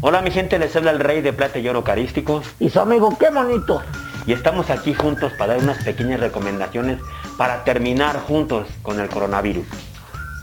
Hola 0.00 0.22
mi 0.22 0.30
gente, 0.30 0.58
les 0.58 0.74
habla 0.76 0.90
el 0.90 1.00
rey 1.00 1.20
de 1.20 1.32
plata 1.32 1.58
y 1.58 1.68
oro 1.68 1.84
carísticos 1.84 2.46
Y 2.58 2.70
su 2.70 2.80
amigo, 2.80 3.16
qué 3.18 3.30
bonito. 3.30 3.82
y 4.26 4.32
estamos 4.32 4.70
aquí 4.70 4.94
juntos 4.94 5.32
para 5.38 5.54
dar 5.54 5.62
unas 5.62 5.82
pequeñas 5.82 6.20
recomendaciones 6.20 6.98
para 7.36 7.64
terminar 7.64 8.20
juntos 8.20 8.66
con 8.82 9.00
el 9.00 9.08
coronavirus. 9.08 9.66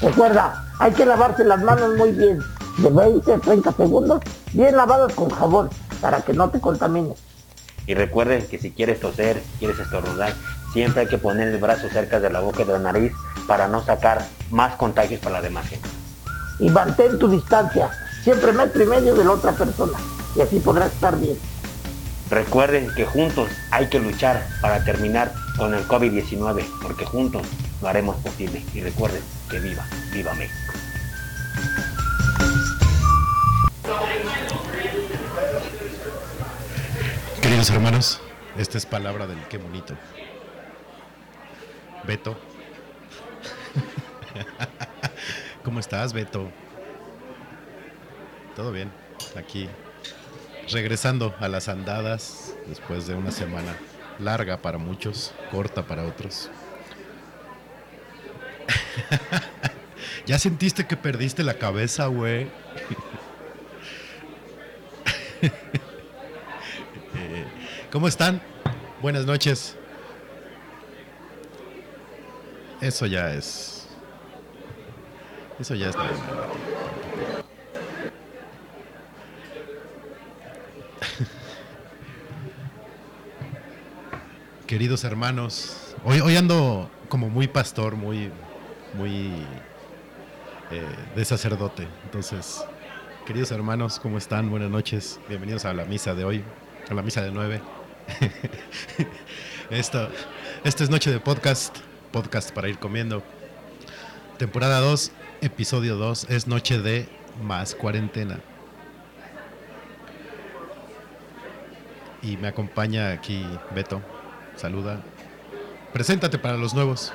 Recuerda, 0.01 0.65
hay 0.79 0.91
que 0.91 1.05
lavarse 1.05 1.43
las 1.43 1.61
manos 1.61 1.95
muy 1.97 2.11
bien. 2.11 2.39
De 2.77 2.89
20 2.89 3.33
a 3.33 3.37
30 3.39 3.71
segundos, 3.73 4.21
bien 4.53 4.75
lavadas 4.75 5.13
con 5.13 5.29
jabón, 5.29 5.69
para 6.01 6.21
que 6.21 6.33
no 6.33 6.49
te 6.49 6.59
contamines. 6.59 7.17
Y 7.87 7.93
recuerden 7.95 8.45
que 8.47 8.57
si 8.59 8.71
quieres 8.71 8.99
toser, 8.99 9.41
quieres 9.59 9.79
estornudar, 9.79 10.33
siempre 10.73 11.01
hay 11.01 11.07
que 11.07 11.17
poner 11.17 11.47
el 11.47 11.57
brazo 11.57 11.87
cerca 11.89 12.19
de 12.19 12.29
la 12.29 12.39
boca 12.41 12.61
y 12.61 12.65
de 12.65 12.73
la 12.73 12.79
nariz 12.79 13.13
para 13.47 13.67
no 13.67 13.83
sacar 13.83 14.23
más 14.51 14.75
contagios 14.75 15.19
para 15.21 15.35
la 15.37 15.41
demás 15.41 15.67
gente. 15.67 15.87
Y 16.59 16.69
mantén 16.69 17.17
tu 17.17 17.27
distancia, 17.27 17.89
siempre 18.27 18.51
metro 18.51 18.83
y 18.83 18.87
medio 18.87 19.15
de 19.15 19.23
la 19.23 19.31
otra 19.31 19.53
persona. 19.53 19.97
Y 20.35 20.41
así 20.41 20.59
podrás 20.59 20.91
estar 20.91 21.17
bien. 21.17 21.37
Recuerden 22.29 22.93
que 22.93 23.05
juntos 23.05 23.47
hay 23.71 23.87
que 23.87 23.99
luchar 23.99 24.45
para 24.59 24.83
terminar 24.83 25.33
con 25.55 25.73
el 25.73 25.87
COVID-19, 25.87 26.65
porque 26.81 27.05
juntos 27.05 27.43
lo 27.81 27.87
haremos 27.87 28.17
posible. 28.17 28.61
Y 28.73 28.81
recuerden 28.81 29.21
que 29.49 29.61
viva, 29.61 29.85
viva 30.11 30.33
México. 30.33 30.73
Queridos 37.41 37.69
hermanos, 37.69 38.19
esta 38.57 38.77
es 38.77 38.85
palabra 38.85 39.25
del 39.25 39.39
qué 39.47 39.57
bonito. 39.57 39.93
Beto. 42.05 42.37
¿Cómo 45.63 45.79
estás, 45.79 46.11
Beto? 46.11 46.51
Todo 48.57 48.71
bien, 48.71 48.91
aquí 49.35 49.69
regresando 50.71 51.35
a 51.39 51.47
las 51.47 51.69
andadas 51.69 52.55
después 52.65 53.05
de 53.05 53.13
una 53.13 53.29
semana 53.29 53.77
larga 54.17 54.63
para 54.63 54.79
muchos, 54.79 55.31
corta 55.51 55.85
para 55.85 56.03
otros. 56.05 56.49
¿Ya 60.25 60.39
sentiste 60.39 60.87
que 60.87 60.97
perdiste 60.97 61.43
la 61.43 61.53
cabeza, 61.53 62.07
güey? 62.07 62.47
Eh, 67.19 67.45
¿Cómo 67.91 68.07
están? 68.07 68.41
Buenas 69.03 69.25
noches. 69.25 69.75
Eso 72.81 73.05
ya 73.05 73.33
es. 73.33 73.87
Eso 75.59 75.75
ya 75.75 75.89
está. 75.89 76.03
bien. 76.03 77.47
Queridos 84.67 85.05
hermanos, 85.05 85.95
hoy, 86.03 86.19
hoy 86.19 86.35
ando 86.35 86.91
como 87.07 87.29
muy 87.29 87.47
pastor, 87.47 87.95
muy, 87.95 88.29
muy 88.95 89.31
eh, 90.71 90.83
de 91.15 91.23
sacerdote. 91.23 91.87
Entonces, 92.03 92.65
queridos 93.25 93.49
hermanos, 93.51 93.97
¿cómo 93.97 94.17
están? 94.17 94.49
Buenas 94.49 94.69
noches. 94.69 95.21
Bienvenidos 95.29 95.63
a 95.63 95.73
la 95.73 95.85
misa 95.85 96.15
de 96.15 96.25
hoy, 96.25 96.43
a 96.89 96.93
la 96.93 97.01
misa 97.01 97.21
de 97.21 97.31
nueve. 97.31 97.61
Esto, 99.69 100.09
esto 100.65 100.83
es 100.83 100.89
Noche 100.89 101.11
de 101.11 101.21
Podcast, 101.21 101.77
podcast 102.11 102.51
para 102.51 102.67
ir 102.67 102.77
comiendo. 102.77 103.23
Temporada 104.37 104.81
2, 104.81 105.11
episodio 105.41 105.95
2, 105.95 106.27
es 106.29 106.47
Noche 106.47 106.79
de 106.79 107.07
Más 107.41 107.73
Cuarentena. 107.73 108.39
Y 112.21 112.35
me 112.35 112.49
acompaña 112.49 113.11
aquí 113.11 113.45
Beto. 113.73 114.01
Saluda. 114.57 114.99
Preséntate 115.93 116.37
para 116.37 116.57
los 116.57 116.73
nuevos. 116.73 117.13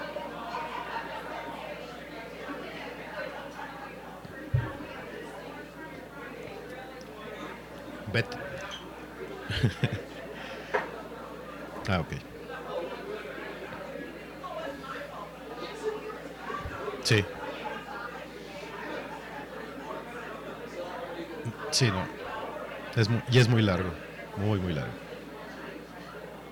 Beto. 8.12 8.36
ah, 11.88 12.00
ok. 12.00 12.12
Sí. 17.04 17.24
Sí, 21.70 21.88
no. 21.91 22.04
Es 23.00 23.09
mu- 23.09 23.20
y 23.30 23.38
es 23.38 23.48
muy 23.48 23.62
largo. 23.62 23.91
Muy, 24.36 24.59
muy 24.60 24.74
largo. 24.74 24.92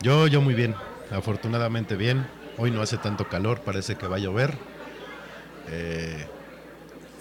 Yo, 0.02 0.26
yo 0.26 0.40
muy 0.40 0.54
bien. 0.54 0.74
Afortunadamente 1.10 1.94
bien. 1.94 2.26
Hoy 2.56 2.70
no 2.70 2.80
hace 2.80 2.96
tanto 2.96 3.28
calor, 3.28 3.60
parece 3.60 3.96
que 3.96 4.06
va 4.06 4.16
a 4.16 4.18
llover. 4.18 4.54
Eh, 5.68 6.26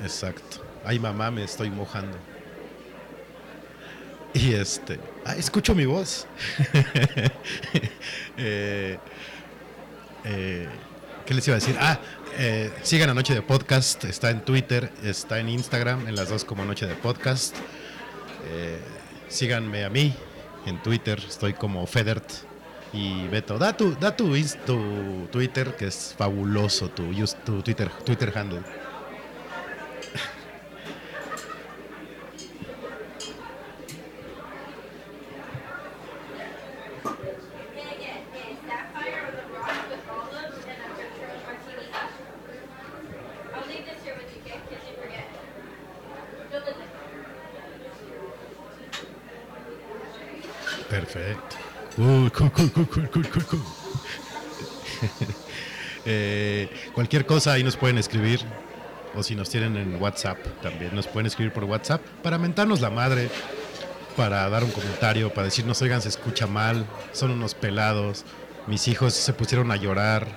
exacto. 0.02 0.64
Ay, 0.86 0.98
mamá, 0.98 1.30
me 1.30 1.44
estoy 1.44 1.70
mojando. 1.70 2.18
Y 4.34 4.54
este. 4.54 5.00
Ah, 5.26 5.36
escucho 5.36 5.76
mi 5.76 5.86
voz. 5.86 6.28
Eh, 8.42 8.98
eh, 10.24 10.68
¿Qué 11.26 11.34
les 11.34 11.46
iba 11.46 11.58
a 11.58 11.60
decir? 11.60 11.76
Ah, 11.78 12.00
eh, 12.38 12.72
sigan 12.84 13.10
a 13.10 13.14
Noche 13.14 13.34
de 13.34 13.42
Podcast. 13.42 14.06
Está 14.06 14.30
en 14.30 14.46
Twitter, 14.46 14.90
está 15.04 15.40
en 15.40 15.50
Instagram, 15.50 16.08
en 16.08 16.16
las 16.16 16.30
dos 16.30 16.46
como 16.46 16.64
Noche 16.64 16.88
de 16.88 16.96
Podcast. 16.96 17.54
Síganme 19.28 19.84
a 19.84 19.90
mí 19.90 20.16
en 20.66 20.82
Twitter, 20.82 21.22
estoy 21.28 21.54
como 21.54 21.86
Federt 21.86 22.32
y 22.94 23.28
Beto. 23.28 23.58
Da 23.58 23.76
tu, 23.76 23.96
da 24.00 24.16
tu, 24.16 24.36
tu 24.66 25.28
Twitter, 25.32 25.76
que 25.76 25.88
es 25.88 26.16
fabuloso, 26.18 26.90
tu, 26.90 27.12
tu 27.44 27.62
Twitter, 27.62 27.90
Twitter 28.04 28.32
handle. 28.36 28.64
Eh, 56.06 56.70
cualquier 56.94 57.26
cosa 57.26 57.52
ahí 57.52 57.64
nos 57.64 57.76
pueden 57.76 57.98
escribir. 57.98 58.40
O 59.16 59.22
si 59.22 59.36
nos 59.36 59.50
tienen 59.50 59.76
en 59.76 60.02
WhatsApp 60.02 60.38
también 60.62 60.96
nos 60.96 61.08
pueden 61.08 61.28
escribir 61.28 61.52
por 61.52 61.66
WhatsApp 61.66 62.02
para 62.24 62.38
mentarnos 62.38 62.80
la 62.80 62.90
madre, 62.90 63.30
para 64.16 64.50
dar 64.50 64.64
un 64.64 64.72
comentario, 64.72 65.32
para 65.34 65.46
decirnos, 65.46 65.82
oigan, 65.82 66.02
se 66.02 66.10
escucha 66.10 66.48
mal, 66.48 66.86
son 67.12 67.32
unos 67.32 67.54
pelados, 67.54 68.24
mis 68.66 68.88
hijos 68.88 69.14
se 69.14 69.34
pusieron 69.34 69.72
a 69.72 69.76
llorar. 69.76 70.28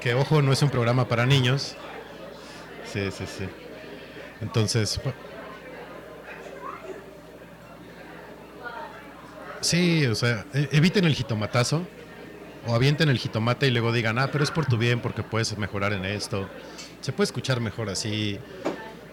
Que 0.00 0.14
ojo, 0.14 0.42
no 0.42 0.52
es 0.52 0.60
un 0.62 0.70
programa 0.70 1.08
para 1.08 1.24
niños. 1.24 1.76
Sí, 2.92 3.10
sí, 3.10 3.24
sí. 3.26 3.48
Entonces, 4.40 5.00
Sí, 9.68 10.06
o 10.06 10.14
sea, 10.14 10.46
e- 10.54 10.68
eviten 10.72 11.04
el 11.04 11.14
jitomatazo. 11.14 11.86
o 12.66 12.74
avienten 12.74 13.08
el 13.08 13.18
jitomate 13.18 13.66
y 13.68 13.70
luego 13.70 13.92
digan, 13.92 14.18
ah, 14.18 14.30
pero 14.32 14.44
es 14.44 14.50
por 14.50 14.66
tu 14.66 14.76
bien 14.78 15.00
porque 15.00 15.22
puedes 15.22 15.56
mejorar 15.58 15.92
en 15.94 16.04
esto. 16.04 16.48
Se 17.00 17.12
puede 17.12 17.26
escuchar 17.26 17.60
mejor 17.60 17.88
así. 17.88 18.38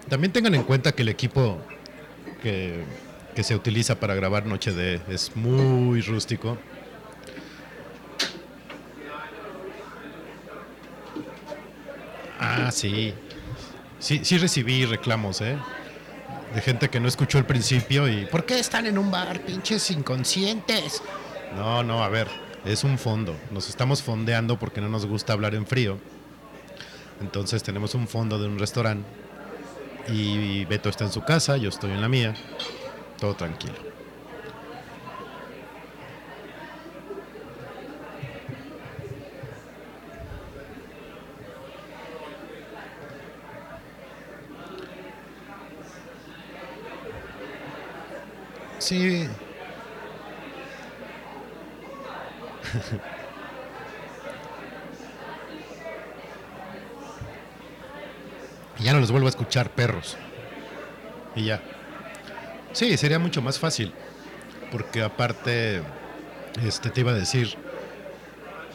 También 0.09 0.33
tengan 0.33 0.55
en 0.55 0.63
cuenta 0.63 0.93
que 0.93 1.03
el 1.03 1.09
equipo 1.09 1.59
que, 2.41 2.83
que 3.35 3.43
se 3.43 3.55
utiliza 3.55 3.99
para 3.99 4.15
grabar 4.15 4.45
Noche 4.45 4.73
de 4.73 5.01
es 5.09 5.35
muy 5.35 6.01
rústico. 6.01 6.57
Ah, 12.37 12.71
sí. 12.71 13.13
Sí, 13.99 14.21
sí 14.23 14.37
recibí 14.37 14.85
reclamos, 14.85 15.41
¿eh? 15.41 15.57
De 16.55 16.61
gente 16.61 16.89
que 16.89 17.01
no 17.01 17.09
escuchó 17.09 17.37
el 17.37 17.45
principio 17.45 18.07
y 18.07 18.25
¿por 18.27 18.45
qué 18.45 18.57
están 18.57 18.85
en 18.85 18.97
un 18.97 19.11
bar, 19.11 19.41
pinches 19.41 19.91
inconscientes? 19.91 21.03
No, 21.53 21.83
no, 21.83 22.01
a 22.01 22.07
ver, 22.07 22.29
es 22.63 22.85
un 22.85 22.97
fondo. 22.97 23.35
Nos 23.51 23.67
estamos 23.67 24.01
fondeando 24.01 24.57
porque 24.57 24.79
no 24.79 24.87
nos 24.87 25.05
gusta 25.05 25.33
hablar 25.33 25.53
en 25.53 25.67
frío. 25.67 25.97
Entonces 27.19 27.61
tenemos 27.61 27.93
un 27.93 28.07
fondo 28.07 28.39
de 28.39 28.47
un 28.47 28.57
restaurante 28.57 29.05
y 30.07 30.63
Beto 30.63 30.87
está 30.87 31.03
en 31.03 31.11
su 31.11 31.23
casa, 31.23 31.57
yo 31.57 31.67
estoy 31.67 31.91
en 31.91 31.99
la 31.99 32.07
mía, 32.07 32.33
todo 33.19 33.35
tranquilo. 33.35 33.94
Sí. 48.85 49.27
Y 58.79 58.83
ya 58.83 58.93
no 58.93 58.99
los 58.99 59.11
vuelvo 59.11 59.27
a 59.27 59.29
escuchar 59.29 59.69
perros. 59.71 60.17
Y 61.35 61.45
ya. 61.45 61.61
Sí, 62.73 62.95
sería 62.97 63.19
mucho 63.19 63.41
más 63.41 63.59
fácil. 63.59 63.93
Porque 64.71 65.01
aparte, 65.03 65.81
este 66.63 66.89
te 66.89 67.01
iba 67.01 67.11
a 67.11 67.15
decir, 67.15 67.55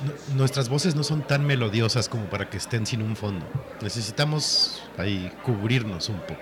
nu- 0.05 0.37
nuestras 0.37 0.69
voces 0.69 0.95
no 0.95 1.03
son 1.05 1.23
tan 1.27 1.45
melodiosas 1.47 2.09
como 2.09 2.25
para 2.27 2.49
que 2.49 2.57
estén 2.57 2.87
sin 2.87 3.03
un 3.03 3.17
fondo. 3.17 3.47
Necesitamos 3.83 4.83
ahí 4.97 5.31
cubrirnos 5.43 6.09
un 6.09 6.21
poco. 6.21 6.41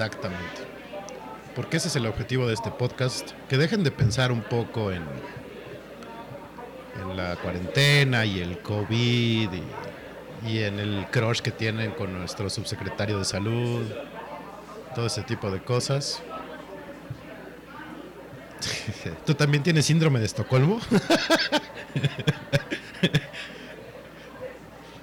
Exactamente. 0.00 0.62
Porque 1.54 1.76
ese 1.76 1.88
es 1.88 1.96
el 1.96 2.06
objetivo 2.06 2.46
de 2.46 2.54
este 2.54 2.70
podcast, 2.70 3.32
que 3.50 3.58
dejen 3.58 3.84
de 3.84 3.90
pensar 3.90 4.32
un 4.32 4.40
poco 4.40 4.90
en, 4.90 5.02
en 7.02 7.16
la 7.18 7.36
cuarentena 7.36 8.24
y 8.24 8.40
el 8.40 8.62
COVID 8.62 9.50
y, 10.46 10.58
en 10.58 10.78
el 10.78 11.06
crush 11.10 11.40
que 11.40 11.50
tienen 11.50 11.90
con 11.90 12.18
nuestro 12.18 12.48
subsecretario 12.48 13.18
de 13.18 13.26
salud, 13.26 13.84
todo 14.94 15.04
ese 15.04 15.22
tipo 15.22 15.50
de 15.50 15.62
cosas. 15.62 16.22
¿Tú 19.26 19.34
también 19.34 19.62
tienes 19.62 19.84
síndrome 19.84 20.18
de 20.18 20.24
Estocolmo? 20.24 20.80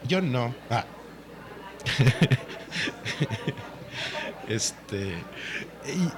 Yo 0.07 0.21
no. 0.21 0.55
Ah. 0.71 0.85
Este. 4.47 5.13
y- 5.85 6.11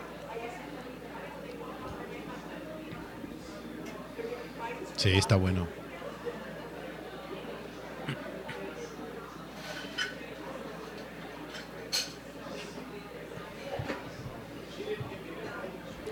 Sí, 4.98 5.10
está 5.18 5.36
bueno. 5.38 5.68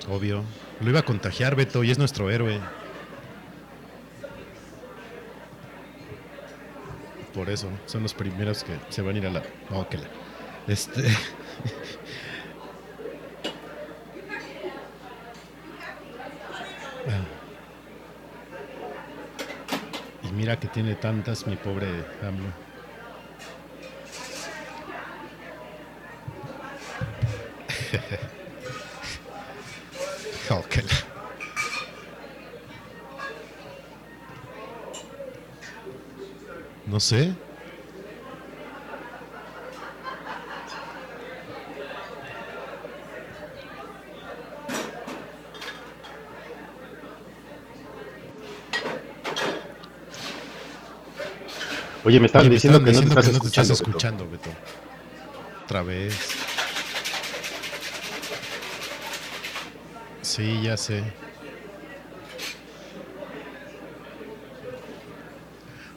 Obvio. 0.10 0.44
Lo 0.82 0.90
iba 0.90 1.00
a 1.00 1.04
contagiar, 1.06 1.56
Beto, 1.56 1.84
y 1.84 1.92
es 1.92 1.98
nuestro 1.98 2.30
héroe. 2.30 2.60
Por 7.34 7.50
eso, 7.50 7.68
son 7.86 8.04
los 8.04 8.14
primeros 8.14 8.64
que 8.64 8.74
se 8.90 9.02
van 9.02 9.16
a 9.16 9.18
ir 9.20 9.26
a 9.28 9.30
la. 9.32 9.44
La. 9.70 10.27
Este. 10.68 11.02
Y 20.24 20.32
mira 20.34 20.60
que 20.60 20.68
tiene 20.68 20.96
tantas 20.96 21.48
mi 21.48 21.56
pobre 21.56 21.88
AMLO. 22.24 22.52
Oh, 30.50 30.62
que 30.70 30.82
la- 30.82 30.88
No 36.86 37.00
sé. 37.00 37.34
Oye, 52.08 52.22
me 52.22 52.28
estaban 52.28 52.44
Oye, 52.44 52.50
me 52.52 52.56
diciendo 52.56 52.80
que 52.80 52.86
no 52.86 52.86
te 52.86 52.92
diciendo 53.06 53.20
estás 53.20 53.26
que 53.26 53.34
no 53.34 53.40
te 53.42 53.48
estás 53.48 53.70
escuchando. 53.70 54.24
escuchando, 54.24 54.30
Beto. 54.30 54.50
Otra 55.66 55.82
vez. 55.84 56.16
Sí, 60.22 60.62
ya 60.64 60.78
sé. 60.78 61.04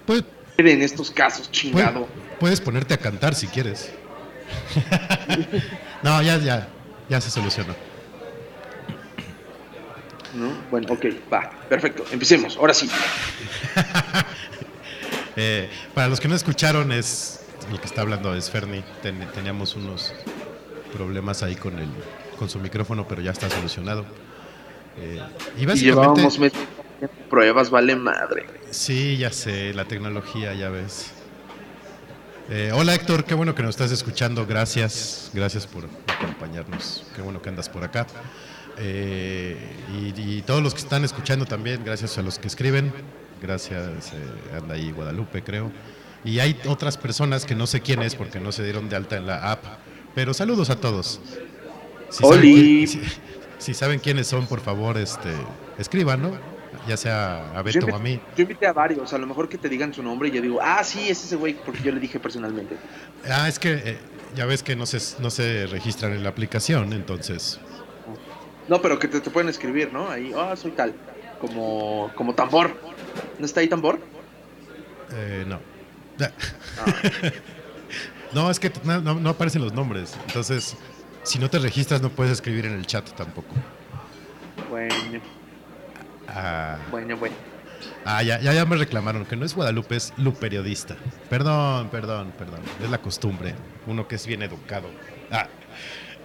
Pues, 0.04 0.24
en 0.58 0.82
estos 0.82 1.12
casos, 1.12 1.46
Pue- 1.48 1.52
chingado. 1.52 2.08
Puedes 2.40 2.60
ponerte 2.60 2.92
a 2.94 2.98
cantar 2.98 3.36
si 3.36 3.46
quieres. 3.46 3.92
no, 6.02 6.20
ya, 6.22 6.38
ya, 6.38 6.66
ya 7.08 7.20
se 7.20 7.30
solucionó. 7.30 7.72
¿No? 10.34 10.52
Bueno, 10.72 10.88
ok, 10.92 11.06
va, 11.32 11.50
perfecto, 11.68 12.04
empecemos, 12.10 12.56
ahora 12.56 12.74
sí. 12.74 12.90
Eh, 15.42 15.70
para 15.94 16.08
los 16.08 16.20
que 16.20 16.28
no 16.28 16.34
escucharon, 16.34 16.92
es 16.92 17.40
el 17.72 17.80
que 17.80 17.86
está 17.86 18.02
hablando 18.02 18.34
es 18.34 18.50
Ferni. 18.50 18.84
Ten- 19.02 19.26
teníamos 19.32 19.74
unos 19.74 20.12
problemas 20.92 21.42
ahí 21.42 21.56
con 21.56 21.78
el, 21.78 21.88
con 22.38 22.50
su 22.50 22.58
micrófono, 22.58 23.08
pero 23.08 23.22
ya 23.22 23.30
está 23.30 23.48
solucionado. 23.48 24.04
Eh, 24.98 25.18
y 25.56 25.62
Y 25.62 25.66
básicamente, 25.66 25.84
llevábamos 25.84 26.38
meses 26.38 26.60
haciendo 26.94 27.28
pruebas, 27.30 27.70
vale 27.70 27.96
madre. 27.96 28.44
sí, 28.70 29.16
ya 29.16 29.32
sé, 29.32 29.72
la 29.72 29.86
tecnología, 29.86 30.52
ya 30.52 30.68
ves. 30.68 31.12
Eh, 32.50 32.72
hola 32.74 32.94
Héctor, 32.94 33.24
qué 33.24 33.34
bueno 33.34 33.54
que 33.54 33.62
nos 33.62 33.70
estás 33.70 33.92
escuchando. 33.92 34.44
Gracias, 34.44 35.30
gracias 35.32 35.66
por 35.66 35.84
acompañarnos. 36.08 37.06
Qué 37.16 37.22
bueno 37.22 37.40
que 37.40 37.48
andas 37.48 37.68
por 37.70 37.82
acá. 37.84 38.06
Eh, 38.76 39.56
y, 39.94 40.20
y 40.38 40.42
todos 40.42 40.62
los 40.62 40.74
que 40.74 40.80
están 40.80 41.02
escuchando 41.04 41.46
también, 41.46 41.82
gracias 41.84 42.18
a 42.18 42.22
los 42.22 42.38
que 42.38 42.48
escriben. 42.48 42.92
Gracias, 43.42 44.12
eh, 44.12 44.56
anda 44.56 44.74
ahí 44.74 44.90
Guadalupe, 44.92 45.42
creo. 45.42 45.70
Y 46.24 46.38
hay 46.40 46.58
otras 46.68 46.96
personas 46.98 47.46
que 47.46 47.54
no 47.54 47.66
sé 47.66 47.80
quién 47.80 48.02
es 48.02 48.14
porque 48.14 48.40
no 48.40 48.52
se 48.52 48.62
dieron 48.64 48.88
de 48.88 48.96
alta 48.96 49.16
en 49.16 49.26
la 49.26 49.50
app. 49.52 49.64
Pero 50.14 50.34
saludos 50.34 50.68
a 50.70 50.76
todos. 50.76 51.20
Si 52.10 52.22
saben, 52.24 52.40
quién- 52.40 52.88
si, 52.88 53.00
si 53.58 53.74
saben 53.74 53.98
quiénes 54.00 54.26
son, 54.26 54.46
por 54.46 54.60
favor, 54.60 54.98
este, 54.98 55.30
escriban, 55.78 56.20
¿no? 56.20 56.32
Ya 56.86 56.96
sea 56.96 57.52
a 57.56 57.62
Beto 57.62 57.86
o 57.86 57.94
a 57.96 57.98
mí. 57.98 58.20
yo 58.36 58.42
invité 58.42 58.66
a 58.66 58.72
varios, 58.72 59.12
a 59.12 59.18
lo 59.18 59.26
mejor 59.26 59.48
que 59.48 59.58
te 59.58 59.68
digan 59.68 59.92
su 59.92 60.02
nombre 60.02 60.28
y 60.28 60.32
yo 60.32 60.40
digo, 60.42 60.58
ah, 60.62 60.82
sí, 60.84 61.08
es 61.08 61.24
ese 61.24 61.36
güey, 61.36 61.54
porque 61.64 61.82
yo 61.82 61.92
le 61.92 62.00
dije 62.00 62.18
personalmente. 62.20 62.76
Ah, 63.28 63.48
es 63.48 63.58
que 63.58 63.72
eh, 63.84 63.98
ya 64.34 64.46
ves 64.46 64.62
que 64.62 64.76
no 64.76 64.86
se, 64.86 64.98
no 65.20 65.30
se 65.30 65.66
registran 65.66 66.12
en 66.12 66.22
la 66.22 66.30
aplicación, 66.30 66.92
entonces. 66.92 67.60
No, 68.68 68.80
pero 68.80 68.98
que 68.98 69.08
te, 69.08 69.20
te 69.20 69.30
pueden 69.30 69.48
escribir, 69.48 69.92
¿no? 69.92 70.08
Ahí, 70.10 70.32
ah, 70.36 70.54
soy 70.56 70.70
tal, 70.72 70.94
como, 71.40 72.10
como 72.14 72.34
tambor. 72.34 72.74
¿No 73.38 73.46
está 73.46 73.60
ahí 73.60 73.68
tambor? 73.68 73.98
eh, 75.12 75.44
no. 75.46 75.58
Ah, 76.20 76.30
No, 78.32 78.48
es 78.50 78.60
que 78.60 78.70
no, 78.84 79.28
aparecen 79.30 79.62
los 79.62 79.72
nombres. 79.72 80.16
Entonces, 80.28 80.76
si 81.24 81.38
no 81.40 81.50
te 81.50 81.58
registras, 81.58 82.00
no 82.00 82.10
puedes 82.10 82.32
escribir 82.32 82.66
en 82.66 82.74
el 82.74 82.86
chat 82.86 83.08
tampoco. 83.16 83.54
bueno, 84.68 85.20
Ah, 86.28 86.78
bueno, 86.92 87.16
bueno. 87.16 87.34
Ah, 88.04 88.22
ya, 88.22 88.38
ya, 88.40 88.52
ya 88.52 88.64
me 88.66 88.76
reclamaron 88.76 89.24
que 89.24 89.34
no 89.34 89.44
es 89.44 89.54
Guadalupe, 89.54 89.96
es 89.96 90.12
Lu 90.16 90.32
Periodista. 90.32 90.94
Perdón, 91.28 91.88
perdón, 91.88 92.32
perdón. 92.38 92.60
Es 92.80 92.88
la 92.88 92.98
costumbre. 92.98 93.54
Uno 93.88 94.06
que 94.06 94.14
es 94.14 94.26
bien 94.26 94.42
educado. 94.42 94.88
Ah, 95.32 95.48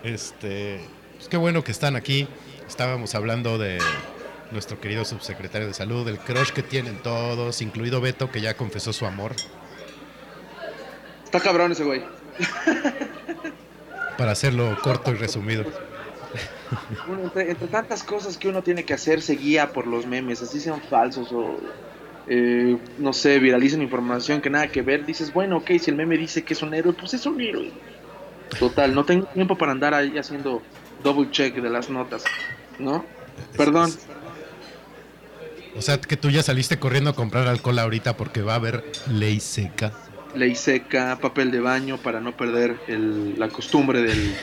este. 0.03 0.81
Pues 1.15 1.27
qué 1.27 1.37
bueno 1.37 1.63
que 1.63 1.71
están 1.71 1.95
aquí. 1.95 2.27
Estábamos 2.67 3.15
hablando 3.15 3.57
de 3.57 3.79
nuestro 4.51 4.79
querido 4.79 5.05
subsecretario 5.05 5.67
de 5.67 5.73
salud, 5.73 6.05
del 6.05 6.17
crush 6.17 6.51
que 6.51 6.63
tienen 6.63 6.97
todos, 7.01 7.61
incluido 7.61 8.01
Beto, 8.01 8.31
que 8.31 8.41
ya 8.41 8.55
confesó 8.55 8.93
su 8.93 9.05
amor. 9.05 9.33
Está 11.23 11.39
cabrón 11.39 11.71
ese 11.71 11.83
güey. 11.83 12.03
Para 14.17 14.31
hacerlo 14.31 14.77
corto 14.81 15.11
y 15.11 15.15
resumido. 15.15 15.65
Bueno, 17.07 17.23
entre, 17.23 17.51
entre 17.51 17.67
tantas 17.67 18.03
cosas 18.03 18.37
que 18.37 18.47
uno 18.47 18.61
tiene 18.61 18.83
que 18.83 18.93
hacer, 18.93 19.21
se 19.21 19.35
guía 19.35 19.71
por 19.71 19.87
los 19.87 20.05
memes, 20.05 20.41
así 20.41 20.59
sean 20.59 20.81
falsos 20.81 21.31
o, 21.31 21.59
eh, 22.27 22.77
no 22.97 23.13
sé, 23.13 23.39
viralicen 23.39 23.81
información 23.81 24.41
que 24.41 24.49
nada 24.49 24.67
que 24.67 24.81
ver. 24.81 25.05
Dices, 25.05 25.33
bueno, 25.33 25.57
ok, 25.57 25.71
si 25.79 25.91
el 25.91 25.97
meme 25.97 26.17
dice 26.17 26.43
que 26.43 26.53
es 26.53 26.61
un 26.61 26.73
héroe, 26.73 26.93
pues 26.93 27.13
es 27.13 27.25
un 27.25 27.39
héroe. 27.39 27.71
Total, 28.59 28.93
no 28.93 29.03
tengo 29.05 29.25
tiempo 29.27 29.57
para 29.57 29.71
andar 29.71 29.93
ahí 29.93 30.17
haciendo 30.17 30.61
double 31.03 31.29
check 31.31 31.55
de 31.55 31.69
las 31.69 31.89
notas, 31.89 32.23
¿no? 32.79 33.05
Perdón, 33.57 33.91
O 35.77 35.81
sea, 35.81 35.99
que 35.99 36.15
tú 36.17 36.29
ya 36.29 36.41
saliste 36.41 36.79
corriendo 36.79 37.09
a 37.09 37.15
comprar 37.15 37.47
alcohol 37.47 37.79
ahorita 37.79 38.15
porque 38.17 38.41
va 38.41 38.53
a 38.53 38.55
haber 38.55 38.83
ley 39.09 39.39
seca. 39.39 39.91
ley 40.33 40.53
seca, 40.55 41.17
papel 41.21 41.49
de 41.51 41.59
baño 41.61 41.97
para 41.97 42.19
no 42.19 42.35
perder 42.35 42.77
el- 42.87 43.39
la 43.39 43.47
costumbre 43.47 44.01
del, 44.01 44.35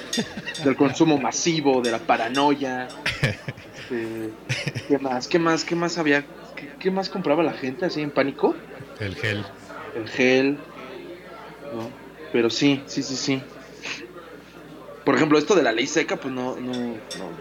del 0.65 0.75
consumo 0.77 1.19
masivo, 1.19 1.83
de 1.83 1.91
la 1.91 1.99
paranoia. 1.99 2.89
Este, 3.21 4.31
¿Qué 4.89 4.99
más? 4.99 5.29
¿Qué 5.29 5.39
más? 5.39 5.65
¿Qué 5.65 5.75
más 5.75 5.99
había? 5.99 6.25
¿Qué, 6.57 6.71
qué 6.79 6.91
más 6.91 7.11
compraba 7.11 7.43
la 7.43 7.53
gente 7.53 7.85
así 7.85 8.01
en 8.01 8.11
pánico? 8.11 8.55
El 9.01 9.15
gel. 9.17 9.45
El 9.95 10.09
gel. 10.09 10.59
¿no? 11.75 11.91
Pero 12.33 12.49
sí, 12.49 12.83
sí, 12.87 13.03
sí, 13.03 13.17
sí. 13.17 13.43
Por 15.05 15.17
ejemplo, 15.17 15.37
esto 15.39 15.55
de 15.55 15.63
la 15.63 15.73
ley 15.73 15.87
seca, 15.87 16.17
pues 16.17 16.33
no, 16.33 16.57
no, 16.57 16.73
no, 16.73 16.97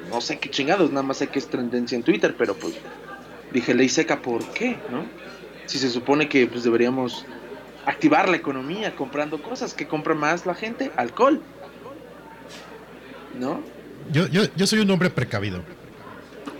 no 0.09 0.19
sé 0.21 0.39
qué 0.39 0.49
chingados, 0.49 0.89
nada 0.89 1.03
más 1.03 1.17
sé 1.17 1.27
que 1.27 1.39
es 1.39 1.47
tendencia 1.47 1.95
en 1.95 2.03
Twitter, 2.03 2.35
pero 2.37 2.55
pues 2.55 2.73
dije 3.53 3.73
ley 3.73 3.89
seca, 3.89 4.21
¿por 4.21 4.43
qué? 4.53 4.77
¿No? 4.89 5.05
Si 5.65 5.79
se 5.79 5.89
supone 5.89 6.27
que 6.27 6.47
pues 6.47 6.63
deberíamos 6.63 7.25
activar 7.85 8.29
la 8.29 8.37
economía 8.37 8.95
comprando 8.95 9.41
cosas 9.41 9.73
que 9.73 9.87
compra 9.87 10.13
más 10.13 10.45
la 10.45 10.53
gente, 10.53 10.91
alcohol. 10.95 11.41
¿No? 13.39 13.61
Yo, 14.11 14.27
yo, 14.27 14.43
yo 14.55 14.67
soy 14.67 14.79
un 14.79 14.91
hombre 14.91 15.09
precavido. 15.09 15.61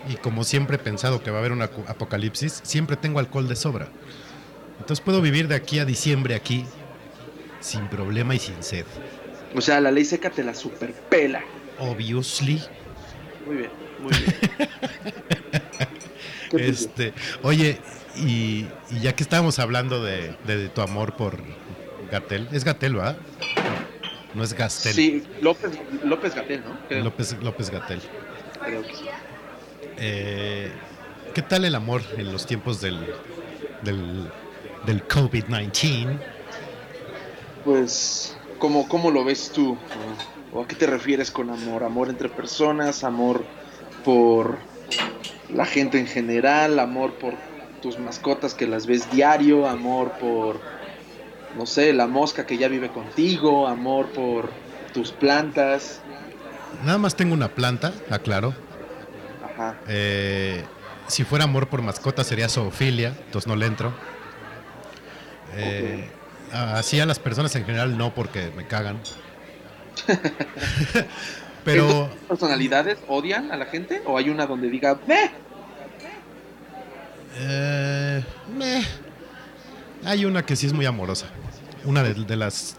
Y 0.10 0.16
como 0.16 0.44
siempre 0.44 0.78
he 0.78 0.80
pensado 0.80 1.22
que 1.22 1.30
va 1.30 1.38
a 1.38 1.40
haber 1.40 1.52
un 1.52 1.62
apocalipsis, 1.62 2.62
siempre 2.64 2.96
tengo 2.96 3.20
alcohol 3.20 3.48
de 3.48 3.56
sobra. 3.56 3.88
Entonces 4.80 5.04
puedo 5.04 5.22
vivir 5.22 5.48
de 5.48 5.56
aquí 5.56 5.80
a 5.80 5.86
diciembre 5.86 6.34
aquí 6.34 6.66
sin 7.60 7.88
problema 7.88 8.34
y 8.34 8.40
sin 8.40 8.64
sed. 8.64 8.86
O 9.56 9.62
sea, 9.62 9.80
la 9.80 9.92
ley 9.92 10.06
seca 10.06 10.30
te 10.30 10.44
la 10.44 10.56
superpela. 10.56 11.44
Obviously. 11.78 12.62
Muy 13.46 13.58
bien, 13.58 13.70
muy 14.00 14.12
bien. 14.12 14.70
¿Qué 16.58 16.58
te- 16.58 16.70
Este, 16.70 17.14
oye, 17.44 17.80
y, 18.16 18.66
y 18.90 19.00
ya 19.02 19.14
que 19.14 19.24
estábamos 19.24 19.60
hablando 19.60 20.04
de, 20.04 20.36
de 20.46 20.70
tu 20.70 20.82
amor 20.82 21.16
por 21.16 21.42
Gatel, 22.12 22.48
es 22.52 22.64
Gatel, 22.64 22.98
¿va? 23.00 23.16
No 24.34 24.44
es 24.44 24.54
Gastel. 24.54 24.94
Sí, 24.94 25.24
López, 25.42 25.72
López 26.04 26.36
Gatel, 26.36 26.64
¿no? 26.64 26.78
Creo, 26.88 27.04
López, 27.04 27.36
López 27.42 27.70
Gatel. 27.70 28.02
Eh, 29.98 30.72
¿Qué 31.34 31.42
tal 31.42 31.66
el 31.66 31.76
amor 31.76 32.02
en 32.18 32.32
los 32.32 32.46
tiempos 32.46 32.82
del, 32.82 32.98
del, 33.84 34.28
del 34.86 35.08
COVID-19? 35.08 36.18
Pues, 37.64 38.36
¿cómo, 38.60 38.88
¿cómo 38.88 39.12
lo 39.12 39.24
ves 39.24 39.52
tú? 39.52 39.74
¿O- 39.74 40.60
¿O 40.60 40.64
a 40.64 40.68
qué 40.68 40.76
te 40.76 40.86
refieres 40.86 41.32
con 41.32 41.50
amor? 41.50 41.84
¿Amor 41.84 42.10
entre 42.10 42.28
personas? 42.28 43.04
¿Amor 43.06 43.46
por 44.04 44.58
la 45.54 45.66
gente 45.66 46.00
en 46.00 46.08
general? 46.08 46.80
¿Amor 46.80 47.14
por 47.14 47.34
tus 47.82 48.00
mascotas 48.00 48.54
que 48.54 48.68
las 48.68 48.86
ves 48.86 49.10
diario? 49.12 49.68
¿Amor 49.68 50.12
por, 50.20 50.60
no 51.58 51.66
sé, 51.66 51.94
la 51.94 52.08
mosca 52.08 52.46
que 52.46 52.58
ya 52.58 52.68
vive 52.68 52.90
contigo? 52.90 53.68
¿Amor 53.68 54.08
por 54.08 54.50
tus 54.94 55.12
plantas? 55.12 56.02
Nada 56.86 56.98
más 56.98 57.16
tengo 57.16 57.34
una 57.34 57.50
planta, 57.50 57.94
aclaro. 58.10 58.54
Ajá. 59.44 59.78
Eh, 59.88 60.64
si 61.08 61.24
fuera 61.24 61.44
amor 61.44 61.68
por 61.68 61.82
mascota 61.82 62.24
sería 62.24 62.48
zoofilia, 62.48 63.10
entonces 63.26 63.48
no 63.48 63.56
le 63.56 63.66
entro. 63.66 63.94
Eh, 65.56 66.10
Así 66.52 67.00
a 67.00 67.06
las 67.06 67.20
personas 67.20 67.56
en 67.56 67.66
general 67.66 67.98
no, 67.98 68.14
porque 68.14 68.52
me 68.56 68.66
cagan. 68.68 69.00
Pero 71.64 72.06
¿Estas 72.06 72.28
personalidades 72.28 72.98
odian 73.08 73.52
a 73.52 73.58
la 73.58 73.66
gente? 73.66 74.02
¿O 74.06 74.18
hay 74.18 74.30
una 74.30 74.46
donde 74.48 74.70
diga, 74.70 75.00
¡ve! 75.08 75.30
eh, 77.38 78.24
meh. 78.56 78.84
hay 80.04 80.26
una 80.26 80.46
que 80.46 80.56
sí 80.56 80.68
es 80.68 80.74
muy 80.74 80.86
amorosa. 80.86 81.28
Una 81.86 82.04
de, 82.04 82.14
de 82.14 82.36
las... 82.36 82.78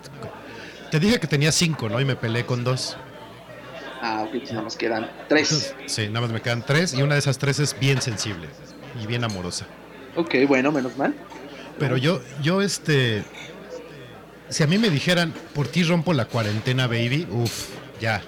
Te 0.90 1.00
dije 1.00 1.18
que 1.18 1.26
tenía 1.26 1.52
cinco, 1.52 1.88
¿no? 1.88 2.00
Y 2.00 2.04
me 2.04 2.16
peleé 2.16 2.44
con 2.44 2.64
dos. 2.64 2.96
Ah, 4.02 4.24
ok, 4.26 4.50
nada 4.50 4.62
más 4.62 4.76
quedan 4.76 5.08
tres. 5.28 5.74
Sí, 5.86 6.08
nada 6.08 6.22
más 6.22 6.30
me 6.32 6.40
quedan 6.40 6.64
tres 6.66 6.92
y 6.92 7.02
una 7.02 7.14
de 7.14 7.20
esas 7.20 7.38
tres 7.38 7.60
es 7.60 7.78
bien 7.78 8.02
sensible 8.02 8.48
y 9.00 9.06
bien 9.06 9.22
amorosa. 9.22 9.66
Ok, 10.16 10.34
bueno, 10.48 10.72
menos 10.72 10.96
mal. 10.96 11.14
Pero 11.78 11.96
yo, 11.96 12.20
yo 12.42 12.62
este, 12.62 13.24
si 14.48 14.62
a 14.62 14.66
mí 14.66 14.76
me 14.76 14.90
dijeran, 14.90 15.32
por 15.54 15.68
ti 15.68 15.82
rompo 15.84 16.12
la 16.12 16.26
cuarentena, 16.26 16.86
baby, 16.86 17.26
uff, 17.30 17.68
ya. 18.00 18.20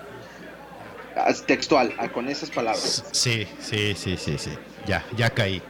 Textual, 1.47 1.95
con 2.13 2.29
esas 2.29 2.51
palabras. 2.51 3.05
Sí, 3.13 3.47
sí, 3.61 3.95
sí, 3.97 4.17
sí, 4.17 4.37
sí, 4.39 4.51
ya, 4.87 5.05
ya 5.17 5.31
caí. 5.31 5.63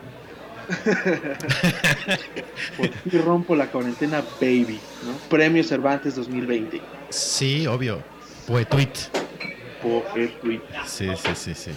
Por 2.76 2.88
ti 2.88 3.18
rompo 3.18 3.54
la 3.54 3.66
cuarentena, 3.66 4.22
baby. 4.40 4.80
¿no? 5.04 5.12
Premio 5.28 5.62
Cervantes 5.62 6.16
2020. 6.16 6.80
Sí, 7.10 7.66
obvio. 7.66 8.02
Poetuit. 8.46 8.96
Poetry. 9.82 10.62
Sí, 10.86 11.10
sí, 11.16 11.30
sí, 11.34 11.54
sí. 11.54 11.70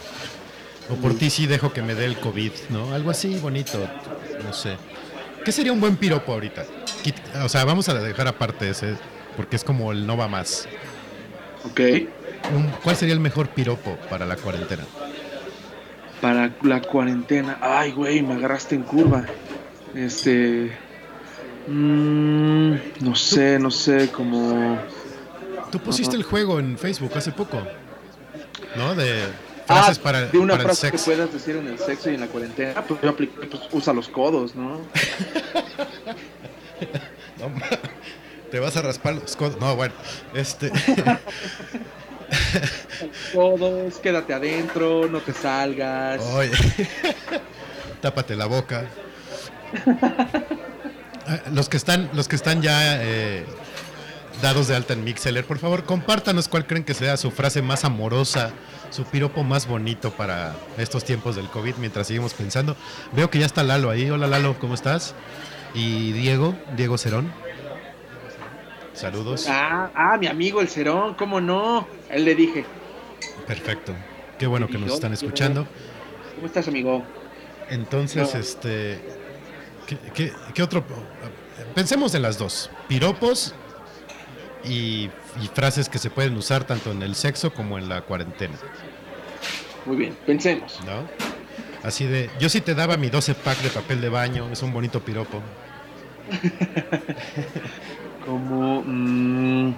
O 0.89 0.95
por 0.95 1.15
ti 1.15 1.29
sí 1.29 1.47
dejo 1.47 1.73
que 1.73 1.81
me 1.81 1.95
dé 1.95 2.05
el 2.05 2.17
COVID, 2.17 2.51
¿no? 2.69 2.93
Algo 2.93 3.11
así 3.11 3.37
bonito, 3.39 3.77
no 4.43 4.53
sé. 4.53 4.77
¿Qué 5.43 5.51
sería 5.51 5.73
un 5.73 5.81
buen 5.81 5.97
piropo 5.97 6.31
ahorita? 6.31 6.65
O 7.43 7.49
sea, 7.49 7.65
vamos 7.65 7.89
a 7.89 7.93
dejar 7.93 8.27
aparte 8.27 8.69
ese, 8.69 8.95
porque 9.35 9.57
es 9.57 9.65
como 9.65 9.91
el 9.91 10.07
no 10.07 10.15
va 10.15 10.29
más. 10.29 10.65
Ok. 11.65 11.81
Un- 12.55 12.71
¿Cuál 12.83 12.95
sería 12.95 13.13
el 13.13 13.19
mejor 13.19 13.49
piropo 13.49 13.97
para 14.09 14.25
la 14.25 14.35
cuarentena? 14.35 14.83
Para 16.21 16.51
la 16.63 16.81
cuarentena. 16.81 17.57
Ay, 17.61 17.91
güey, 17.91 18.21
me 18.21 18.33
agarraste 18.35 18.75
en 18.75 18.83
curva. 18.83 19.25
Este. 19.95 20.71
mm, 21.67 22.73
no 23.01 23.15
sé, 23.15 23.59
no 23.59 23.69
sé, 23.71 24.09
como. 24.11 24.79
Tú 25.71 25.79
pusiste 25.79 26.15
el 26.15 26.23
juego 26.23 26.59
en 26.59 26.77
Facebook 26.77 27.11
hace 27.15 27.31
poco, 27.31 27.61
¿no? 28.75 28.95
De 28.95 29.23
Ah, 29.69 29.75
frases 29.81 29.99
para, 29.99 30.21
de 30.27 30.37
una 30.37 30.53
para 30.53 30.63
el 30.63 30.67
frase 30.69 30.91
que 30.91 30.97
sexo. 30.97 31.11
puedas 31.11 31.33
decir 31.33 31.57
en 31.57 31.67
el 31.67 31.77
sexo 31.77 32.09
y 32.09 32.15
en 32.15 32.21
la 32.21 32.27
cuarentena. 32.27 32.81
Pues 32.87 33.01
yo 33.01 33.09
apliqué, 33.09 33.45
pues 33.47 33.63
usa 33.73 33.91
los 33.93 34.07
codos, 34.07 34.55
¿no? 34.55 34.79
No, 37.37 37.51
te 38.49 38.59
vas 38.59 38.75
a 38.77 38.81
raspar 38.81 39.15
los 39.15 39.35
codos. 39.35 39.59
No, 39.59 39.75
bueno, 39.75 39.93
este. 40.33 40.71
Codos, 43.33 43.95
quédate 43.95 44.33
adentro, 44.33 45.07
no 45.07 45.19
te 45.21 45.33
salgas. 45.33 46.21
Oye, 46.21 46.51
tápate 48.01 48.35
la 48.35 48.45
boca. 48.45 48.85
Ah, 51.29 51.41
Los 51.51 51.67
que 51.67 51.75
están, 51.75 52.09
los 52.13 52.29
que 52.29 52.37
están 52.37 52.61
ya 52.61 53.03
eh, 53.03 53.43
dados 54.41 54.69
de 54.69 54.77
alta 54.77 54.93
en 54.93 55.03
Mixeler, 55.03 55.43
por 55.43 55.57
favor, 55.57 55.83
compártanos 55.83 56.47
cuál 56.47 56.65
creen 56.65 56.85
que 56.85 56.93
sea 56.93 57.17
su 57.17 57.31
frase 57.31 57.61
más 57.61 57.83
amorosa, 57.83 58.51
su 58.91 59.03
piropo 59.03 59.43
más 59.43 59.67
bonito 59.67 60.11
para 60.11 60.55
estos 60.77 61.03
tiempos 61.03 61.35
del 61.35 61.49
COVID 61.49 61.75
mientras 61.79 62.07
seguimos 62.07 62.33
pensando. 62.33 62.77
Veo 63.11 63.29
que 63.29 63.39
ya 63.39 63.45
está 63.45 63.61
Lalo 63.63 63.89
ahí. 63.89 64.09
Hola 64.09 64.25
Lalo, 64.27 64.57
¿cómo 64.57 64.73
estás? 64.73 65.15
Y 65.73 66.13
Diego, 66.13 66.55
Diego 66.77 66.97
Cerón. 66.97 67.29
Saludos. 68.97 69.45
Ah, 69.47 69.91
ah, 69.93 70.17
mi 70.17 70.25
amigo 70.27 70.59
el 70.59 70.67
Cerón, 70.69 71.13
¿cómo 71.13 71.39
no? 71.39 71.87
Él 72.09 72.25
le 72.25 72.33
dije, 72.35 72.65
Perfecto. 73.45 73.93
Qué 74.39 74.47
bueno 74.47 74.67
que 74.67 74.77
nos 74.77 74.91
están 74.93 75.13
escuchando. 75.13 75.67
¿cómo 76.35 76.47
estás, 76.47 76.67
amigo? 76.67 77.03
Entonces, 77.69 78.33
No. 78.33 78.39
este. 78.39 78.99
¿qué, 79.85 79.97
qué, 80.13 80.33
qué 80.53 80.63
otro? 80.63 80.83
Pensemos 81.75 82.13
en 82.15 82.23
las 82.23 82.37
dos: 82.39 82.71
piropos 82.87 83.53
y, 84.63 85.09
y 85.41 85.47
frases 85.53 85.89
que 85.89 85.99
se 85.99 86.09
pueden 86.09 86.35
usar 86.35 86.63
tanto 86.65 86.91
en 86.91 87.01
el 87.03 87.13
sexo 87.15 87.53
como 87.53 87.77
en 87.77 87.87
la 87.89 88.01
cuarentena, 88.01 88.55
Muy 89.85 89.95
bien, 89.95 90.17
pensemos. 90.25 90.79
¿no? 90.85 91.07
Así 91.87 92.05
de, 92.05 92.29
yo 92.39 92.49
sí 92.49 92.61
te 92.61 92.73
daba 92.75 92.97
mi 92.97 93.09
12 93.09 93.35
pack 93.35 93.59
de 93.59 93.69
papel 93.69 94.01
de 94.01 94.09
baño, 94.09 94.49
es 94.51 94.61
un 94.63 94.73
bonito 94.73 94.99
piropo. 95.01 95.41
Como. 98.27 98.83
mm, 98.85 99.73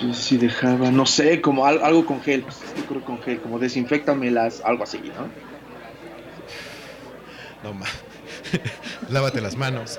yo 0.00 0.12
sí 0.14 0.38
dejaba, 0.38 0.90
no 0.90 1.04
sé, 1.06 1.40
como 1.40 1.66
al- 1.66 1.82
algo 1.84 2.04
con 2.06 2.20
gel. 2.22 2.44
Yo 2.76 2.84
creo 2.86 3.04
con 3.04 3.20
gel, 3.22 3.40
como 3.40 3.58
desinfectamelas, 3.58 4.62
algo 4.64 4.82
así, 4.82 4.98
¿no? 4.98 5.30
No 7.62 7.74
ma. 7.74 7.86
Lávate 9.10 9.40
las 9.40 9.56
manos. 9.56 9.98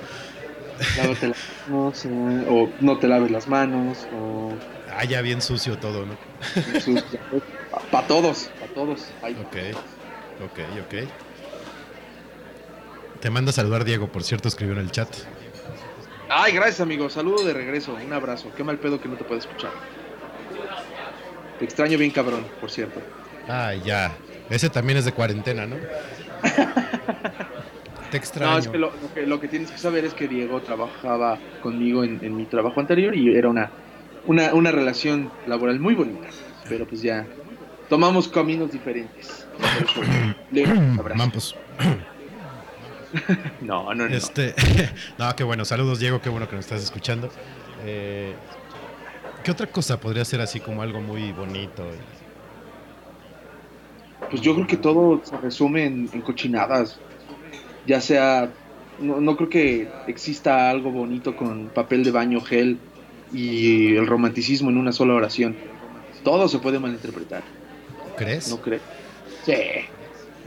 Lávate 0.96 1.28
las 1.28 1.38
manos, 1.66 2.04
eh, 2.04 2.44
o 2.48 2.68
no 2.80 2.98
te 2.98 3.08
laves 3.08 3.30
las 3.30 3.46
manos, 3.48 4.06
o. 4.12 4.58
Ah, 4.88 5.04
ya 5.04 5.20
bien 5.22 5.40
sucio 5.40 5.78
todo, 5.78 6.04
¿no? 6.04 6.16
Para 7.90 8.06
todos, 8.06 8.48
para 8.58 8.72
todos. 8.72 9.06
Ay, 9.22 9.34
Ok, 9.34 9.56
ok, 10.42 10.58
ok. 10.82 10.94
Te 13.20 13.30
manda 13.30 13.50
a 13.50 13.52
saludar 13.54 13.84
Diego, 13.84 14.08
por 14.08 14.22
cierto, 14.24 14.48
escribió 14.48 14.74
en 14.74 14.80
el 14.80 14.90
chat. 14.92 15.08
Ay, 16.28 16.52
gracias, 16.52 16.80
amigo. 16.80 17.08
Saludo 17.08 17.44
de 17.44 17.52
regreso. 17.52 17.94
Un 17.94 18.12
abrazo. 18.12 18.50
Qué 18.56 18.64
mal 18.64 18.78
pedo 18.78 19.00
que 19.00 19.08
no 19.08 19.16
te 19.16 19.24
puede 19.24 19.40
escuchar. 19.40 19.70
Te 21.58 21.64
extraño 21.64 21.96
bien, 21.98 22.10
cabrón, 22.10 22.44
por 22.60 22.70
cierto. 22.70 23.00
Ay, 23.48 23.82
ya. 23.84 24.12
Ese 24.50 24.68
también 24.70 24.98
es 24.98 25.04
de 25.04 25.12
cuarentena, 25.12 25.66
¿no? 25.66 25.76
Te 28.10 28.16
extraño. 28.16 28.52
No, 28.52 28.58
es 28.58 28.68
que 28.68 28.78
lo, 28.78 28.90
lo 28.90 29.14
que 29.14 29.26
lo 29.26 29.40
que 29.40 29.48
tienes 29.48 29.70
que 29.70 29.78
saber 29.78 30.04
es 30.04 30.14
que 30.14 30.28
Diego 30.28 30.60
trabajaba 30.60 31.38
conmigo 31.60 32.04
en, 32.04 32.20
en 32.22 32.36
mi 32.36 32.44
trabajo 32.44 32.78
anterior 32.78 33.16
y 33.16 33.34
era 33.36 33.48
una, 33.48 33.70
una, 34.26 34.54
una 34.54 34.70
relación 34.70 35.32
laboral 35.46 35.80
muy 35.80 35.94
bonita. 35.94 36.28
Pero 36.68 36.86
pues 36.86 37.02
ya 37.02 37.26
tomamos 37.88 38.28
caminos 38.28 38.70
diferentes. 38.70 39.46
Mampos. 41.16 41.56
No, 43.60 43.94
no, 43.94 44.08
no. 44.08 44.14
Este, 44.14 44.54
no, 45.18 45.34
qué 45.36 45.44
bueno. 45.44 45.64
Saludos, 45.64 45.98
Diego. 45.98 46.20
Qué 46.20 46.28
bueno 46.28 46.48
que 46.48 46.56
nos 46.56 46.64
estás 46.64 46.82
escuchando. 46.82 47.30
Eh, 47.84 48.34
¿Qué 49.42 49.50
otra 49.50 49.66
cosa 49.68 49.98
podría 50.00 50.24
ser 50.24 50.40
así 50.40 50.60
como 50.60 50.82
algo 50.82 51.00
muy 51.00 51.32
bonito? 51.32 51.84
Pues 54.30 54.42
yo 54.42 54.54
creo 54.54 54.66
que 54.66 54.76
todo 54.76 55.20
se 55.24 55.36
resume 55.36 55.84
en, 55.84 56.10
en 56.12 56.20
cochinadas. 56.20 56.98
Ya 57.86 58.00
sea, 58.00 58.50
no, 58.98 59.20
no 59.20 59.36
creo 59.36 59.48
que 59.48 59.88
exista 60.06 60.70
algo 60.70 60.90
bonito 60.90 61.36
con 61.36 61.68
papel 61.68 62.02
de 62.02 62.10
baño, 62.10 62.40
gel 62.40 62.78
y 63.32 63.94
el 63.96 64.06
romanticismo 64.06 64.70
en 64.70 64.78
una 64.78 64.92
sola 64.92 65.14
oración. 65.14 65.56
Todo 66.24 66.48
se 66.48 66.58
puede 66.58 66.78
malinterpretar, 66.78 67.42
¿Crees? 68.16 68.48
¿no 68.48 68.60
crees? 68.60 68.82
Sí. 69.44 69.54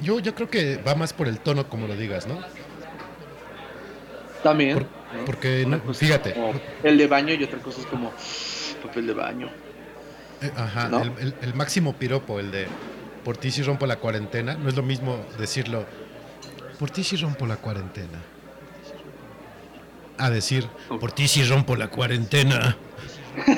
Yo, 0.01 0.19
yo 0.19 0.33
creo 0.35 0.49
que 0.49 0.77
va 0.77 0.95
más 0.95 1.13
por 1.13 1.27
el 1.27 1.39
tono, 1.39 1.67
como 1.69 1.87
lo 1.87 1.95
digas, 1.95 2.27
¿no? 2.27 2.39
También. 4.43 4.73
Por- 4.75 4.83
¿no? 4.83 5.25
porque, 5.25 5.65
no, 5.67 5.79
fíjate. 5.93 6.35
el 6.83 6.97
de 6.97 7.07
baño 7.07 7.33
y 7.33 7.43
otra 7.43 7.59
cosa 7.59 7.81
es 7.81 7.87
como 7.87 8.11
papel 8.83 9.07
de 9.07 9.13
baño. 9.13 9.49
Eh, 10.41 10.51
Ajá, 10.55 10.87
¿No? 10.87 11.01
el, 11.01 11.11
el- 11.19 11.35
el 11.41 11.53
máximo 11.53 11.93
piropo, 11.93 12.39
el 12.39 12.51
de 12.51 12.67
por 13.25 13.35
ti 13.37 13.51
si 13.51 13.61
rompo 13.63 13.85
la 13.85 13.97
cuarentena, 13.97 14.53
no 14.55 14.69
es 14.69 14.75
lo 14.75 14.83
mismo 14.83 15.17
decirlo 15.37 15.85
por 16.79 16.89
ti 16.89 17.03
si 17.03 17.17
rompo 17.17 17.45
la 17.45 17.57
cuarentena. 17.57 18.19
A 20.17 20.29
decir 20.29 20.67
por 20.99 21.11
ti 21.11 21.27
si 21.27 21.43
rompo 21.43 21.75
la 21.75 21.87
cuarentena. 21.89 22.77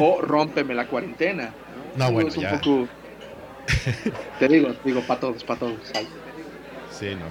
O 0.00 0.20
rómpeme 0.20 0.74
la 0.74 0.86
cuarentena. 0.86 1.50
No, 1.96 2.12
bueno, 2.12 2.28
es 2.28 2.36
un 2.36 2.42
ya. 2.44 2.50
poco- 2.60 2.86
Te 4.38 4.48
digo, 4.48 4.72
te 4.74 4.88
digo, 4.88 5.00
para 5.06 5.20
todos, 5.20 5.44
para 5.44 5.58
todos. 5.60 5.92
Sí, 6.90 7.14
no. 7.14 7.26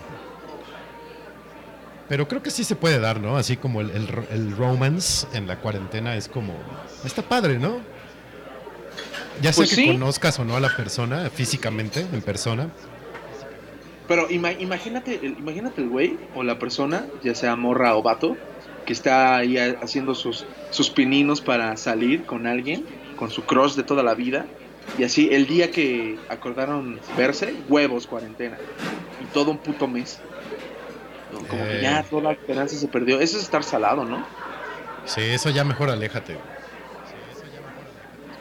Pero 2.07 2.27
creo 2.27 2.41
que 2.41 2.51
sí 2.51 2.63
se 2.63 2.75
puede 2.75 2.99
dar, 2.99 3.19
¿no? 3.19 3.37
Así 3.37 3.57
como 3.57 3.81
el, 3.81 3.89
el 3.91 4.07
ro- 4.07 4.25
el 4.29 4.55
romance 4.55 5.27
en 5.37 5.45
la 5.47 5.57
cuarentena 5.57 6.15
es 6.15 6.27
como... 6.29 6.53
Está 7.03 7.21
padre, 7.21 7.59
¿no? 7.59 7.81
Ya 9.41 9.51
sea 9.51 9.65
Pues 9.65 9.69
que 9.71 9.75
sí. 9.75 9.87
conozcas 9.87 10.39
o 10.39 10.45
no 10.45 10.55
a 10.55 10.59
la 10.59 10.69
persona 10.69 11.29
físicamente, 11.29 11.99
en 11.99 12.21
persona. 12.21 12.69
Pero 14.07 14.29
ima- 14.29 14.55
imagínate, 14.59 15.25
el, 15.25 15.37
imagínate 15.37 15.81
el 15.81 15.89
güey 15.89 16.17
o 16.33 16.43
la 16.43 16.57
persona, 16.59 17.07
ya 17.21 17.35
sea 17.35 17.55
morra 17.55 17.95
o 17.97 18.01
vato, 18.03 18.37
que 18.85 18.93
está 18.93 19.35
ahí 19.37 19.57
ha- 19.57 19.75
haciendo 19.81 20.15
sus, 20.15 20.45
sus 20.69 20.89
pininos 20.91 21.41
para 21.41 21.75
salir 21.77 22.25
con 22.25 22.47
alguien, 22.47 22.85
con 23.15 23.29
su 23.31 23.45
crush 23.45 23.75
de 23.75 23.83
toda 23.83 24.03
la 24.03 24.15
vida, 24.15 24.49
y 24.97 25.03
así 25.03 25.29
el 25.31 25.45
día 25.47 25.69
que 25.71 26.17
acordaron 26.29 26.99
verse, 27.17 27.55
huevos, 27.69 28.07
cuarentena, 28.07 28.57
y 29.21 29.25
todo 29.33 29.51
un 29.51 29.57
puto 29.57 29.87
mes. 29.87 30.19
Como 31.49 31.63
Eh. 31.63 31.67
que 31.77 31.81
ya 31.81 32.03
toda 32.03 32.23
la 32.23 32.31
esperanza 32.31 32.75
se 32.77 32.87
perdió. 32.87 33.19
Eso 33.19 33.37
es 33.37 33.43
estar 33.43 33.63
salado, 33.63 34.05
¿no? 34.05 34.25
Sí, 35.05 35.21
eso 35.21 35.49
ya 35.49 35.63
mejor 35.63 35.89
aléjate. 35.89 36.37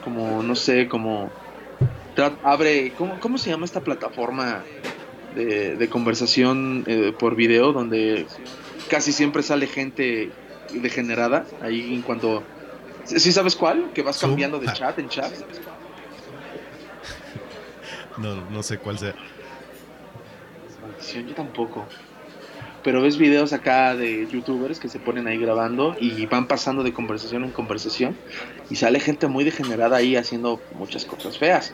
Como, 0.03 0.41
no 0.43 0.55
sé, 0.55 0.87
como... 0.87 1.29
Abre, 2.43 2.93
¿cómo, 2.97 3.19
cómo 3.19 3.37
se 3.37 3.49
llama 3.51 3.65
esta 3.65 3.81
plataforma 3.81 4.63
de, 5.35 5.75
de 5.75 5.89
conversación 5.89 6.83
eh, 6.87 7.13
por 7.17 7.35
video 7.35 7.73
donde 7.73 8.25
casi 8.89 9.11
siempre 9.11 9.43
sale 9.43 9.67
gente 9.67 10.31
degenerada 10.73 11.45
ahí 11.61 11.93
en 11.93 12.01
cuanto... 12.01 12.41
¿Sí 13.03 13.19
sí 13.19 13.31
sabes 13.31 13.55
cuál? 13.55 13.91
Que 13.93 14.01
vas 14.01 14.17
cambiando 14.19 14.59
de 14.59 14.67
Ah. 14.69 14.73
chat 14.73 14.97
en 14.99 15.09
chat. 15.09 15.31
No, 18.17 18.35
no 18.49 18.63
sé 18.63 18.77
cuál 18.77 18.97
sea. 18.97 19.13
Maldición, 20.81 21.27
yo 21.27 21.35
tampoco. 21.35 21.85
Pero 22.83 23.01
ves 23.01 23.17
videos 23.17 23.53
acá 23.53 23.95
de 23.95 24.27
youtubers 24.27 24.79
que 24.79 24.87
se 24.87 24.99
ponen 24.99 25.27
ahí 25.27 25.37
grabando 25.37 25.95
y 25.99 26.25
van 26.25 26.47
pasando 26.47 26.83
de 26.83 26.93
conversación 26.93 27.43
en 27.43 27.51
conversación 27.51 28.15
y 28.69 28.75
sale 28.75 28.99
gente 28.99 29.27
muy 29.27 29.43
degenerada 29.43 29.97
ahí 29.97 30.15
haciendo 30.15 30.61
muchas 30.75 31.03
cosas 31.03 31.37
feas. 31.37 31.73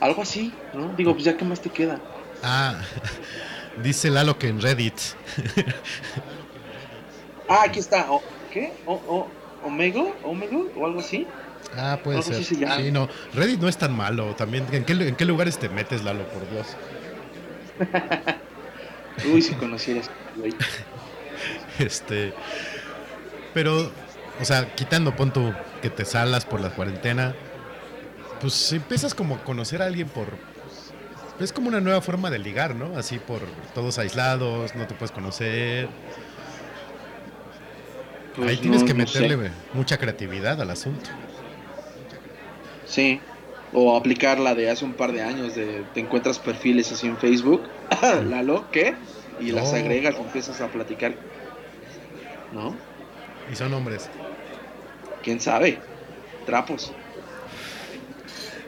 Algo 0.00 0.22
así, 0.22 0.52
¿no? 0.74 0.88
Digo, 0.96 1.12
pues 1.12 1.24
ya 1.24 1.36
qué 1.36 1.44
más 1.44 1.60
te 1.60 1.70
queda. 1.70 2.00
Ah, 2.42 2.80
dice 3.82 4.10
Lalo 4.10 4.38
que 4.38 4.48
en 4.48 4.60
Reddit. 4.60 4.94
Ah, 7.48 7.62
aquí 7.64 7.78
está. 7.78 8.06
¿Qué? 8.52 8.72
O, 8.84 8.94
o, 8.94 9.26
¿Omegle? 9.64 10.12
¿Omegle? 10.24 10.66
¿O 10.76 10.86
algo 10.86 11.00
así? 11.00 11.26
Ah, 11.76 11.98
puede 12.02 12.22
ser. 12.22 12.44
Sí, 12.44 12.90
no. 12.90 13.08
Reddit 13.34 13.60
no 13.60 13.68
es 13.68 13.76
tan 13.76 13.96
malo. 13.96 14.34
También, 14.34 14.66
¿en 14.72 14.84
qué, 14.84 14.92
en 14.92 15.16
qué 15.16 15.24
lugares 15.24 15.58
te 15.58 15.68
metes, 15.68 16.02
Lalo, 16.04 16.24
por 16.28 16.48
Dios? 16.50 16.66
Uy, 19.32 19.42
si 19.42 19.54
conocieras. 19.54 20.10
Este. 21.78 22.32
Pero, 23.54 23.90
o 24.40 24.44
sea, 24.44 24.74
quitando 24.74 25.14
pon 25.14 25.32
que 25.82 25.90
te 25.90 26.04
salas 26.04 26.44
por 26.44 26.60
la 26.60 26.70
cuarentena, 26.70 27.34
pues 28.40 28.72
empiezas 28.72 29.14
como 29.14 29.36
a 29.36 29.44
conocer 29.44 29.82
a 29.82 29.86
alguien 29.86 30.08
por. 30.08 30.28
Es 31.40 31.52
como 31.52 31.68
una 31.68 31.80
nueva 31.80 32.00
forma 32.00 32.30
de 32.30 32.38
ligar, 32.40 32.74
¿no? 32.74 32.98
Así 32.98 33.18
por 33.18 33.40
todos 33.74 33.98
aislados, 33.98 34.74
no 34.74 34.86
te 34.86 34.94
puedes 34.94 35.12
conocer. 35.12 35.88
Pues 38.34 38.48
Ahí 38.50 38.56
tienes 38.56 38.82
que 38.82 38.88
sé. 38.88 38.94
meterle 38.94 39.50
mucha 39.72 39.98
creatividad 39.98 40.60
al 40.60 40.70
asunto. 40.70 41.10
Sí. 42.88 43.20
O 43.72 43.96
aplicar 43.96 44.38
la 44.38 44.54
de 44.54 44.70
hace 44.70 44.84
un 44.84 44.94
par 44.94 45.12
de 45.12 45.22
años 45.22 45.54
de 45.54 45.84
te 45.94 46.00
encuentras 46.00 46.38
perfiles 46.38 46.90
así 46.90 47.06
en 47.06 47.18
Facebook. 47.18 47.62
Lalo, 48.28 48.64
¿qué? 48.72 48.94
Y 49.40 49.52
las 49.52 49.72
Oh. 49.72 49.76
agregas 49.76 50.16
empiezas 50.16 50.60
a 50.60 50.68
platicar. 50.68 51.14
¿No? 52.52 52.74
Y 53.52 53.56
son 53.56 53.72
hombres. 53.74 54.08
¿Quién 55.22 55.38
sabe? 55.40 55.78
Trapos. 56.46 56.92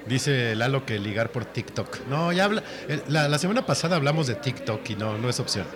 Dice 0.06 0.54
Lalo 0.56 0.84
que 0.86 0.98
ligar 0.98 1.30
por 1.30 1.44
TikTok. 1.44 2.06
No, 2.08 2.32
ya 2.32 2.44
habla. 2.44 2.62
eh, 2.88 3.00
La, 3.08 3.28
la 3.28 3.38
semana 3.38 3.64
pasada 3.66 3.96
hablamos 3.96 4.26
de 4.26 4.34
TikTok 4.34 4.88
y 4.90 4.96
no, 4.96 5.16
no 5.18 5.28
es 5.28 5.40
opción. 5.40 5.66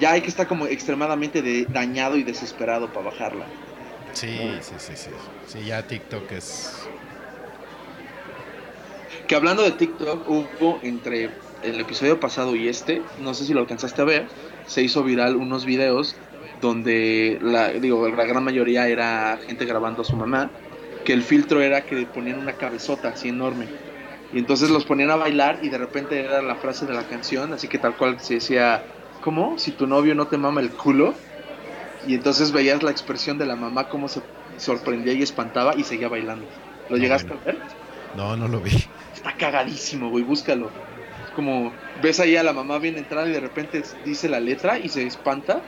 Ya 0.00 0.12
hay 0.12 0.20
que 0.22 0.28
estar 0.28 0.46
como 0.48 0.66
extremadamente 0.66 1.42
de- 1.42 1.66
dañado 1.66 2.16
y 2.16 2.22
desesperado 2.24 2.92
para 2.92 3.06
bajarla. 3.10 3.44
Sí, 4.12 4.36
sí, 4.60 4.74
sí, 4.78 4.92
sí. 4.96 5.10
Sí, 5.46 5.64
ya 5.64 5.86
TikTok 5.86 6.30
es. 6.32 6.86
Que 9.32 9.36
hablando 9.36 9.62
de 9.62 9.70
TikTok, 9.70 10.28
hubo 10.28 10.78
entre 10.82 11.30
el 11.62 11.80
episodio 11.80 12.20
pasado 12.20 12.54
y 12.54 12.68
este, 12.68 13.00
no 13.22 13.32
sé 13.32 13.46
si 13.46 13.54
lo 13.54 13.60
alcanzaste 13.60 14.02
a 14.02 14.04
ver, 14.04 14.26
se 14.66 14.82
hizo 14.82 15.02
viral 15.02 15.36
unos 15.36 15.64
videos 15.64 16.16
donde 16.60 17.38
la, 17.40 17.70
digo, 17.70 18.06
la 18.10 18.26
gran 18.26 18.44
mayoría 18.44 18.88
era 18.88 19.38
gente 19.46 19.64
grabando 19.64 20.02
a 20.02 20.04
su 20.04 20.16
mamá, 20.16 20.50
que 21.06 21.14
el 21.14 21.22
filtro 21.22 21.62
era 21.62 21.86
que 21.86 22.04
ponían 22.04 22.40
una 22.40 22.58
cabezota 22.58 23.08
así 23.08 23.30
enorme. 23.30 23.68
Y 24.34 24.38
entonces 24.38 24.68
los 24.68 24.84
ponían 24.84 25.10
a 25.10 25.16
bailar 25.16 25.60
y 25.62 25.70
de 25.70 25.78
repente 25.78 26.20
era 26.20 26.42
la 26.42 26.56
frase 26.56 26.84
de 26.84 26.92
la 26.92 27.08
canción, 27.08 27.54
así 27.54 27.68
que 27.68 27.78
tal 27.78 27.96
cual 27.96 28.20
se 28.20 28.34
decía, 28.34 28.84
¿cómo? 29.22 29.58
Si 29.58 29.70
tu 29.70 29.86
novio 29.86 30.14
no 30.14 30.26
te 30.26 30.36
mama 30.36 30.60
el 30.60 30.72
culo. 30.72 31.14
Y 32.06 32.14
entonces 32.16 32.52
veías 32.52 32.82
la 32.82 32.90
expresión 32.90 33.38
de 33.38 33.46
la 33.46 33.56
mamá, 33.56 33.88
cómo 33.88 34.08
se 34.08 34.20
sorprendía 34.58 35.14
y 35.14 35.22
espantaba 35.22 35.74
y 35.74 35.84
seguía 35.84 36.10
bailando. 36.10 36.46
¿Lo 36.90 36.98
No, 36.98 37.02
llegaste 37.02 37.32
bueno. 37.32 37.40
a 37.40 37.44
ver? 37.46 37.58
No, 38.12 38.36
no 38.36 38.46
lo 38.46 38.60
vi. 38.60 38.72
Está 39.22 39.36
cagadísimo, 39.36 40.10
güey, 40.10 40.24
búscalo. 40.24 40.70
como 41.36 41.72
ves 42.02 42.18
ahí 42.18 42.36
a 42.36 42.42
la 42.42 42.52
mamá 42.52 42.78
bien 42.78 42.98
entrada 42.98 43.28
y 43.28 43.32
de 43.32 43.40
repente 43.40 43.82
dice 44.04 44.28
la 44.28 44.40
letra 44.40 44.78
y 44.78 44.88
se 44.88 45.06
espanta. 45.06 45.62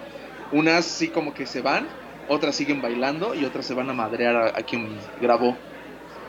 Unas 0.53 0.85
sí 0.85 1.09
como 1.09 1.33
que 1.33 1.47
se 1.47 1.63
van, 1.63 1.87
otras 2.29 2.57
siguen 2.57 2.83
bailando 2.83 3.35
y 3.35 3.45
otras 3.45 3.65
se 3.65 3.75
van 3.75 3.89
a 3.89 3.93
madrear 3.93 4.37
a, 4.37 4.47
a 4.49 4.63
quien 4.63 4.99
grabó. 5.21 5.57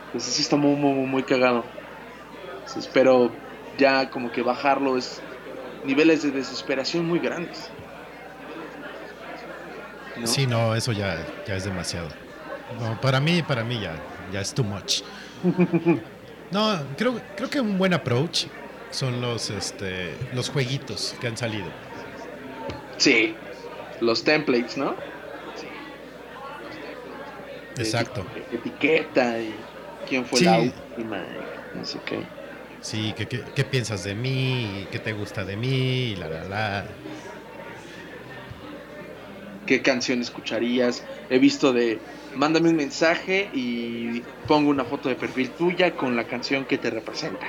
Entonces 0.07 0.35
sí 0.35 0.43
está 0.43 0.55
muy, 0.55 0.75
muy, 0.75 1.07
muy 1.07 1.23
cagado. 1.23 1.65
Entonces, 2.59 2.89
pero 2.93 3.31
ya 3.77 4.09
como 4.09 4.31
que 4.31 4.41
bajarlo 4.41 4.97
es 4.97 5.21
niveles 5.83 6.23
de 6.23 6.31
desesperación 6.31 7.05
muy 7.05 7.19
grandes. 7.19 7.69
¿no? 10.17 10.27
Sí, 10.27 10.47
no, 10.47 10.75
eso 10.75 10.91
ya, 10.91 11.17
ya 11.47 11.55
es 11.55 11.65
demasiado. 11.65 12.07
No, 12.79 12.99
para 13.01 13.19
mí, 13.19 13.41
para 13.43 13.63
mí 13.63 13.79
ya, 13.81 13.95
ya 14.31 14.41
es 14.41 14.53
too 14.53 14.63
much. 14.63 15.01
No, 16.55 16.95
creo, 16.95 17.21
creo 17.35 17.49
que 17.49 17.59
un 17.61 17.77
buen 17.77 17.93
approach 17.93 18.47
son 18.89 19.19
los, 19.21 19.49
este, 19.49 20.17
los 20.31 20.49
jueguitos 20.49 21.15
que 21.19 21.27
han 21.27 21.37
salido. 21.37 21.73
Sí, 22.97 23.41
los 23.99 24.23
templates, 24.23 24.77
¿no? 24.77 25.05
Exacto. 27.77 28.25
De- 28.33 28.47
etiqueta 28.51 29.41
y 29.41 29.69
quién 30.03 30.25
fue 30.25 30.41
la 30.41 30.59
Sí. 30.59 30.73
última, 30.95 31.27
y 31.37 31.59
no 31.73 31.85
sé 31.85 32.03
qué. 32.03 32.35
Sí, 32.79 33.13
¿qué, 33.15 33.27
qué, 33.27 33.43
qué 33.53 33.65
piensas 33.65 34.03
de 34.03 34.15
mí? 34.15 34.81
y 34.83 34.87
¿Qué 34.87 34.99
te 34.99 35.13
gusta 35.13 35.43
de 35.45 35.57
mí? 35.57 35.67
Y 36.11 36.15
la, 36.15 36.29
la, 36.29 36.43
la. 36.45 36.97
qué 39.65 39.81
canción 39.81 40.21
escucharías. 40.21 41.05
He 41.29 41.39
visto 41.39 41.73
de 41.73 42.03
mándame 42.35 42.69
un 42.69 42.75
mensaje 42.77 43.49
y 43.53 44.31
pongo 44.45 44.69
una 44.69 44.85
foto 44.85 45.09
de 45.09 45.15
perfil 45.15 45.55
tuya 45.55 45.95
con 45.95 46.15
la 46.15 46.27
canción 46.27 46.65
que 46.67 46.77
te 46.77 46.89
representa. 46.91 47.47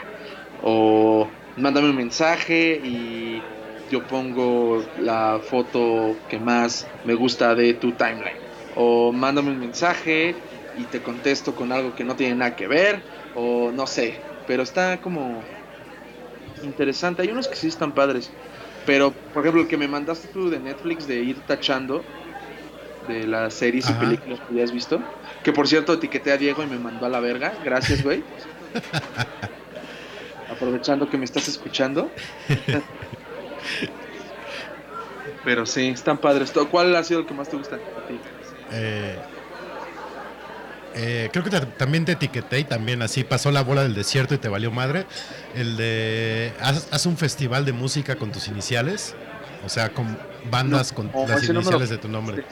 O 0.56 1.40
mándame 1.56 1.90
un 1.90 1.96
mensaje 1.96 2.80
y 2.82 3.50
yo 3.88 4.06
pongo 4.06 4.90
la 4.94 5.40
foto 5.42 6.24
que 6.28 6.38
más 6.40 6.96
me 7.02 7.14
gusta 7.14 7.54
de 7.54 7.74
tu 7.74 7.96
timeline. 7.96 8.40
O 8.70 9.12
mándame 9.12 9.50
un 9.52 9.58
mensaje 9.58 10.44
y 10.72 10.88
te 10.88 11.02
contesto 11.02 11.54
con 11.54 11.72
algo 11.72 11.94
que 11.94 12.04
no 12.04 12.16
tiene 12.16 12.34
nada 12.36 12.56
que 12.56 12.66
ver. 12.68 13.06
O 13.32 13.72
no 13.72 13.86
sé. 13.86 14.28
Pero 14.44 14.62
está 14.62 15.00
como 15.00 15.52
interesante. 16.60 17.22
Hay 17.22 17.30
unos 17.30 17.48
que 17.48 17.56
sí 17.56 17.68
están 17.68 17.94
padres. 17.94 18.36
Pero, 18.84 19.20
por 19.32 19.42
ejemplo, 19.44 19.62
el 19.62 19.68
que 19.68 19.76
me 19.76 19.88
mandaste 19.88 20.28
tú 20.28 20.48
de 20.50 20.60
Netflix 20.60 21.06
de 21.06 21.22
ir 21.22 21.44
tachando 21.46 22.10
de 23.08 23.26
las 23.26 23.54
series 23.54 23.86
Ajá. 23.86 23.96
y 24.02 24.06
películas 24.06 24.40
que 24.48 24.54
hayas 24.54 24.72
visto. 24.72 25.00
Que 25.42 25.52
por 25.52 25.68
cierto 25.68 25.92
etiqueté 25.94 26.32
a 26.32 26.36
Diego 26.36 26.62
y 26.62 26.66
me 26.66 26.78
mandó 26.78 27.06
a 27.06 27.08
la 27.08 27.20
verga. 27.20 27.52
Gracias, 27.64 28.02
güey. 28.02 28.22
Aprovechando 30.50 31.08
que 31.10 31.18
me 31.18 31.24
estás 31.24 31.48
escuchando. 31.48 32.10
Pero 35.44 35.66
sí, 35.66 35.88
están 35.88 36.18
padres. 36.18 36.52
¿Cuál 36.70 36.94
ha 36.96 37.02
sido 37.04 37.20
el 37.20 37.26
que 37.26 37.34
más 37.34 37.48
te 37.48 37.56
gusta 37.56 37.76
a 37.76 37.78
ti? 38.08 38.18
Eh, 38.72 39.16
eh, 40.94 41.28
creo 41.32 41.44
que 41.44 41.50
ta- 41.50 41.66
también 41.66 42.04
te 42.04 42.12
etiqueté 42.12 42.60
y 42.60 42.64
también 42.64 43.02
así 43.02 43.22
pasó 43.22 43.50
la 43.52 43.62
bola 43.62 43.82
del 43.82 43.94
desierto 43.94 44.34
y 44.34 44.38
te 44.38 44.48
valió 44.48 44.70
madre. 44.70 45.06
El 45.54 45.76
de 45.76 46.52
haz, 46.60 46.88
haz 46.90 47.06
un 47.06 47.16
festival 47.16 47.64
de 47.64 47.72
música 47.72 48.16
con 48.16 48.32
tus 48.32 48.48
iniciales, 48.48 49.14
o 49.64 49.68
sea, 49.68 49.90
con 49.90 50.18
bandas 50.50 50.92
con 50.92 51.06
las 51.28 51.42
no 51.44 51.52
lo- 51.54 51.60
iniciales 51.60 51.90
de 51.90 51.98
tu 51.98 52.08
nombre. 52.08 52.44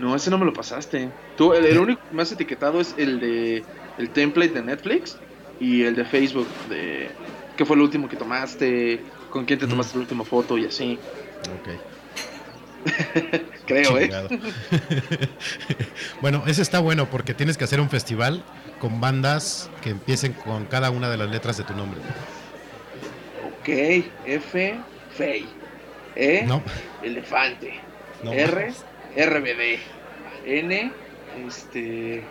No, 0.00 0.14
ese 0.16 0.30
no 0.30 0.38
me 0.38 0.44
lo 0.46 0.52
pasaste. 0.52 1.16
Tú, 1.34 1.52
el, 1.54 1.66
el 1.66 1.78
único 1.78 2.00
que 2.08 2.14
me 2.14 2.22
has 2.22 2.32
etiquetado 2.32 2.80
es 2.80 2.96
el 2.98 3.20
de 3.20 3.68
el 3.96 4.12
template 4.12 4.52
de 4.52 4.62
Netflix 4.62 5.22
y 5.58 5.82
el 5.82 5.94
de 5.96 6.04
Facebook 6.06 6.58
de 6.64 7.18
qué 7.54 7.64
fue 7.66 7.76
el 7.76 7.82
último 7.82 8.08
que 8.08 8.16
tomaste, 8.16 9.06
con 9.28 9.44
quién 9.44 9.58
te 9.58 9.66
Ujú. 9.66 9.68
tomaste 9.68 9.96
la 9.98 10.02
última 10.02 10.24
foto 10.24 10.56
y 10.58 10.66
así. 10.66 11.06
Ok. 11.50 11.68
Creo, 13.66 13.98
¿eh? 13.98 14.16
Bueno, 16.20 16.44
ese 16.46 16.62
está 16.62 16.78
bueno 16.80 17.10
porque 17.10 17.34
tienes 17.34 17.56
que 17.58 17.64
hacer 17.64 17.80
un 17.80 17.90
festival 17.90 18.46
con 18.78 19.00
bandas 19.00 19.72
que 19.80 19.90
empiecen 19.90 20.34
con 20.34 20.66
cada 20.66 20.90
una 20.90 21.10
de 21.10 21.16
las 21.16 21.28
letras 21.30 21.56
de 21.56 21.64
tu 21.64 21.74
nombre. 21.74 22.02
Ok, 23.34 23.68
F, 24.22 24.86
Fey. 25.08 25.60
E, 26.14 26.50
No, 26.50 26.62
elefante. 27.00 27.72
no. 28.22 28.32
R, 28.32 28.76
RBD. 29.16 29.78
N, 30.46 30.92
este. 31.46 32.24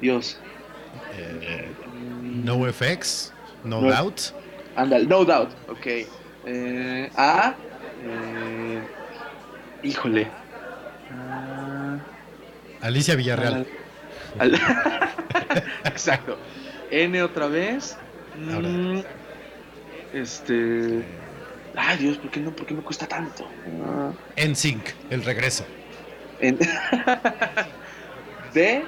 Dios. 0.00 0.38
Eh, 1.16 1.68
no 2.44 2.66
FX, 2.72 3.32
no, 3.64 3.80
No. 3.82 3.88
doubt. 3.90 4.20
Ándale, 4.76 5.06
no 5.06 5.24
doubt. 5.24 5.50
Ok. 5.68 5.86
Eh, 6.46 7.10
A. 7.16 7.54
eh, 8.04 8.80
híjole. 9.82 10.28
Ah, 11.10 11.98
Alicia 12.80 13.14
Villarreal. 13.14 13.66
al- 14.38 14.54
Exacto. 15.84 16.38
N 16.90 17.22
otra 17.22 17.46
vez. 17.46 17.96
Ahora. 18.52 18.68
Mm, 18.68 19.02
Este. 20.14 21.04
Ay, 21.76 21.98
Dios, 21.98 22.18
¿por 22.18 22.30
qué 22.30 22.40
no? 22.40 22.50
¿Por 22.54 22.66
qué 22.66 22.74
me 22.74 22.82
cuesta 22.82 23.06
tanto? 23.06 23.46
Ah, 23.86 24.10
En 24.36 24.54
Sync, 24.56 24.82
el 25.10 25.22
regreso. 25.24 25.64
En- 26.42 26.58
D. 28.54 28.84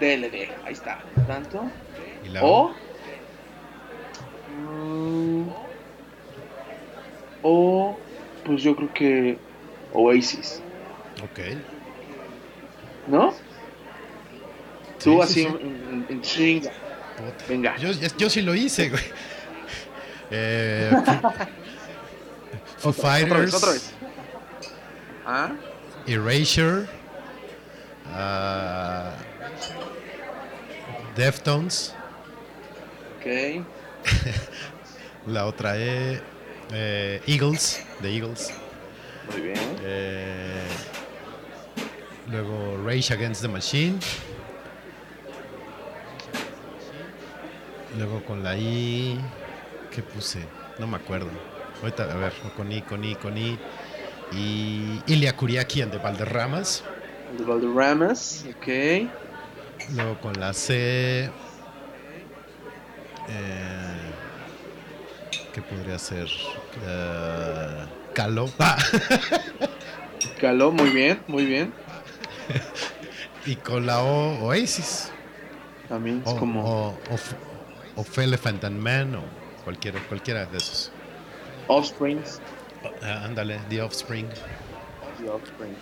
DLD. 0.00 0.34
Ahí 0.64 0.72
está. 0.72 0.98
Tanto. 1.26 1.64
Y 2.24 2.28
la 2.28 2.44
O. 2.44 2.74
Mm, 4.60 5.44
O. 7.42 7.98
Pues 8.44 8.62
yo 8.62 8.74
creo 8.76 8.92
que. 8.92 9.38
Oasis. 9.92 10.60
Ok. 11.22 11.40
¿No? 13.08 13.32
Sí, 13.32 13.38
Tú 15.04 15.12
sí, 15.14 15.20
así 15.20 15.34
sí. 15.34 15.46
En, 15.46 15.56
en- 15.60 16.06
en 16.08 16.20
chinga. 16.22 16.70
Puta. 17.16 17.44
Venga. 17.48 17.76
Yo, 17.76 17.90
yo- 17.92 18.30
sí 18.30 18.42
lo 18.42 18.54
hice, 18.54 18.88
güey. 18.90 19.02
Eh, 20.34 20.90
Foo, 21.04 21.30
Foo 22.78 22.90
Otra 22.90 23.02
Fighters, 23.02 23.40
vez, 23.42 23.54
otra 23.54 23.72
vez. 23.72 23.92
¿Ah? 25.26 25.50
Erasure, 26.06 26.88
ah, 28.06 29.14
Deftones, 31.14 31.94
Ok. 33.16 33.64
la 35.26 35.46
otra 35.46 35.76
es 35.76 36.20
eh, 36.72 37.22
Eagles, 37.26 37.84
de 38.00 38.10
Eagles, 38.16 38.52
Muy 39.24 39.40
bien. 39.40 39.76
eh, 39.78 40.80
luego 42.26 42.76
Rage 42.84 43.12
Against 43.14 43.42
the 43.42 43.48
Machine, 43.48 43.98
luego 47.96 48.24
con 48.24 48.42
la 48.42 48.56
I, 48.56 49.18
¿qué 49.90 50.02
puse? 50.02 50.40
No 50.78 50.86
me 50.86 50.96
acuerdo. 50.96 51.30
Ahorita, 51.80 52.04
a 52.04 52.16
ver, 52.16 52.32
con 52.56 52.70
I, 52.72 52.82
con 52.82 53.04
I, 53.04 53.16
con 53.16 53.36
I. 53.36 53.58
Y 54.34 55.02
Ilia 55.06 55.36
Kuriaki 55.36 55.82
and 55.82 55.92
the 55.92 55.98
Valderramas. 55.98 56.82
The 57.36 57.44
Valderramas. 57.44 58.44
Ok. 58.48 58.66
Luego 59.94 60.20
con 60.20 60.38
la 60.38 60.52
C. 60.52 61.30
eh, 63.28 64.12
¿Qué 65.52 65.62
podría 65.62 65.98
ser? 65.98 66.28
Calo. 68.14 68.48
Ah, 68.58 68.78
Caló, 70.40 70.72
muy 70.72 70.90
bien, 70.90 71.22
muy 71.26 71.44
bien. 71.44 71.72
y 73.46 73.56
con 73.56 73.86
la 73.86 74.02
O, 74.02 74.46
Oasis. 74.46 75.10
También 75.88 76.22
es 76.26 76.32
O, 76.32 76.36
como. 76.36 76.64
o, 76.64 76.98
o, 77.96 78.20
Elephant 78.20 78.64
and 78.64 78.80
Man 78.80 79.14
o 79.16 79.22
cualquiera, 79.64 80.00
cualquiera 80.08 80.46
de 80.46 80.58
esos. 80.58 80.90
Offsprings. 81.68 82.40
Ah, 83.02 83.24
ándale, 83.24 83.58
The 83.68 83.82
Offspring. 83.82 84.26
The 85.20 85.28
Offspring. 85.30 85.74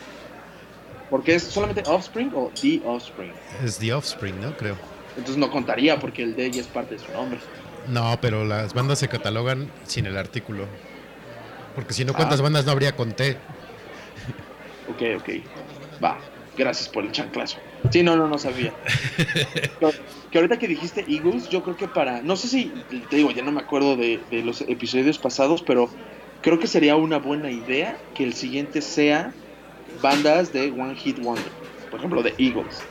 ¿Porque 1.08 1.34
es 1.34 1.42
solamente 1.44 1.82
Offspring 1.86 2.30
o 2.34 2.50
The 2.60 2.80
Offspring? 2.84 3.32
Es 3.64 3.78
The 3.78 3.92
Offspring, 3.94 4.40
¿no? 4.40 4.56
Creo. 4.56 4.76
Entonces 5.10 5.36
no 5.38 5.50
contaría 5.50 5.98
porque 5.98 6.22
el 6.22 6.36
D 6.36 6.50
ya 6.50 6.60
es 6.60 6.68
parte 6.68 6.94
de 6.94 7.00
su 7.00 7.10
nombre. 7.12 7.40
No, 7.88 8.16
pero 8.20 8.44
las 8.44 8.74
bandas 8.74 8.98
se 9.00 9.08
catalogan 9.08 9.70
sin 9.86 10.06
el 10.06 10.16
artículo. 10.16 10.66
Porque 11.74 11.94
si 11.94 12.04
no, 12.04 12.12
¿cuántas 12.14 12.40
Ah. 12.40 12.42
bandas 12.44 12.64
no 12.64 12.72
habría 12.72 12.94
con 12.94 13.12
T? 13.12 13.36
Ok, 14.88 15.02
ok. 15.20 15.28
Va. 16.02 16.18
Gracias 16.56 16.88
por 16.88 17.04
el 17.04 17.12
chanclazo. 17.12 17.58
Sí, 17.90 18.02
no, 18.02 18.16
no, 18.16 18.26
no 18.28 18.36
sabía. 18.36 18.72
Pero, 19.80 19.92
que 20.30 20.38
ahorita 20.38 20.58
que 20.58 20.68
dijiste 20.68 21.04
Eagles, 21.08 21.48
yo 21.48 21.62
creo 21.62 21.76
que 21.76 21.88
para. 21.88 22.20
No 22.22 22.36
sé 22.36 22.48
si. 22.48 22.72
Te 23.08 23.16
digo, 23.16 23.30
ya 23.30 23.42
no 23.42 23.52
me 23.52 23.60
acuerdo 23.60 23.96
de, 23.96 24.20
de 24.30 24.42
los 24.42 24.60
episodios 24.62 25.18
pasados, 25.18 25.62
pero 25.62 25.88
creo 26.42 26.58
que 26.58 26.66
sería 26.66 26.96
una 26.96 27.18
buena 27.18 27.50
idea 27.50 27.98
que 28.14 28.24
el 28.24 28.34
siguiente 28.34 28.82
sea 28.82 29.32
bandas 30.02 30.52
de 30.52 30.70
One 30.70 30.94
Hit 30.96 31.18
Wonder. 31.22 31.52
Por 31.90 31.98
ejemplo, 31.98 32.22
de 32.22 32.34
Eagles. 32.38 32.82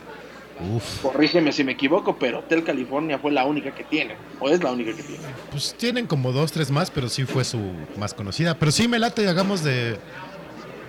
Uf. 0.74 1.00
Corrígeme 1.00 1.52
si 1.52 1.64
me 1.64 1.72
equivoco, 1.72 2.16
pero 2.18 2.40
Hotel 2.40 2.62
California 2.62 3.18
fue 3.18 3.32
la 3.32 3.46
única 3.46 3.74
que 3.74 3.82
tiene. 3.84 4.14
O 4.40 4.50
es 4.50 4.62
la 4.62 4.70
única 4.72 4.94
que 4.94 5.02
tiene. 5.02 5.24
Pues 5.50 5.74
tienen 5.78 6.06
como 6.06 6.32
dos, 6.32 6.52
tres 6.52 6.70
más, 6.70 6.90
pero 6.90 7.08
sí 7.08 7.24
fue 7.24 7.44
su 7.44 7.58
más 7.96 8.12
conocida. 8.12 8.54
Pero 8.58 8.70
sí 8.70 8.86
me 8.86 8.98
late, 8.98 9.26
hagamos 9.26 9.64
de, 9.64 9.96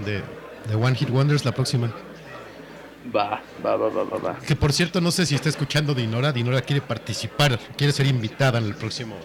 de, 0.06 0.22
de 0.68 0.76
One 0.76 0.96
Hit 0.96 1.10
Wonders 1.10 1.46
la 1.46 1.54
próxima. 1.54 1.94
Va, 3.16 3.42
va, 3.66 3.78
va, 3.78 3.90
va, 3.90 4.04
va, 4.04 4.18
va. 4.18 4.40
Que 4.40 4.56
por 4.56 4.74
cierto, 4.74 5.00
no 5.00 5.10
sé 5.10 5.26
si 5.26 5.36
está 5.36 5.48
escuchando 5.48 5.96
Dinora. 5.96 6.34
Dinora 6.34 6.62
quiere 6.62 6.82
participar, 6.82 7.58
quiere 7.78 7.94
ser 7.94 8.08
invitada 8.08 8.60
en 8.60 8.66
el 8.66 8.76
próximo 8.76 9.16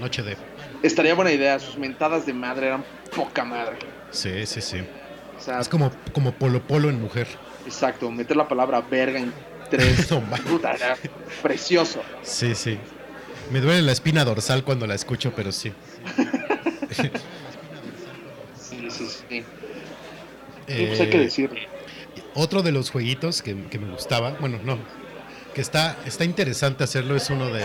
Noche 0.00 0.22
de. 0.22 0.36
Estaría 0.82 1.14
buena 1.14 1.32
idea. 1.32 1.58
Sus 1.58 1.76
mentadas 1.76 2.24
de 2.26 2.32
madre 2.32 2.68
eran 2.68 2.84
poca 3.14 3.44
madre. 3.44 3.76
Sí, 4.10 4.46
sí, 4.46 4.60
sí. 4.60 4.78
O 5.36 5.40
sea, 5.40 5.60
Es 5.60 5.68
como, 5.68 5.90
como 6.12 6.32
Polo 6.32 6.60
Polo 6.62 6.88
en 6.90 7.00
mujer. 7.00 7.26
exacto. 7.66 8.10
Meter 8.10 8.36
la 8.36 8.48
palabra 8.48 8.80
verga 8.80 9.18
en 9.20 9.32
tres. 9.70 10.10
No. 10.10 10.20
Puta, 10.50 10.72
era 10.72 10.96
precioso. 11.42 12.00
Sí, 12.22 12.54
sí. 12.54 12.78
Me 13.50 13.60
duele 13.60 13.82
la 13.82 13.92
espina 13.92 14.24
dorsal 14.24 14.62
cuando 14.64 14.86
la 14.86 14.94
escucho, 14.94 15.32
pero 15.34 15.52
sí. 15.52 15.72
Sí, 18.60 18.90
sí, 18.90 19.06
sí. 19.28 19.44
Eh, 20.70 20.84
pues 20.88 21.00
hay 21.00 21.08
que 21.08 21.18
decir. 21.18 21.50
Otro 22.34 22.60
de 22.62 22.72
los 22.72 22.90
jueguitos 22.90 23.40
que, 23.40 23.56
que 23.68 23.78
me 23.78 23.90
gustaba, 23.90 24.36
bueno, 24.38 24.58
no, 24.62 24.78
que 25.54 25.62
está, 25.62 25.96
está 26.04 26.24
interesante 26.26 26.84
hacerlo 26.84 27.16
es 27.16 27.30
uno 27.30 27.46
de, 27.46 27.64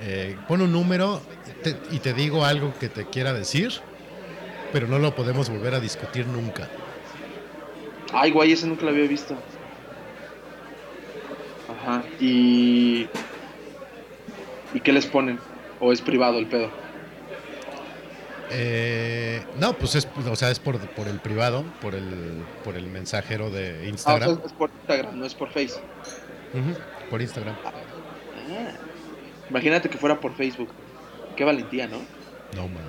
eh, 0.00 0.36
pon 0.48 0.60
un 0.60 0.72
número 0.72 1.22
te- 1.62 1.76
y 1.90 1.98
te 1.98 2.12
digo 2.14 2.44
algo 2.44 2.72
que 2.78 2.88
te 2.88 3.06
quiera 3.06 3.32
decir, 3.32 3.72
pero 4.72 4.86
no 4.86 4.98
lo 4.98 5.14
podemos 5.14 5.48
volver 5.48 5.74
a 5.74 5.80
discutir 5.80 6.26
nunca. 6.26 6.68
Ay, 8.12 8.30
guay, 8.30 8.52
ese 8.52 8.66
nunca 8.66 8.84
lo 8.84 8.90
había 8.90 9.06
visto. 9.06 9.34
Ajá. 11.68 12.02
Y. 12.20 13.06
¿Y 14.74 14.80
qué 14.80 14.92
les 14.92 15.06
ponen? 15.06 15.38
¿O 15.80 15.92
es 15.92 16.00
privado 16.00 16.38
el 16.38 16.46
pedo? 16.46 16.70
Eh, 18.50 19.42
no, 19.58 19.74
pues 19.74 19.94
es, 19.94 20.08
o 20.30 20.36
sea, 20.36 20.50
es 20.50 20.58
por, 20.58 20.78
por 20.90 21.06
el 21.06 21.18
privado, 21.20 21.64
por 21.82 21.94
el, 21.94 22.42
por 22.64 22.76
el 22.76 22.86
mensajero 22.86 23.50
de 23.50 23.68
Ah, 23.68 23.74
o 23.74 23.80
sea, 23.80 23.88
Instagram. 23.90 24.40
es 24.44 24.52
por 24.52 24.70
Instagram, 24.70 25.18
no 25.18 25.26
es 25.26 25.34
por 25.34 25.48
Face. 25.50 25.74
Por 27.10 27.20
Instagram. 27.20 27.54
Ah. 27.64 27.72
Imagínate 29.50 29.88
que 29.90 29.98
fuera 29.98 30.18
por 30.18 30.34
Facebook. 30.34 30.68
Qué 31.38 31.44
valentía, 31.44 31.86
¿no? 31.86 31.98
No, 32.56 32.66
man. 32.66 32.82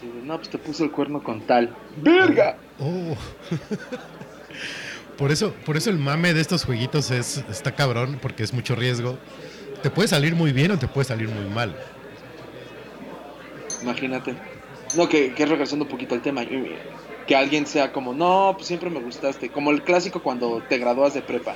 Sí, 0.00 0.10
no, 0.24 0.36
pues 0.38 0.50
te 0.50 0.58
puso 0.58 0.82
el 0.82 0.90
cuerno 0.90 1.22
con 1.22 1.40
tal. 1.42 1.72
¡Verga! 1.98 2.56
Oh. 2.80 3.16
por 5.16 5.30
eso, 5.30 5.54
por 5.64 5.76
eso 5.76 5.88
el 5.90 5.98
mame 5.98 6.34
de 6.34 6.40
estos 6.40 6.64
jueguitos 6.64 7.12
es 7.12 7.44
está 7.48 7.76
cabrón, 7.76 8.18
porque 8.20 8.42
es 8.42 8.52
mucho 8.52 8.74
riesgo. 8.74 9.18
Te 9.84 9.90
puede 9.90 10.08
salir 10.08 10.34
muy 10.34 10.52
bien 10.52 10.72
o 10.72 10.78
te 10.80 10.88
puede 10.88 11.04
salir 11.04 11.28
muy 11.28 11.48
mal. 11.48 11.76
Imagínate. 13.82 14.34
No, 14.96 15.08
que, 15.08 15.32
que 15.32 15.46
regresando 15.46 15.84
un 15.84 15.90
poquito 15.92 16.16
al 16.16 16.22
tema. 16.22 16.42
Que 17.28 17.36
alguien 17.36 17.68
sea 17.68 17.92
como, 17.92 18.14
no, 18.14 18.54
pues 18.56 18.66
siempre 18.66 18.90
me 18.90 18.98
gustaste. 18.98 19.50
Como 19.50 19.70
el 19.70 19.84
clásico 19.84 20.24
cuando 20.24 20.60
te 20.68 20.78
gradúas 20.78 21.14
de 21.14 21.22
prepa. 21.22 21.54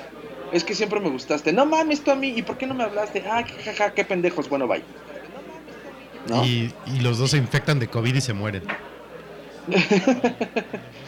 Es 0.53 0.63
que 0.63 0.77
siempre 0.77 1.01
me 1.01 1.11
gustaste. 1.11 1.53
No 1.53 1.67
mames 1.67 2.05
tú 2.05 2.13
a 2.13 2.15
mí. 2.15 2.35
¿Y 2.37 2.43
por 2.43 2.57
qué 2.57 2.69
no 2.69 2.75
me 2.75 2.85
hablaste? 2.85 3.25
Ah, 3.29 3.43
jajaja, 3.45 3.95
qué 3.95 4.05
pendejos. 4.05 4.49
Bueno, 4.49 4.69
bye. 4.69 4.85
¿No? 6.29 6.45
Y, 6.45 6.73
y 6.87 7.01
los 7.01 7.19
dos 7.19 7.31
se 7.31 7.39
infectan 7.39 7.79
de 7.79 7.89
COVID 7.89 8.15
y 8.15 8.21
se 8.21 8.33
mueren. 8.33 8.63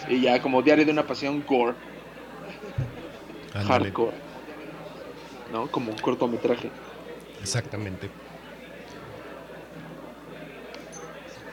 Y 0.09 0.23
ya 0.23 0.43
como 0.43 0.61
diario 0.61 0.85
de 0.85 0.91
una 0.91 1.07
pasión 1.07 1.45
gore, 1.47 1.75
hardcore. 3.55 4.13
¿No? 5.53 5.69
Como 5.69 5.93
un 5.93 5.99
cortometraje. 5.99 6.69
Exactamente. 7.41 8.11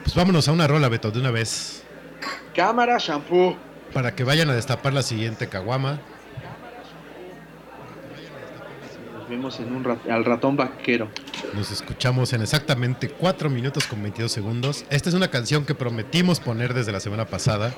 Pues 0.01 0.15
vámonos 0.15 0.47
a 0.47 0.51
una 0.53 0.67
rola, 0.67 0.89
Beto, 0.89 1.12
de 1.12 1.19
una 1.19 1.30
vez. 1.30 1.84
Cámara, 2.56 2.97
shampoo. 2.97 3.56
Para 3.93 4.15
que 4.15 4.23
vayan 4.23 4.49
a 4.49 4.56
destapar 4.56 4.93
la 4.93 5.03
siguiente 5.03 5.47
caguama. 5.49 5.99
Vemos 9.29 9.59
en 9.59 9.73
un 9.75 9.83
rat- 9.83 10.07
al 10.09 10.25
ratón 10.25 10.55
vaquero. 10.55 11.09
Nos 11.53 11.71
escuchamos 11.71 12.33
en 12.33 12.41
exactamente 12.41 13.09
4 13.09 13.49
minutos 13.49 13.85
con 13.87 14.01
22 14.01 14.31
segundos. 14.31 14.85
Esta 14.89 15.09
es 15.09 15.15
una 15.15 15.29
canción 15.29 15.65
que 15.65 15.75
prometimos 15.75 16.39
poner 16.39 16.73
desde 16.73 16.91
la 16.91 16.99
semana 16.99 17.25
pasada, 17.25 17.73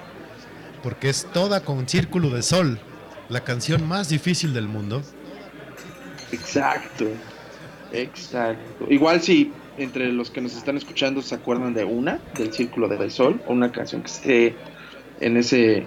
porque 0.83 1.09
es 1.09 1.27
toda 1.33 1.62
con 1.62 1.88
Círculo 1.88 2.29
de 2.29 2.41
Sol, 2.43 2.79
la 3.29 3.41
canción 3.43 3.88
más 3.88 4.09
difícil 4.09 4.53
del 4.53 4.67
mundo. 4.67 5.01
Exacto. 6.31 7.05
Exacto. 7.91 8.85
Igual 8.89 9.21
si 9.21 9.51
entre 9.77 10.12
los 10.12 10.29
que 10.29 10.41
nos 10.41 10.55
están 10.55 10.77
escuchando 10.77 11.21
se 11.21 11.35
acuerdan 11.35 11.73
de 11.73 11.85
una, 11.85 12.19
del 12.38 12.53
Círculo 12.53 12.88
del 12.88 13.09
Sol, 13.12 13.41
o 13.47 13.53
una 13.53 13.71
canción 13.71 14.01
que 14.01 14.12
esté 14.12 14.55
en 15.21 15.38
ese 15.38 15.85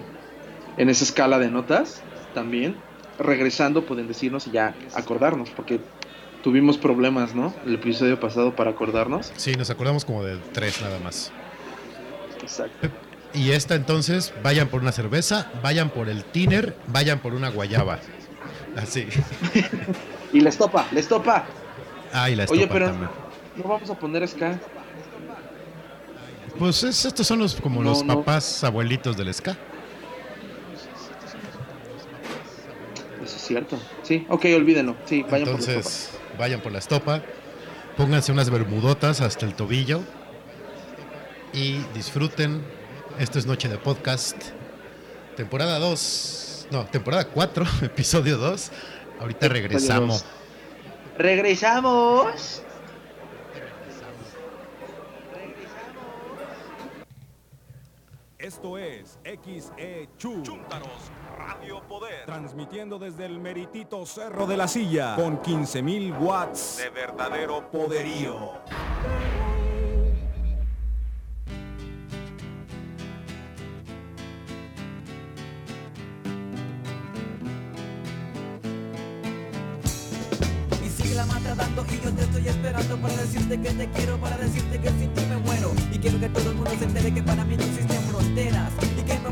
en 0.77 0.89
esa 0.89 1.03
escala 1.03 1.37
de 1.37 1.51
notas, 1.51 2.01
también 2.33 2.75
regresando 3.23 3.85
pueden 3.85 4.07
decirnos 4.07 4.47
y 4.47 4.51
ya 4.51 4.75
acordarnos, 4.95 5.49
porque 5.49 5.79
tuvimos 6.43 6.77
problemas, 6.77 7.33
¿no? 7.33 7.53
El 7.65 7.75
episodio 7.75 8.19
pasado 8.19 8.55
para 8.55 8.71
acordarnos. 8.71 9.31
Sí, 9.37 9.55
nos 9.55 9.69
acordamos 9.69 10.05
como 10.05 10.23
de 10.23 10.37
tres 10.51 10.81
nada 10.81 10.99
más. 10.99 11.31
Exacto. 12.41 12.89
Y 13.33 13.51
esta 13.51 13.73
entonces, 13.75 14.33
vayan 14.43 14.67
por 14.67 14.81
una 14.81 14.91
cerveza, 14.91 15.51
vayan 15.63 15.89
por 15.89 16.07
el 16.09 16.23
tiner, 16.23 16.75
vayan 16.87 17.19
por 17.19 17.33
una 17.33 17.49
guayaba. 17.49 17.99
Así. 18.77 19.07
Y 20.33 20.39
les 20.41 20.57
topa, 20.57 20.87
les 20.91 21.07
topa. 21.07 21.45
Ah, 22.11 22.27
y 22.27 22.35
la 22.35 22.45
Oye, 22.45 22.63
estopa 22.63 22.73
pero 22.73 22.87
también. 22.87 23.09
no 23.55 23.63
vamos 23.69 23.87
a 23.91 23.93
poner 23.99 24.27
ska. 24.27 24.59
Pues 26.57 26.83
es- 26.83 27.05
estos 27.05 27.25
son 27.27 27.37
los 27.37 27.53
como 27.55 27.83
No, 27.83 27.91
los 27.91 28.03
no. 28.03 28.15
papás 28.17 28.63
abuelitos 28.63 29.15
del 29.15 29.31
ska. 29.31 29.55
Eso 33.23 33.35
es 33.37 33.42
cierto. 33.53 33.79
Sí, 34.01 34.25
ok, 34.29 34.45
olvídenlo. 34.55 34.95
Sí, 35.05 35.23
vayan 35.23 35.47
por 35.47 35.59
la 35.59 35.65
Entonces, 35.65 36.09
vayan 36.37 36.61
por 36.61 36.71
la 36.71 36.79
estopa, 36.79 37.21
pónganse 37.95 38.31
unas 38.31 38.49
bermudotas 38.49 39.21
hasta 39.21 39.45
el 39.45 39.53
tobillo 39.53 40.01
y 41.53 41.77
disfruten. 41.93 42.63
Esto 43.19 43.37
es 43.37 43.45
Noche 43.45 43.69
de 43.69 43.77
Podcast, 43.77 44.37
temporada 45.37 45.77
2, 45.77 46.67
no, 46.71 46.85
temporada 46.85 47.25
4, 47.25 47.65
episodio 47.83 48.37
2. 48.37 48.71
Ahorita 49.19 49.47
regresamos. 49.47 50.25
Regresamos. 51.17 52.63
Esto 58.39 58.77
es 58.77 59.19
XE 59.23 60.09
Chu. 60.17 60.43
Radio 61.45 61.81
Poder. 61.87 62.25
Transmitiendo 62.25 62.97
desde 62.97 63.25
el 63.25 63.39
meritito 63.39 64.05
Cerro 64.05 64.47
de 64.47 64.55
la 64.55 64.67
Silla. 64.67 65.15
Con 65.15 65.41
15.000 65.41 66.17
watts 66.21 66.77
de 66.77 66.89
verdadero 66.89 67.69
poderío. 67.69 68.53
Y 80.81 80.89
sigue 80.89 81.15
la 81.15 81.25
mata 81.25 81.55
dando 81.55 81.85
y 81.91 81.99
yo 81.99 82.13
te 82.13 82.21
estoy 82.21 82.47
esperando 82.47 82.97
para 82.97 83.15
decirte 83.17 83.61
que 83.61 83.69
te 83.71 83.91
quiero, 83.91 84.17
para 84.17 84.37
decirte 84.37 84.79
que 84.79 84.89
sin 84.89 85.13
ti 85.13 85.25
me 85.27 85.37
muero. 85.37 85.71
Y 85.91 85.99
quiero 85.99 86.19
que 86.19 86.29
todo 86.29 86.51
el 86.51 86.55
mundo 86.55 86.71
se 86.79 86.85
entere 86.85 87.13
que 87.13 87.23
para 87.23 87.43
mí 87.43 87.57
no 87.57 87.63
existen 87.63 88.01
fronteras 88.03 88.71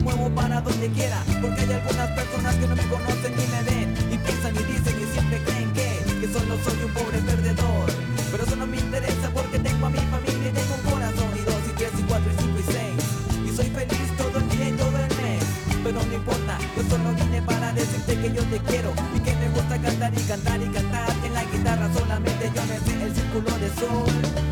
muevo 0.02 0.30
para 0.30 0.62
donde 0.62 0.88
quiera. 0.90 1.24
Porque 1.42 1.62
hay 1.62 1.72
algunas 1.74 2.10
personas 2.12 2.56
que 2.56 2.68
no 2.68 2.76
me 2.76 2.86
conocen 2.88 3.34
ni 3.36 3.46
me 3.48 3.62
ven 3.64 3.90
y 4.12 4.18
piensan 4.18 4.56
y 4.56 4.64
dicen 4.72 4.96
y 5.02 5.06
siempre 5.14 5.38
creen 5.46 5.72
que, 5.74 5.88
que 6.22 6.28
solo 6.34 6.58
soy 6.64 6.84
un 6.84 6.94
pobre 6.94 7.18
perdedor. 7.20 7.88
Pero 8.32 8.44
eso 8.44 8.56
no 8.56 8.68
me 8.68 8.78
interesa 8.78 9.30
porque 9.34 9.60
tengo 9.60 9.86
a 9.86 9.90
mi 9.90 10.00
familia 10.00 10.50
y 10.50 10.54
tengo 10.54 10.74
un 10.76 10.92
corazón 10.92 11.30
y 11.36 11.42
dos 11.42 11.62
y 11.70 11.74
tres 11.78 11.92
y 12.00 12.04
cuatro 12.04 12.30
y 12.32 12.42
cinco 12.42 12.60
y 12.60 12.72
seis. 12.72 13.00
Y 13.46 13.56
soy 13.56 13.70
feliz 13.70 14.08
todo 14.18 14.38
el 14.40 14.50
día 14.50 14.70
y 14.70 14.74
todo 14.74 14.96
el 14.98 15.12
mes. 15.22 15.44
Pero 15.84 16.00
no 16.04 16.14
importa, 16.14 16.58
yo 16.76 16.84
solo 16.90 17.14
vine 17.14 17.42
para 17.42 17.74
decirte 17.74 18.16
que 18.16 18.30
yo 18.34 18.44
te 18.44 18.58
quiero 18.70 18.94
y 19.16 19.20
que 19.20 19.34
me 19.36 19.50
gusta 19.50 19.78
cantar 19.82 20.14
y 20.14 20.22
cantar 20.24 20.62
y 20.62 20.68
cantar. 20.68 21.10
En 21.26 21.34
la 21.34 21.44
guitarra 21.46 21.90
solamente 21.94 22.52
yo 22.56 22.62
me 22.70 22.78
sé 22.80 23.04
el 23.04 23.16
círculo 23.16 23.52
de 23.58 23.70
sol. 23.80 24.51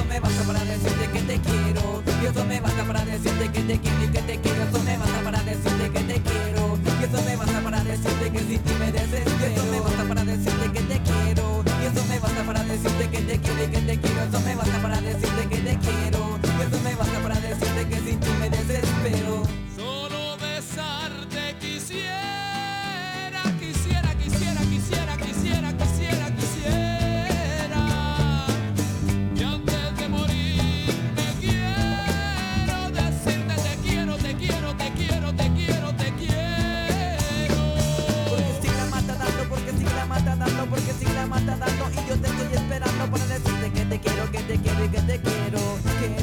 Eso 0.00 0.08
me 0.08 0.18
basta 0.18 0.42
para 0.44 0.64
decirte 0.64 1.10
que 1.12 1.20
te 1.20 1.40
quiero. 1.40 2.02
Y 2.22 2.26
eso 2.26 2.44
me 2.46 2.58
basta 2.58 2.84
para 2.84 3.04
decirte 3.04 3.52
que 3.52 3.60
te 3.60 3.78
quiero 3.78 4.04
y 4.04 4.08
que 4.08 4.22
te 4.22 4.40
quiero. 4.40 4.62
Eso 4.62 4.82
me 4.82 4.96
basta 4.96 5.20
para 5.22 5.42
decirte 5.42 5.90
que 5.90 6.00
te 6.00 6.20
quiero. 6.22 6.78
Y 7.00 7.04
eso 7.04 7.22
me 7.22 7.36
basta 7.36 7.60
para 7.60 7.84
decirte 7.84 8.30
que 8.30 8.38
sin 8.38 8.79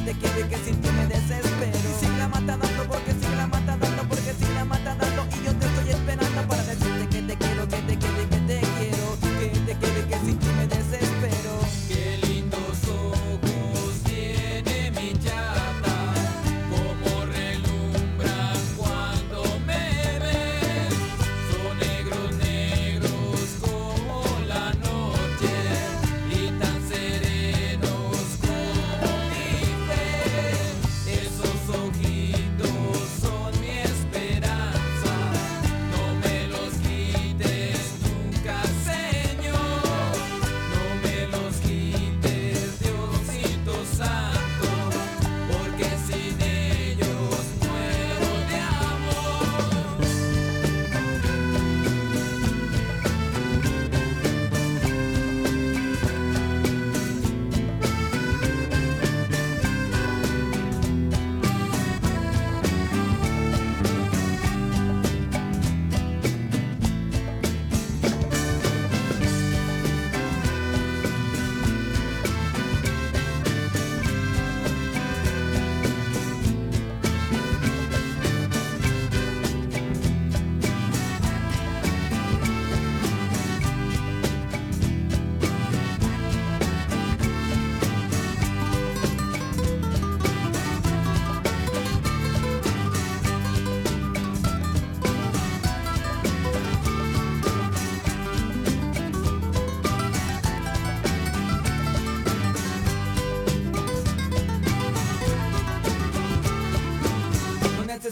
te 0.07 0.13
quiero 0.13 0.39
y 0.39 0.43
que 0.43 0.57
sin 0.59 0.87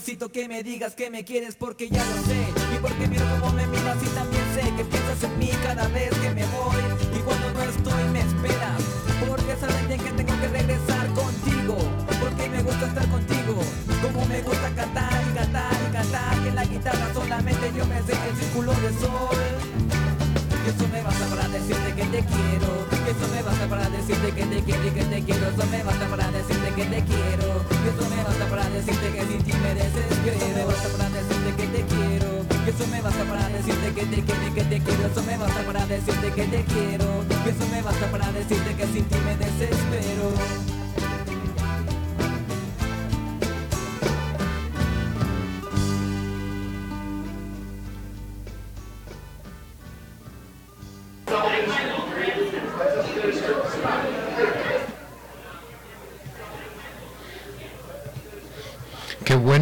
necesito 0.06 0.32
que 0.32 0.48
me 0.48 0.62
digas 0.62 0.94
que 0.94 1.10
me 1.10 1.26
quieres 1.26 1.56
porque 1.56 1.90
ya 1.90 2.06
lo 2.06 2.22
sé 2.22 2.38
Y 2.76 2.78
porque 2.80 3.08
miro 3.08 3.26
cómo 3.40 3.54
me 3.54 3.66
miras 3.66 3.98
y 4.04 4.08
también 4.10 4.45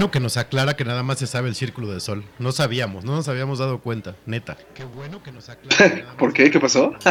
bueno 0.03 0.11
que 0.11 0.19
nos 0.19 0.35
aclara 0.35 0.75
que 0.75 0.83
nada 0.83 1.01
más 1.01 1.19
se 1.19 1.27
sabe 1.27 1.47
el 1.47 1.55
círculo 1.55 1.87
de 1.93 2.01
sol. 2.01 2.25
No 2.37 2.51
sabíamos, 2.51 3.05
no 3.05 3.15
nos 3.15 3.29
habíamos 3.29 3.59
dado 3.59 3.79
cuenta, 3.79 4.15
neta. 4.25 4.57
Qué 4.75 4.83
bueno 4.83 5.23
que 5.23 5.31
nos 5.31 5.47
aclara. 5.47 5.77
que 5.77 5.83
nada 6.01 6.05
más- 6.07 6.15
¿Por 6.17 6.33
qué? 6.33 6.51
¿Qué 6.51 6.59
pasó? 6.59 6.93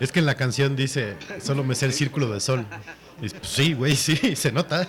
Es 0.00 0.12
que 0.12 0.20
en 0.20 0.24
la 0.24 0.34
canción 0.34 0.76
dice, 0.76 1.14
solo 1.42 1.62
me 1.62 1.74
sé 1.74 1.84
el 1.84 1.92
círculo 1.92 2.30
de 2.30 2.40
sol. 2.40 2.64
Y, 3.20 3.28
pues, 3.28 3.34
sí, 3.42 3.74
güey, 3.74 3.94
sí, 3.96 4.16
se 4.34 4.50
nota. 4.50 4.88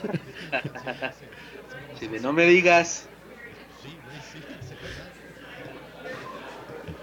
Si 1.99 2.07
no 2.07 2.31
me 2.31 2.45
digas. 2.45 3.07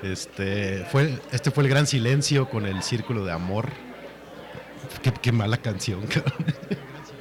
Este 0.03 0.87
fue, 0.91 1.19
este 1.33 1.51
fue 1.51 1.65
el 1.65 1.69
gran 1.69 1.87
silencio 1.87 2.49
con 2.49 2.65
el 2.65 2.83
círculo 2.83 3.27
de 3.27 3.33
amor. 3.33 3.69
Qué, 5.03 5.13
qué 5.13 5.31
mala 5.33 5.59
canción, 5.59 6.07
cabrón. 6.07 6.47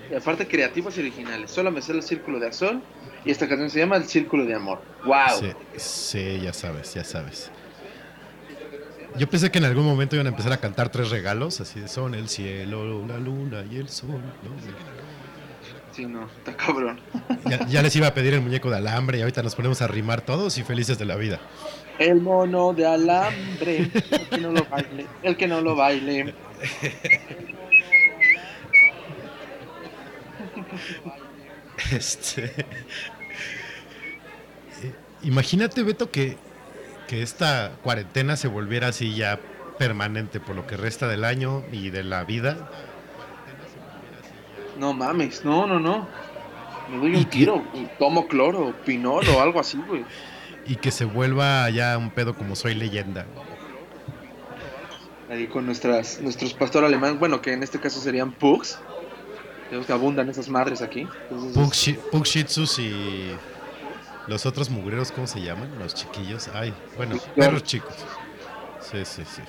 Y 0.09 0.15
aparte 0.15 0.47
creativos 0.47 0.97
y 0.97 1.01
originales. 1.01 1.51
Solo 1.51 1.71
me 1.71 1.81
sé 1.81 1.91
el 1.91 2.03
círculo 2.03 2.39
de 2.39 2.47
azul. 2.47 2.81
Y 3.25 3.31
esta 3.31 3.47
canción 3.47 3.69
se 3.69 3.79
llama 3.79 3.97
El 3.97 4.05
Círculo 4.05 4.45
de 4.45 4.53
Amor. 4.53 4.81
¡Wow! 5.05 5.39
Sí, 5.39 5.51
sí, 5.75 6.39
ya 6.41 6.53
sabes, 6.53 6.93
ya 6.93 7.03
sabes. 7.03 7.51
Yo 9.17 9.27
pensé 9.27 9.49
que 9.49 9.57
en 9.57 9.65
algún 9.65 9.85
momento 9.85 10.15
iban 10.15 10.27
a 10.27 10.29
empezar 10.29 10.53
a 10.53 10.57
cantar 10.57 10.89
tres 10.89 11.09
regalos, 11.09 11.59
así 11.59 11.79
de 11.79 11.87
son 11.87 12.13
el 12.13 12.29
cielo, 12.29 13.05
la 13.07 13.17
luna 13.17 13.65
y 13.69 13.77
el 13.77 13.89
sol. 13.89 14.11
¿no? 14.11 14.51
Sí, 15.91 16.05
no, 16.05 16.27
está 16.27 16.55
cabrón. 16.55 16.99
Ya, 17.45 17.65
ya 17.67 17.81
les 17.81 17.95
iba 17.95 18.07
a 18.07 18.13
pedir 18.13 18.35
el 18.35 18.41
muñeco 18.41 18.69
de 18.69 18.77
alambre 18.77 19.17
y 19.17 19.21
ahorita 19.21 19.41
nos 19.41 19.55
ponemos 19.55 19.81
a 19.81 19.87
rimar 19.87 20.21
todos 20.21 20.57
y 20.59 20.63
felices 20.63 20.99
de 20.99 21.05
la 21.05 21.15
vida. 21.15 21.39
El 21.97 22.21
mono 22.21 22.73
de 22.73 22.85
alambre. 22.85 23.89
El 24.11 24.29
que 24.29 24.37
no 24.37 24.51
lo 24.51 24.63
baile. 24.65 25.07
El 25.23 25.35
que 25.35 25.47
no 25.47 25.61
lo 25.61 25.75
baile. 25.75 26.35
Este. 31.91 32.45
eh, 34.83 34.93
Imagínate, 35.21 35.83
Beto, 35.83 36.09
que, 36.11 36.37
que 37.07 37.21
esta 37.21 37.73
cuarentena 37.83 38.35
se 38.35 38.47
volviera 38.47 38.87
así 38.87 39.15
ya 39.15 39.39
permanente 39.77 40.39
por 40.39 40.55
lo 40.55 40.65
que 40.65 40.75
resta 40.77 41.07
del 41.07 41.23
año 41.23 41.63
y 41.71 41.89
de 41.91 42.03
la 42.03 42.23
vida. 42.23 42.69
No 44.79 44.93
mames, 44.93 45.43
no, 45.45 45.67
no, 45.67 45.79
no. 45.79 46.08
Me 46.89 46.97
doy 46.97 47.13
¿Y 47.13 47.15
un 47.17 47.25
tiro. 47.25 47.63
Tomo 47.99 48.27
cloro, 48.27 48.73
pinol 48.85 49.27
o 49.29 49.41
algo 49.41 49.60
así, 49.60 49.77
güey. 49.87 50.06
Y 50.69 50.75
que 50.75 50.91
se 50.91 51.06
vuelva 51.06 51.69
ya 51.69 51.97
un 51.97 52.12
pedo 52.12 52.35
como 52.35 52.54
soy 52.58 52.75
leyenda. 52.75 53.25
Ahí 55.29 55.47
con 55.47 55.65
nuestras, 55.65 56.19
nuestros 56.21 56.54
pastor 56.54 56.83
alemán, 56.83 57.19
bueno, 57.19 57.41
que 57.41 57.54
en 57.54 57.63
este 57.63 57.79
caso 57.79 58.02
serían 58.02 58.33
pugs. 58.33 58.77
Tenemos 59.67 59.85
que 59.85 59.93
abundan 59.93 60.29
esas 60.29 60.49
madres 60.49 60.81
aquí. 60.81 61.07
Entonces, 61.29 61.55
Shi- 61.73 61.99
Pug 62.11 62.23
Shih 62.25 62.43
Tzus 62.45 62.79
y 62.79 63.31
los 64.27 64.45
otros 64.45 64.69
mugreros, 64.69 65.11
¿cómo 65.11 65.27
se 65.27 65.41
llaman? 65.41 65.69
Los 65.79 65.93
chiquillos. 65.93 66.47
Ay, 66.53 66.73
bueno, 66.95 67.17
perros 67.35 67.63
chicos. 67.63 67.93
Sí, 68.79 69.03
sí, 69.03 69.23
sí. 69.25 69.41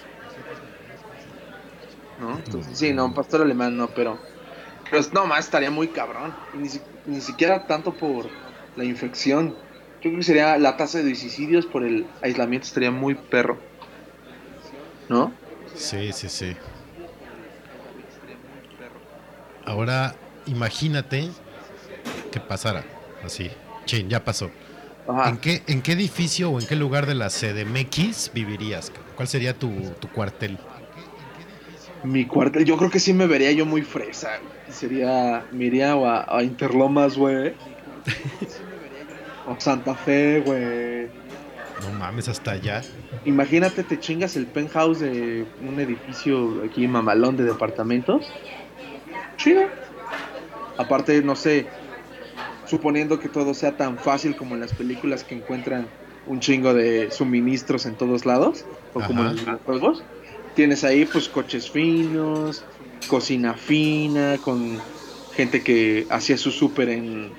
¿no? 2.21 2.37
Entonces, 2.37 2.79
sí, 2.79 2.93
no, 2.93 3.13
pastor 3.15 3.43
alemán 3.43 3.77
no, 3.77 3.89
pero. 3.89 4.19
Pero 4.91 5.05
no 5.13 5.27
más 5.27 5.45
estaría 5.45 5.71
muy 5.71 5.89
cabrón. 5.89 6.33
Ni, 6.55 6.69
ni 7.07 7.21
siquiera 7.21 7.67
tanto 7.67 7.93
por 7.93 8.27
la 8.77 8.85
infección. 8.85 9.51
Yo 10.01 10.11
creo 10.11 10.17
que 10.17 10.23
sería 10.23 10.59
la 10.59 10.77
tasa 10.77 11.03
de 11.03 11.15
suicidios 11.15 11.67
por 11.67 11.85
el 11.85 12.07
aislamiento 12.23 12.67
estaría 12.67 12.91
muy 12.91 13.15
perro. 13.15 13.59
¿No? 15.09 15.33
Sí, 15.75 16.13
sí, 16.13 16.29
sí. 16.29 16.57
Ahora, 19.69 20.15
imagínate 20.47 21.29
que 22.33 22.41
pasara 22.41 22.85
así. 23.23 23.51
Chin, 23.85 24.09
ya 24.09 24.25
pasó. 24.25 24.51
Ajá. 25.07 25.29
¿En 25.29 25.37
qué, 25.37 25.63
¿En 25.67 25.83
qué 25.83 25.93
edificio 25.93 26.51
o 26.51 26.59
en 26.59 26.67
qué 26.67 26.75
lugar 26.75 27.05
de 27.05 27.15
la 27.15 27.29
CDMX 27.29 28.33
vivirías? 28.33 28.91
¿Cuál 29.15 29.29
sería 29.29 29.53
tu, 29.53 29.71
tu 30.01 30.09
cuartel? 30.09 30.59
Mi 32.03 32.25
cuartel, 32.25 32.65
yo 32.65 32.79
creo 32.79 32.91
que 32.91 32.99
sí 32.99 33.13
me 33.13 33.27
vería 33.27 33.53
yo 33.53 33.67
muy 33.67 33.83
fresa. 33.83 34.39
Sería, 34.71 35.45
me 35.53 35.67
iría 35.67 35.93
a, 35.93 36.39
a 36.39 36.43
Interlomas, 36.43 37.17
güey. 37.17 37.53
o 39.47 39.55
Santa 39.59 39.95
Fe, 39.95 40.41
güey. 40.41 41.09
No 41.83 41.99
mames, 41.99 42.29
hasta 42.29 42.53
allá. 42.53 42.83
Imagínate, 43.27 43.83
te 43.85 44.01
chingas 44.01 44.35
el 44.37 44.47
penthouse 44.47 45.01
de 45.01 45.47
un 45.61 45.79
edificio 45.79 46.63
aquí 46.65 46.89
mamalón 46.89 47.37
de 47.37 47.45
departamentos. 47.45 48.27
Chido. 49.39 49.63
Aparte, 50.77 51.23
no 51.23 51.35
sé, 51.35 51.67
suponiendo 52.67 53.19
que 53.19 53.29
todo 53.29 53.55
sea 53.55 53.77
tan 53.77 53.99
fácil 53.99 54.37
como 54.37 54.55
en 54.55 54.61
las 54.61 54.73
películas 54.73 55.25
que 55.25 55.35
encuentran 55.35 55.87
un 56.27 56.41
chingo 56.41 56.75
de 56.75 57.11
suministros 57.11 57.87
en 57.87 57.95
todos 57.95 58.27
lados, 58.27 58.65
o 58.93 59.01
como 59.01 59.23
en 59.23 59.29
los 59.29 59.45
videojuegos, 59.45 60.03
tienes 60.55 60.85
ahí 60.85 61.05
pues 61.07 61.29
coches 61.29 61.71
finos, 61.71 62.63
cocina 63.09 63.55
fina, 63.55 64.39
con 64.39 64.79
gente 65.35 65.63
que 65.63 66.07
hacía 66.11 66.37
su 66.37 66.51
súper 66.51 66.91
en, 66.91 67.33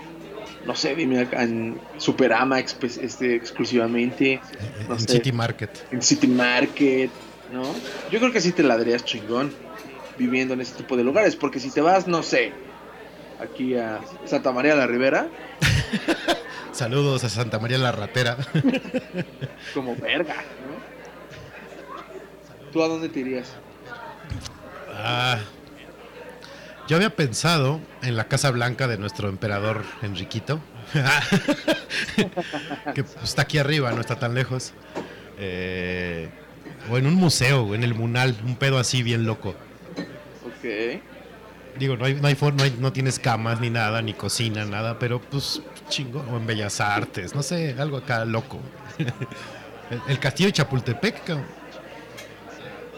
no 0.65 0.75
sé, 0.75 0.95
dime 0.95 1.19
acá, 1.19 1.43
en 1.43 1.79
Superama 1.97 2.59
este, 2.59 3.35
exclusivamente, 3.35 4.41
no 4.87 4.95
en 4.95 4.99
sé. 4.99 5.13
City 5.13 5.31
Market. 5.31 5.69
en 5.91 6.01
City 6.01 6.27
Market, 6.27 7.11
¿no? 7.53 7.63
Yo 8.11 8.19
creo 8.19 8.31
que 8.31 8.41
sí 8.41 8.51
te 8.51 8.63
la 8.63 8.77
darías 8.77 9.05
chingón 9.05 9.53
viviendo 10.19 10.53
en 10.53 10.61
ese 10.61 10.75
tipo 10.75 10.95
de 10.95 11.03
lugares, 11.03 11.35
porque 11.35 11.59
si 11.59 11.71
te 11.71 11.81
vas, 11.81 12.07
no 12.07 12.21
sé, 12.21 12.51
aquí 13.39 13.75
a 13.75 14.01
Santa 14.25 14.51
María 14.51 14.75
la 14.75 14.85
Ribera, 14.85 15.27
Saludos 16.71 17.23
a 17.23 17.29
Santa 17.29 17.59
María 17.59 17.77
la 17.77 17.91
Ratera. 17.91 18.37
como 19.73 19.95
verga, 19.95 20.35
¿no? 20.35 20.79
¿Tú 22.71 22.83
a 22.83 22.87
dónde 22.87 23.09
te 23.09 23.19
irías? 23.19 23.49
Ah, 24.93 25.39
yo 26.87 26.95
había 26.95 27.15
pensado 27.15 27.79
en 28.01 28.15
la 28.15 28.27
Casa 28.27 28.51
Blanca 28.51 28.87
de 28.87 28.97
nuestro 28.97 29.29
emperador 29.29 29.83
Enriquito, 30.01 30.61
que 32.95 33.03
pues, 33.03 33.17
está 33.23 33.43
aquí 33.43 33.57
arriba, 33.57 33.91
no 33.91 34.01
está 34.01 34.17
tan 34.17 34.33
lejos. 34.33 34.73
Eh, 35.37 36.29
o 36.89 36.97
en 36.97 37.07
un 37.07 37.15
museo, 37.15 37.75
en 37.75 37.83
el 37.83 37.93
Munal, 37.93 38.35
un 38.45 38.55
pedo 38.55 38.77
así 38.77 39.03
bien 39.03 39.25
loco. 39.25 39.55
Ok. 40.59 41.01
Digo, 41.77 41.95
no 41.95 42.05
hay, 42.05 42.15
no 42.15 42.27
hay 42.27 42.37
no, 42.41 42.63
hay- 42.63 42.75
no 42.79 42.91
tienes 42.91 43.19
camas 43.19 43.61
ni 43.61 43.69
nada, 43.69 44.01
ni 44.01 44.13
cocina, 44.13 44.65
nada, 44.65 44.99
pero 44.99 45.21
pues 45.21 45.61
chingo, 45.87 46.23
o 46.31 46.37
en 46.37 46.45
Bellas 46.45 46.81
Artes, 46.81 47.33
no 47.33 47.41
sé, 47.43 47.75
algo 47.79 47.97
acá 47.97 48.25
loco. 48.25 48.59
el, 49.89 50.01
el 50.07 50.19
castillo 50.19 50.47
de 50.47 50.53
Chapultepec, 50.53 51.23
cabrón. 51.23 51.45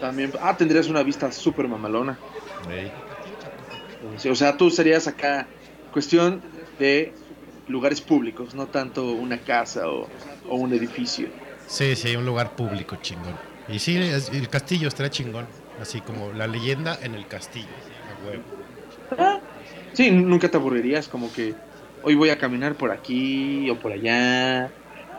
También, 0.00 0.32
ah, 0.40 0.56
tendrías 0.56 0.88
una 0.88 1.02
vista 1.04 1.30
súper 1.30 1.68
mamalona. 1.68 2.18
Sí, 4.18 4.28
O 4.28 4.34
sea, 4.34 4.56
tú 4.56 4.68
serías 4.68 5.06
acá 5.06 5.46
cuestión 5.92 6.42
de 6.78 7.14
lugares 7.68 8.00
públicos, 8.00 8.54
no 8.54 8.66
tanto 8.66 9.12
una 9.12 9.38
casa 9.38 9.88
o, 9.88 10.08
o 10.48 10.56
un 10.56 10.72
edificio. 10.72 11.28
Sí, 11.68 11.94
sí, 11.94 12.16
un 12.16 12.26
lugar 12.26 12.56
público 12.56 12.96
chingón. 12.96 13.36
Y 13.68 13.78
sí, 13.78 13.96
el 13.96 14.48
castillo 14.48 14.88
estaría 14.88 15.10
chingón. 15.10 15.46
Así 15.82 16.00
como 16.00 16.32
la 16.32 16.46
leyenda 16.46 16.96
en 17.02 17.14
el 17.14 17.26
castillo. 17.26 17.66
A 18.08 18.26
huevo. 18.26 19.40
Sí, 19.92 20.10
nunca 20.10 20.48
te 20.48 20.56
aburrirías, 20.56 21.08
como 21.08 21.32
que 21.32 21.54
hoy 22.02 22.14
voy 22.14 22.30
a 22.30 22.38
caminar 22.38 22.76
por 22.76 22.92
aquí 22.92 23.68
o 23.68 23.76
por 23.76 23.92
allá, 23.92 24.70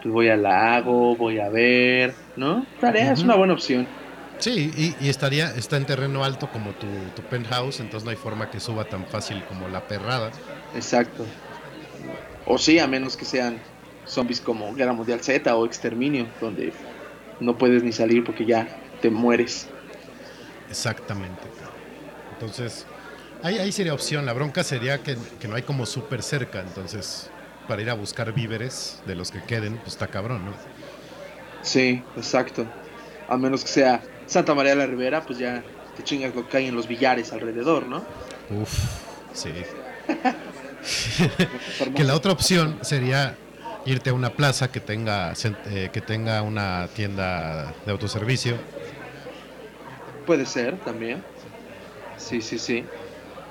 pues 0.02 0.12
voy 0.12 0.30
al 0.30 0.44
lago, 0.44 1.16
voy 1.16 1.40
a 1.40 1.50
ver, 1.50 2.16
¿no? 2.36 2.66
Tarea, 2.80 3.12
es 3.12 3.22
una 3.22 3.36
buena 3.36 3.54
opción. 3.54 3.86
Sí, 4.40 4.72
y, 4.76 5.06
y 5.06 5.10
estaría, 5.10 5.52
está 5.52 5.78
en 5.78 5.86
terreno 5.86 6.24
alto 6.24 6.50
como 6.50 6.72
tu, 6.72 6.88
tu 7.16 7.22
penthouse, 7.24 7.82
entonces 7.82 8.04
no 8.04 8.12
hay 8.12 8.18
forma 8.18 8.50
que 8.50 8.60
suba 8.60 8.86
tan 8.86 9.06
fácil 9.06 9.44
como 9.48 9.68
la 9.68 9.88
perrada. 9.88 10.32
Exacto. 10.76 11.26
O 12.46 12.58
sí, 12.58 12.80
a 12.80 12.88
menos 12.88 13.16
que 13.16 13.26
sean 13.26 13.58
zombies 14.06 14.42
como 14.42 14.74
Guerra 14.74 14.94
Mundial 14.94 15.20
Z 15.22 15.56
o 15.56 15.66
Exterminio, 15.66 16.26
donde 16.42 16.74
no 17.40 17.58
puedes 17.58 17.84
ni 17.84 17.92
salir 17.92 18.24
porque 18.24 18.46
ya 18.46 18.68
te 19.02 19.10
mueres. 19.10 19.70
Exactamente. 20.70 21.42
Entonces, 22.34 22.86
ahí, 23.42 23.58
ahí 23.58 23.72
sería 23.72 23.94
opción. 23.94 24.26
La 24.26 24.34
bronca 24.34 24.64
sería 24.64 25.02
que, 25.04 25.18
que 25.40 25.48
no 25.48 25.56
hay 25.56 25.64
como 25.64 25.86
súper 25.86 26.24
cerca, 26.24 26.62
entonces 26.62 27.30
para 27.68 27.82
ir 27.82 27.90
a 27.90 27.94
buscar 27.94 28.34
víveres 28.34 29.02
de 29.06 29.16
los 29.16 29.32
que 29.32 29.42
queden, 29.42 29.78
pues 29.78 29.94
está 29.94 30.08
cabrón, 30.08 30.46
¿no? 30.46 30.54
Sí, 31.62 32.04
exacto. 32.18 32.66
A 33.30 33.38
menos 33.38 33.64
que 33.64 33.70
sea 33.70 34.02
Santa 34.26 34.54
María 34.54 34.76
la 34.76 34.86
Ribera, 34.86 35.22
pues 35.22 35.40
ya 35.40 35.64
te 35.96 36.04
chingas 36.04 36.36
lo 36.36 36.48
que 36.48 36.58
hay 36.58 36.68
en 36.68 36.76
los 36.76 36.88
billares 36.88 37.32
alrededor, 37.32 37.88
¿no? 37.88 38.04
Uf, 38.50 38.74
sí. 39.34 39.54
Que 41.96 42.04
la 42.04 42.16
otra 42.16 42.32
opción 42.32 42.80
sería 42.82 43.36
irte 43.86 44.10
a 44.10 44.14
una 44.14 44.32
plaza 44.32 44.72
que 44.72 44.80
tenga 44.80 45.34
eh, 45.66 45.90
que 45.92 46.02
tenga 46.02 46.42
una 46.42 46.88
tienda 46.96 47.74
de 47.86 47.92
autoservicio. 47.92 48.58
Puede 50.26 50.46
ser 50.46 50.78
también. 50.80 51.24
Sí, 52.18 52.42
sí, 52.42 52.60
sí. 52.60 52.86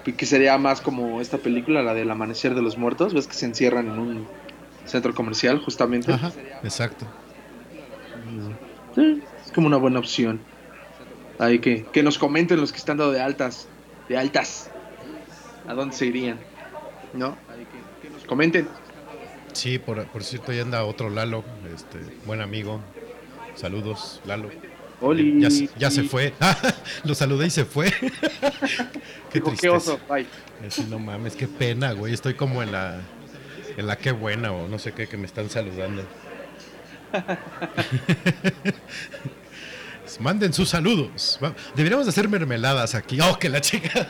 Que 0.04 0.26
sería 0.26 0.58
más 0.58 0.80
como 0.80 1.20
esta 1.20 1.38
película, 1.38 1.82
la 1.82 1.94
del 1.94 2.10
Amanecer 2.10 2.54
de 2.54 2.62
los 2.62 2.76
Muertos. 2.76 3.14
¿Ves 3.14 3.26
que 3.26 3.34
se 3.34 3.46
encierran 3.46 3.86
en 3.86 3.98
un 3.98 4.28
centro 4.84 5.14
comercial, 5.14 5.60
justamente? 5.60 6.12
Ajá, 6.12 6.32
exacto. 6.62 7.06
Sí, 8.94 9.22
es 9.44 9.52
como 9.52 9.66
una 9.68 9.76
buena 9.76 9.98
opción. 9.98 10.40
Ahí 11.38 11.58
que, 11.58 11.84
que 11.92 12.02
nos 12.02 12.18
comenten 12.18 12.60
los 12.60 12.72
que 12.72 12.78
están 12.78 12.96
dando 12.96 13.12
de 13.12 13.20
altas. 13.20 13.68
De 14.08 14.16
altas. 14.16 14.70
¿A 15.68 15.74
dónde 15.74 15.94
se 15.94 16.06
irían? 16.06 16.38
¿No? 17.12 17.36
Comenten. 18.26 18.68
Sí, 19.52 19.78
por, 19.78 20.06
por 20.06 20.24
cierto, 20.24 20.52
ya 20.52 20.62
anda 20.62 20.84
otro 20.84 21.10
Lalo, 21.10 21.44
este 21.74 21.98
buen 22.26 22.40
amigo. 22.40 22.80
Saludos, 23.54 24.20
Lalo. 24.24 24.48
Oli. 25.02 25.40
Ya, 25.40 25.50
se- 25.50 25.68
ya 25.78 25.90
se 25.90 26.04
fue. 26.04 26.32
Lo 27.04 27.14
saludé 27.14 27.46
y 27.46 27.50
se 27.50 27.64
fue. 27.64 27.90
qué 29.30 29.40
Dijo, 29.40 29.52
qué 29.60 29.68
oso. 29.68 29.98
Bye. 30.08 30.26
Así, 30.66 30.86
no 30.88 30.98
mames, 30.98 31.34
qué 31.36 31.46
pena, 31.48 31.92
güey. 31.92 32.14
Estoy 32.14 32.34
como 32.34 32.62
en 32.62 32.72
la 32.72 33.00
en 33.76 33.86
la 33.86 33.96
qué 33.96 34.12
buena 34.12 34.52
o 34.52 34.68
no 34.68 34.78
sé 34.78 34.92
qué 34.92 35.06
que 35.08 35.16
me 35.16 35.26
están 35.26 35.50
saludando. 35.50 36.04
Manden 40.20 40.52
sus 40.52 40.68
saludos. 40.68 41.38
Deberíamos 41.74 42.06
de 42.06 42.10
hacer 42.10 42.28
mermeladas 42.28 42.94
aquí. 42.94 43.18
Oh, 43.20 43.38
que 43.38 43.48
la 43.48 43.60
chica. 43.60 44.08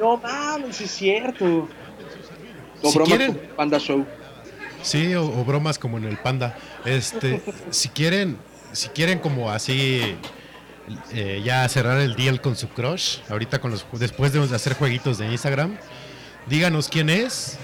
No 0.00 0.16
mames, 0.16 0.80
es 0.80 0.90
cierto. 0.90 1.68
O 2.82 2.90
Si 2.90 2.98
quieren- 3.00 3.38
Panda 3.56 3.78
Show. 3.78 4.04
Sí, 4.82 5.14
o, 5.14 5.24
o 5.24 5.44
bromas 5.44 5.78
como 5.78 5.98
en 5.98 6.04
el 6.04 6.16
panda. 6.16 6.56
Este, 6.84 7.40
si 7.70 7.88
quieren, 7.90 8.36
si 8.72 8.88
quieren 8.88 9.18
como 9.18 9.50
así 9.50 10.16
eh, 11.12 11.42
ya 11.44 11.68
cerrar 11.68 12.00
el 12.00 12.14
deal 12.14 12.40
con 12.40 12.56
su 12.56 12.68
crush, 12.68 13.18
ahorita 13.28 13.60
con 13.60 13.70
los 13.70 13.86
después 13.92 14.32
de 14.32 14.40
hacer 14.54 14.74
jueguitos 14.74 15.18
de 15.18 15.30
Instagram, 15.30 15.76
díganos 16.48 16.88
quién 16.88 17.10
es, 17.10 17.58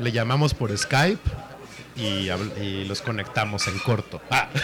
le 0.00 0.12
llamamos 0.12 0.54
por 0.54 0.76
Skype 0.76 1.20
y, 1.96 2.84
los 2.84 3.00
conectamos 3.02 3.66
en 3.68 3.78
corto. 3.80 4.20
Ah, 4.30 4.48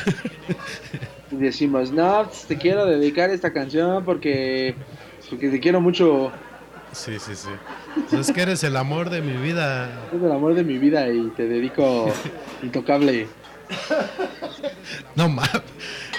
Y 1.30 1.36
decimos, 1.36 1.90
no, 1.90 2.26
pues, 2.28 2.44
te 2.44 2.58
quiero 2.58 2.84
dedicar 2.84 3.30
esta 3.30 3.54
canción 3.54 4.04
porque, 4.04 4.74
porque 5.30 5.48
te 5.48 5.60
quiero 5.60 5.80
mucho. 5.80 6.30
sí, 6.92 7.18
sí, 7.18 7.34
sí. 7.34 7.48
Pues 8.10 8.28
es 8.28 8.34
que 8.34 8.42
eres 8.42 8.62
el 8.64 8.76
amor 8.76 9.08
de 9.08 9.22
mi 9.22 9.32
vida. 9.38 9.88
Es 10.12 10.22
el 10.22 10.30
amor 10.30 10.54
de 10.54 10.62
mi 10.62 10.76
vida 10.76 11.08
y 11.08 11.28
te 11.30 11.48
dedico 11.48 12.12
Intocable. 12.62 13.28
No 15.16 15.28
mames. 15.28 15.50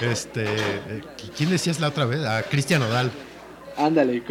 Este, 0.01 0.43
eh, 0.45 1.01
¿quién 1.37 1.49
decías 1.49 1.79
la 1.79 1.87
otra 1.89 2.05
vez? 2.05 2.21
A 2.25 2.43
Cristian 2.43 2.81
Odal. 2.81 3.11
Ándale. 3.77 4.21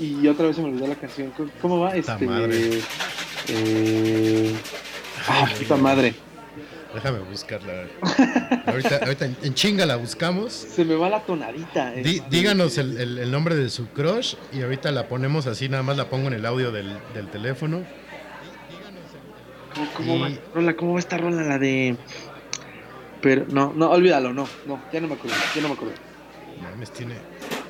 Y, 0.00 0.26
otra 0.28 0.46
vez 0.46 0.56
se 0.56 0.62
me 0.62 0.68
olvidó 0.68 0.86
la 0.86 0.94
canción. 0.94 1.30
¿Cómo- 1.36 1.50
¿Cómo 1.60 1.80
va? 1.80 1.90
Puta 1.92 2.12
Este. 2.12 2.26
madre. 2.26 2.80
eh, 3.48 4.54
ah, 5.28 5.48
puta 5.58 5.76
madre. 5.76 6.14
Déjame 6.94 7.18
buscarla. 7.20 7.72
Ahorita, 8.66 8.98
ahorita 9.02 9.24
en, 9.42 9.54
chinga 9.54 9.84
la 9.84 9.96
buscamos. 9.96 10.52
Se 10.52 10.84
me 10.84 10.94
va 10.94 11.08
la 11.08 11.20
tonadita. 11.24 11.92
eh. 11.92 12.02
Dí- 12.04 12.22
díganos 12.30 12.78
el, 12.78 12.96
el- 12.98 13.18
el 13.18 13.30
nombre 13.32 13.56
de 13.56 13.68
su 13.68 13.88
crush 13.88 14.36
y 14.52 14.62
ahorita 14.62 14.92
la 14.92 15.08
ponemos 15.08 15.48
así, 15.48 15.68
nada 15.68 15.82
más 15.82 15.96
la 15.96 16.08
pongo 16.08 16.28
en 16.28 16.34
el 16.34 16.46
audio 16.46 16.70
del, 16.70 16.96
del 17.14 17.26
teléfono. 17.28 17.82
¿Cómo, 19.74 19.90
cómo 19.96 20.20
va 20.20 20.30
y- 20.30 20.38
rola? 20.54 20.76
¿Cómo 20.76 20.92
va 20.94 21.00
esta 21.00 21.18
rola? 21.18 21.42
La 21.42 21.58
de. 21.58 21.96
Pero 23.24 23.46
no, 23.48 23.72
no, 23.74 23.90
olvídalo, 23.90 24.34
no, 24.34 24.46
no, 24.66 24.82
ya 24.92 25.00
no 25.00 25.08
me 25.08 25.14
acuerdo, 25.14 25.34
ya 25.54 25.62
no 25.62 25.68
me 25.68 25.74
acuerdo. 25.74 25.94
Mames, 26.62 26.90
tiene, 26.90 27.14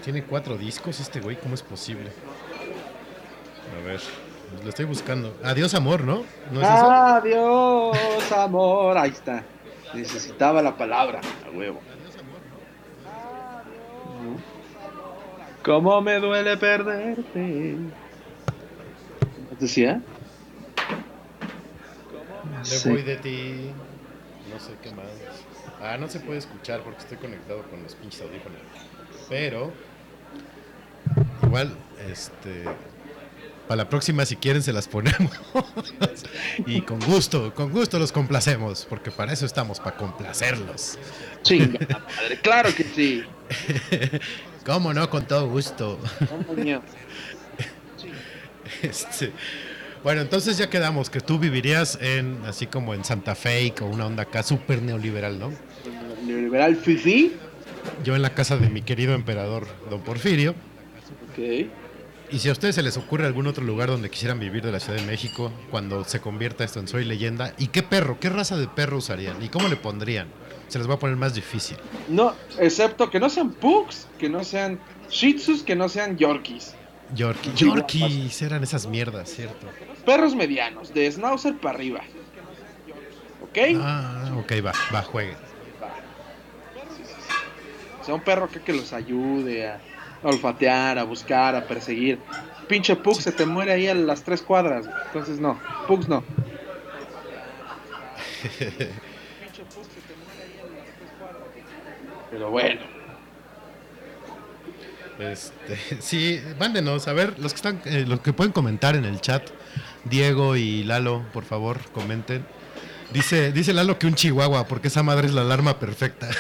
tiene 0.02 0.24
cuatro 0.24 0.58
discos 0.58 0.98
este 0.98 1.20
güey, 1.20 1.36
¿cómo 1.36 1.54
es 1.54 1.62
posible? 1.62 2.10
A 3.72 3.86
ver, 3.86 4.00
lo 4.64 4.68
estoy 4.68 4.84
buscando. 4.84 5.32
Adiós 5.44 5.72
amor, 5.74 6.02
¿no? 6.02 6.24
¿No 6.50 6.60
es 6.60 6.68
eso? 6.68 6.90
Adiós, 6.90 8.32
amor. 8.32 8.98
Ahí 8.98 9.10
está. 9.10 9.44
Necesitaba 9.94 10.60
la 10.60 10.76
palabra, 10.76 11.20
a 11.46 11.50
huevo. 11.56 11.80
¿no? 14.24 14.36
¿Cómo 15.62 16.00
me 16.00 16.18
duele 16.18 16.56
perderte? 16.56 17.22
¿Qué 17.32 17.76
decía? 19.60 20.00
Me 22.58 22.64
Sí. 22.64 22.88
voy 22.88 23.02
de 23.02 23.16
ti. 23.18 23.70
No 24.54 24.60
sé 24.60 24.70
qué 24.84 24.92
más. 24.92 25.06
Ah, 25.82 25.96
no 25.98 26.08
se 26.08 26.20
puede 26.20 26.38
escuchar 26.38 26.82
porque 26.82 27.00
estoy 27.00 27.18
conectado 27.18 27.64
con 27.64 27.82
los 27.82 27.96
pinches 27.96 28.22
audífonos. 28.22 28.60
Pero, 29.28 29.72
igual, 31.42 31.76
este. 32.08 32.62
Para 33.66 33.82
la 33.82 33.88
próxima, 33.88 34.24
si 34.24 34.36
quieren, 34.36 34.62
se 34.62 34.72
las 34.72 34.86
ponemos. 34.86 35.32
y 36.66 36.82
con 36.82 37.00
gusto, 37.00 37.52
con 37.52 37.72
gusto 37.72 37.98
los 37.98 38.12
complacemos. 38.12 38.86
Porque 38.88 39.10
para 39.10 39.32
eso 39.32 39.44
estamos, 39.44 39.80
para 39.80 39.96
complacerlos. 39.96 40.98
Chinga 41.42 41.98
madre, 41.98 42.38
claro 42.40 42.72
que 42.72 42.84
sí. 42.84 43.24
¿Cómo 44.64 44.94
no? 44.94 45.10
Con 45.10 45.26
todo 45.26 45.48
gusto. 45.48 45.98
Este, 48.82 49.30
bueno, 50.04 50.20
entonces 50.20 50.58
ya 50.58 50.68
quedamos 50.68 51.08
que 51.08 51.20
tú 51.20 51.38
vivirías 51.38 51.98
en, 52.00 52.38
así 52.46 52.66
como 52.66 52.92
en 52.92 53.04
Santa 53.04 53.34
Fe 53.34 53.72
o 53.80 53.86
una 53.86 54.06
onda 54.06 54.24
acá 54.24 54.42
súper 54.42 54.82
neoliberal, 54.82 55.38
¿no? 55.38 55.50
Neoliberal 56.26 56.76
fifi. 56.76 57.32
Yo 58.04 58.14
en 58.14 58.22
la 58.22 58.34
casa 58.34 58.58
de 58.58 58.68
mi 58.68 58.82
querido 58.82 59.14
emperador 59.14 59.66
Don 59.88 60.02
Porfirio. 60.02 60.54
Ok. 61.30 61.68
Y 62.30 62.38
si 62.38 62.48
a 62.48 62.52
ustedes 62.52 62.74
se 62.74 62.82
les 62.82 62.96
ocurre 62.96 63.26
algún 63.26 63.46
otro 63.46 63.64
lugar 63.64 63.88
donde 63.88 64.10
quisieran 64.10 64.38
vivir 64.38 64.62
de 64.62 64.72
la 64.72 64.80
Ciudad 64.80 64.98
de 64.98 65.06
México 65.06 65.52
cuando 65.70 66.04
se 66.04 66.20
convierta 66.20 66.64
esto 66.64 66.80
en 66.80 66.88
Soy 66.88 67.04
Leyenda, 67.04 67.54
¿y 67.58 67.68
qué 67.68 67.82
perro, 67.82 68.18
qué 68.20 68.28
raza 68.28 68.56
de 68.56 68.66
perro 68.66 68.98
usarían? 68.98 69.42
¿Y 69.42 69.48
cómo 69.48 69.68
le 69.68 69.76
pondrían? 69.76 70.28
Se 70.68 70.78
les 70.78 70.88
va 70.88 70.94
a 70.94 70.98
poner 70.98 71.16
más 71.16 71.34
difícil. 71.34 71.76
No, 72.08 72.34
excepto 72.58 73.08
que 73.08 73.20
no 73.20 73.30
sean 73.30 73.52
pugs, 73.52 74.06
que 74.18 74.28
no 74.28 74.44
sean 74.44 74.80
shih 75.08 75.34
tzus, 75.34 75.62
que 75.62 75.76
no 75.76 75.88
sean 75.88 76.18
yorkies. 76.18 76.74
Yorkie. 77.14 77.52
Yorkies 77.54 78.42
eran 78.42 78.62
esas 78.62 78.86
mierdas, 78.86 79.28
¿cierto? 79.30 79.66
Perros 80.04 80.34
medianos, 80.34 80.92
de 80.92 81.10
schnauzer 81.10 81.56
para 81.56 81.76
arriba. 81.76 82.00
¿Ok? 83.42 83.58
Ah, 83.76 84.32
ok, 84.36 84.52
va, 84.64 84.72
va, 84.94 85.02
juegue. 85.02 85.34
O 88.00 88.04
sea, 88.04 88.14
un 88.14 88.20
perro 88.20 88.48
que, 88.50 88.60
que 88.60 88.72
los 88.72 88.92
ayude 88.92 89.66
a, 89.68 89.80
olfatear, 90.22 90.98
a 90.98 91.04
buscar, 91.04 91.54
a 91.54 91.66
perseguir. 91.66 92.18
Pinche 92.68 92.96
pug 92.96 93.20
se 93.20 93.32
te 93.32 93.46
muere 93.46 93.72
ahí 93.72 93.88
a 93.88 93.94
las 93.94 94.22
tres 94.22 94.42
cuadras. 94.42 94.86
Entonces 95.06 95.38
no, 95.38 95.58
pugs 95.86 96.08
no. 96.08 96.24
Pero 102.30 102.50
bueno. 102.50 102.93
Este, 105.18 105.78
sí, 106.00 106.40
mándenos, 106.58 107.08
a 107.08 107.12
ver, 107.12 107.38
los 107.38 107.52
que 107.52 107.56
están, 107.56 107.80
eh, 107.84 108.04
los 108.06 108.20
que 108.20 108.32
pueden 108.32 108.52
comentar 108.52 108.96
en 108.96 109.04
el 109.04 109.20
chat, 109.20 109.48
Diego 110.04 110.56
y 110.56 110.84
Lalo, 110.84 111.24
por 111.32 111.44
favor, 111.44 111.78
comenten. 111.92 112.44
Dice, 113.12 113.52
dice 113.52 113.72
Lalo 113.72 113.98
que 113.98 114.06
un 114.06 114.14
chihuahua, 114.14 114.66
porque 114.66 114.88
esa 114.88 115.02
madre 115.02 115.28
es 115.28 115.34
la 115.34 115.42
alarma 115.42 115.78
perfecta. 115.78 116.28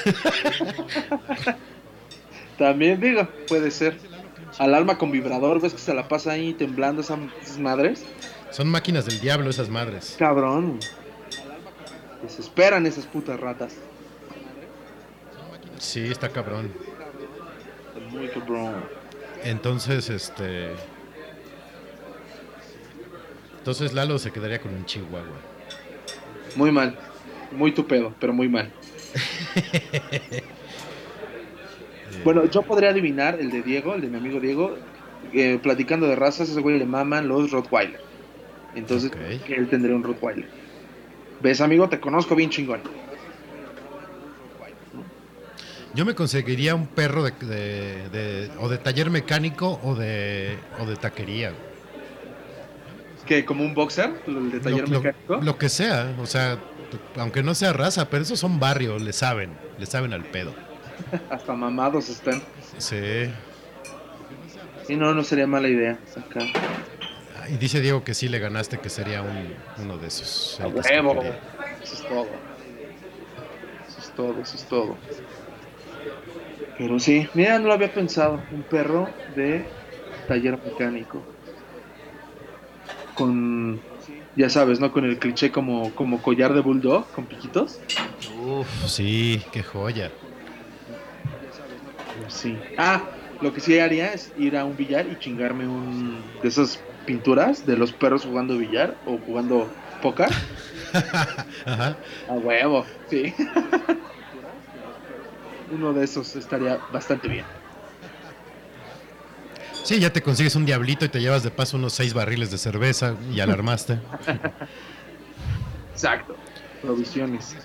También 2.58 3.00
digo, 3.00 3.28
puede 3.48 3.70
ser. 3.70 3.98
Alarma 4.58 4.98
con 4.98 5.10
vibrador, 5.10 5.60
ves 5.60 5.72
que 5.72 5.80
se 5.80 5.94
la 5.94 6.06
pasa 6.06 6.32
ahí 6.32 6.52
temblando 6.54 7.02
esa- 7.02 7.18
esas 7.42 7.58
madres. 7.58 8.04
Son 8.50 8.68
máquinas 8.68 9.04
del 9.06 9.20
diablo 9.20 9.50
esas 9.50 9.68
madres. 9.68 10.14
Cabrón. 10.18 10.78
Desesperan 12.22 12.86
esas 12.86 13.06
putas 13.06 13.38
ratas. 13.40 13.72
Sí, 15.78 16.06
está 16.06 16.28
cabrón. 16.28 16.72
Muy 18.14 18.28
cabrón. 18.28 18.84
Entonces, 19.42 20.08
este. 20.08 20.70
Entonces 23.58 23.92
Lalo 23.92 24.18
se 24.18 24.30
quedaría 24.30 24.60
con 24.60 24.74
un 24.74 24.84
chihuahua. 24.84 25.38
Muy 26.56 26.70
mal. 26.70 26.96
Muy 27.52 27.72
tu 27.72 27.86
pedo, 27.86 28.14
pero 28.20 28.32
muy 28.32 28.48
mal. 28.48 28.70
Bueno, 32.22 32.46
yo 32.46 32.62
podría 32.62 32.90
adivinar 32.90 33.38
el 33.38 33.50
de 33.50 33.60
Diego, 33.60 33.94
el 33.94 34.00
de 34.00 34.08
mi 34.08 34.16
amigo 34.16 34.40
Diego, 34.40 34.76
eh, 35.32 35.58
platicando 35.62 36.06
de 36.06 36.16
razas, 36.16 36.48
ese 36.48 36.60
güey 36.60 36.78
le 36.78 36.86
maman 36.86 37.28
los 37.28 37.50
Rottweiler. 37.50 38.00
Entonces, 38.74 39.10
él 39.48 39.68
tendría 39.68 39.94
un 39.94 40.02
Rottweiler. 40.02 40.48
¿Ves, 41.40 41.60
amigo? 41.60 41.88
Te 41.88 42.00
conozco 42.00 42.34
bien 42.34 42.48
chingón. 42.48 42.80
Yo 45.94 46.04
me 46.04 46.14
conseguiría 46.14 46.74
un 46.74 46.86
perro 46.88 47.22
de, 47.22 47.30
de- 47.40 48.08
de- 48.08 48.50
o 48.58 48.68
de 48.68 48.78
taller 48.78 49.10
mecánico 49.10 49.78
o 49.82 49.94
de, 49.94 50.58
o 50.80 50.86
de 50.86 50.96
taquería. 50.96 51.52
¿Qué? 53.26 53.44
¿Como 53.44 53.64
un 53.64 53.74
boxer? 53.74 54.12
¿El 54.26 54.50
de 54.50 54.60
taller 54.60 54.88
lo, 54.88 55.00
mecánico? 55.00 55.36
lo 55.40 55.56
que 55.56 55.68
sea, 55.68 56.12
o 56.20 56.26
sea, 56.26 56.58
aunque 57.16 57.42
no 57.42 57.54
sea 57.54 57.72
raza, 57.72 58.10
pero 58.10 58.22
esos 58.22 58.38
son 58.38 58.58
barrios, 58.60 59.00
le 59.02 59.12
saben, 59.12 59.50
le 59.78 59.86
saben 59.86 60.12
al 60.12 60.24
pedo. 60.24 60.52
Hasta 61.30 61.54
mamados 61.54 62.08
están. 62.08 62.42
Sí. 62.78 63.30
Sí, 64.86 64.96
no, 64.96 65.14
no 65.14 65.22
sería 65.24 65.46
mala 65.46 65.68
idea. 65.68 65.98
Acá. 66.16 66.40
Ah, 67.40 67.48
Y 67.48 67.56
dice 67.56 67.80
Diego 67.80 68.04
que 68.04 68.14
sí 68.14 68.28
le 68.28 68.38
ganaste, 68.40 68.78
que 68.78 68.90
sería 68.90 69.22
un- 69.22 69.54
uno 69.78 69.96
de 69.96 70.08
esos. 70.08 70.58
A 70.60 70.64
que 70.64 71.00
huevo. 71.00 71.22
Eso 71.82 71.94
es 71.94 72.02
todo. 72.08 72.26
Eso 73.88 73.98
es 74.00 74.10
todo, 74.14 74.42
eso 74.42 74.56
es 74.56 74.64
todo. 74.64 74.96
Pero 76.76 76.98
sí, 76.98 77.26
mira, 77.34 77.58
no 77.58 77.68
lo 77.68 77.74
había 77.74 77.92
pensado. 77.92 78.46
Un 78.50 78.64
perro 78.64 79.14
de 79.28 79.66
taller 80.26 80.58
mecánico. 80.64 81.24
Con, 83.14 83.80
ya 84.34 84.50
sabes, 84.50 84.80
¿no? 84.80 84.90
Con 84.90 85.04
el 85.04 85.18
cliché 85.18 85.52
como, 85.52 85.94
como 85.94 86.20
collar 86.20 86.52
de 86.52 86.60
bulldog, 86.60 87.12
con 87.12 87.26
piquitos. 87.28 87.80
Uf, 88.36 88.68
sí, 88.88 89.40
qué 89.52 89.62
joya. 89.62 90.12
Sí. 92.28 92.60
Ah, 92.76 93.08
lo 93.40 93.52
que 93.52 93.60
sí 93.60 93.78
haría 93.78 94.12
es 94.12 94.32
ir 94.36 94.56
a 94.56 94.64
un 94.64 94.76
billar 94.76 95.06
y 95.08 95.18
chingarme 95.18 95.68
un 95.68 96.40
de 96.40 96.48
esas 96.48 96.78
pinturas 97.04 97.64
de 97.66 97.76
los 97.76 97.92
perros 97.92 98.24
jugando 98.24 98.56
billar 98.56 98.96
o 99.04 99.18
jugando 99.18 99.70
póker. 100.00 100.28
Ajá. 101.66 101.98
A 102.28 102.32
huevo, 102.34 102.84
sí. 103.08 103.34
Uno 105.74 105.92
de 105.92 106.04
esos 106.04 106.36
estaría 106.36 106.78
bastante 106.92 107.26
bien. 107.28 107.44
Sí, 109.82 109.98
ya 109.98 110.12
te 110.12 110.22
consigues 110.22 110.54
un 110.54 110.64
diablito 110.64 111.04
y 111.04 111.08
te 111.08 111.20
llevas 111.20 111.42
de 111.42 111.50
paso 111.50 111.76
unos 111.76 111.92
seis 111.92 112.14
barriles 112.14 112.50
de 112.50 112.58
cerveza 112.58 113.16
y 113.32 113.40
alarmaste. 113.40 113.98
Exacto. 115.92 116.36
Provisiones. 116.80 117.56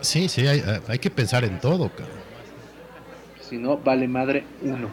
Sí, 0.00 0.28
sí, 0.28 0.46
hay, 0.46 0.62
hay 0.88 0.98
que 0.98 1.10
pensar 1.10 1.44
en 1.44 1.60
todo, 1.60 1.88
cabrón. 1.90 2.18
Si 3.40 3.58
no, 3.58 3.78
vale 3.78 4.08
madre 4.08 4.44
uno. 4.62 4.88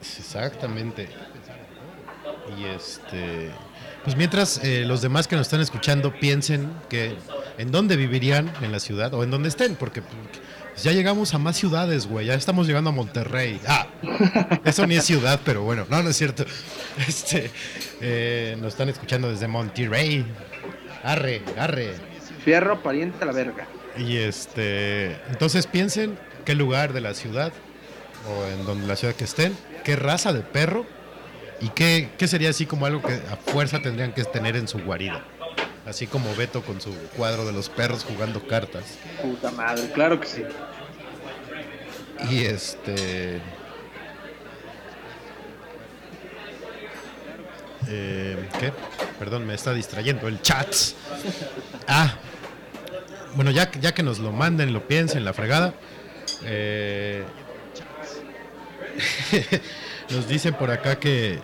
Exactamente. 0.00 1.08
Y 2.58 2.64
este. 2.64 3.50
Pues 4.04 4.16
mientras 4.16 4.62
eh, 4.64 4.84
los 4.84 5.00
demás 5.00 5.28
que 5.28 5.36
nos 5.36 5.46
están 5.46 5.60
escuchando 5.60 6.12
piensen 6.12 6.72
que 6.88 7.16
en 7.62 7.70
dónde 7.70 7.96
vivirían 7.96 8.52
en 8.60 8.72
la 8.72 8.80
ciudad 8.80 9.14
o 9.14 9.22
en 9.22 9.30
donde 9.30 9.48
estén, 9.48 9.76
porque 9.76 10.02
ya 10.82 10.90
llegamos 10.90 11.32
a 11.32 11.38
más 11.38 11.56
ciudades, 11.56 12.08
güey. 12.08 12.26
Ya 12.26 12.34
estamos 12.34 12.66
llegando 12.66 12.90
a 12.90 12.92
Monterrey. 12.92 13.60
Ah, 13.68 13.86
eso 14.64 14.84
ni 14.84 14.96
es 14.96 15.04
ciudad, 15.04 15.38
pero 15.44 15.62
bueno, 15.62 15.86
no, 15.88 16.02
no 16.02 16.10
es 16.10 16.16
cierto. 16.16 16.44
Este, 17.08 17.50
eh, 18.00 18.56
nos 18.60 18.72
están 18.72 18.88
escuchando 18.88 19.30
desde 19.30 19.46
Monterrey. 19.46 20.26
Arre, 21.04 21.42
arre. 21.56 21.94
Fierro, 22.44 22.82
pariente 22.82 23.22
a 23.22 23.26
la 23.26 23.32
verga. 23.32 23.66
Y 23.96 24.16
este, 24.16 25.12
entonces 25.30 25.66
piensen 25.66 26.18
qué 26.44 26.54
lugar 26.54 26.92
de 26.92 27.00
la 27.00 27.14
ciudad 27.14 27.52
o 28.28 28.46
en 28.48 28.66
donde 28.66 28.86
la 28.88 28.96
ciudad 28.96 29.14
que 29.14 29.24
estén, 29.24 29.56
qué 29.84 29.94
raza 29.94 30.32
de 30.32 30.40
perro 30.40 30.84
y 31.60 31.68
qué, 31.68 32.10
qué 32.18 32.26
sería 32.26 32.50
así 32.50 32.66
como 32.66 32.86
algo 32.86 33.02
que 33.02 33.14
a 33.14 33.36
fuerza 33.36 33.80
tendrían 33.80 34.12
que 34.12 34.24
tener 34.24 34.56
en 34.56 34.66
su 34.66 34.80
guarida. 34.80 35.24
Así 35.86 36.06
como 36.06 36.34
Beto 36.36 36.62
con 36.62 36.80
su 36.80 36.92
cuadro 37.16 37.44
de 37.44 37.52
los 37.52 37.68
perros 37.68 38.04
jugando 38.04 38.46
cartas. 38.46 38.84
Puta 39.20 39.50
madre, 39.50 39.90
claro 39.92 40.20
que 40.20 40.26
sí. 40.26 40.42
Y 42.30 42.44
este. 42.44 43.40
eh, 47.88 48.48
¿Qué? 48.60 48.72
Perdón, 49.18 49.46
me 49.46 49.54
está 49.54 49.72
distrayendo 49.74 50.28
el 50.28 50.40
chat. 50.40 50.72
Ah, 51.88 52.14
bueno, 53.34 53.50
ya, 53.50 53.70
que- 53.70 53.80
ya 53.80 53.92
que 53.92 54.02
nos 54.02 54.18
lo 54.18 54.30
manden, 54.32 54.72
lo 54.72 54.86
piensen, 54.86 55.24
la 55.24 55.32
fregada. 55.32 55.74
eh, 56.44 57.24
nos 60.10 60.28
dicen 60.28 60.54
por 60.54 60.70
acá 60.70 60.98
que 60.98 61.40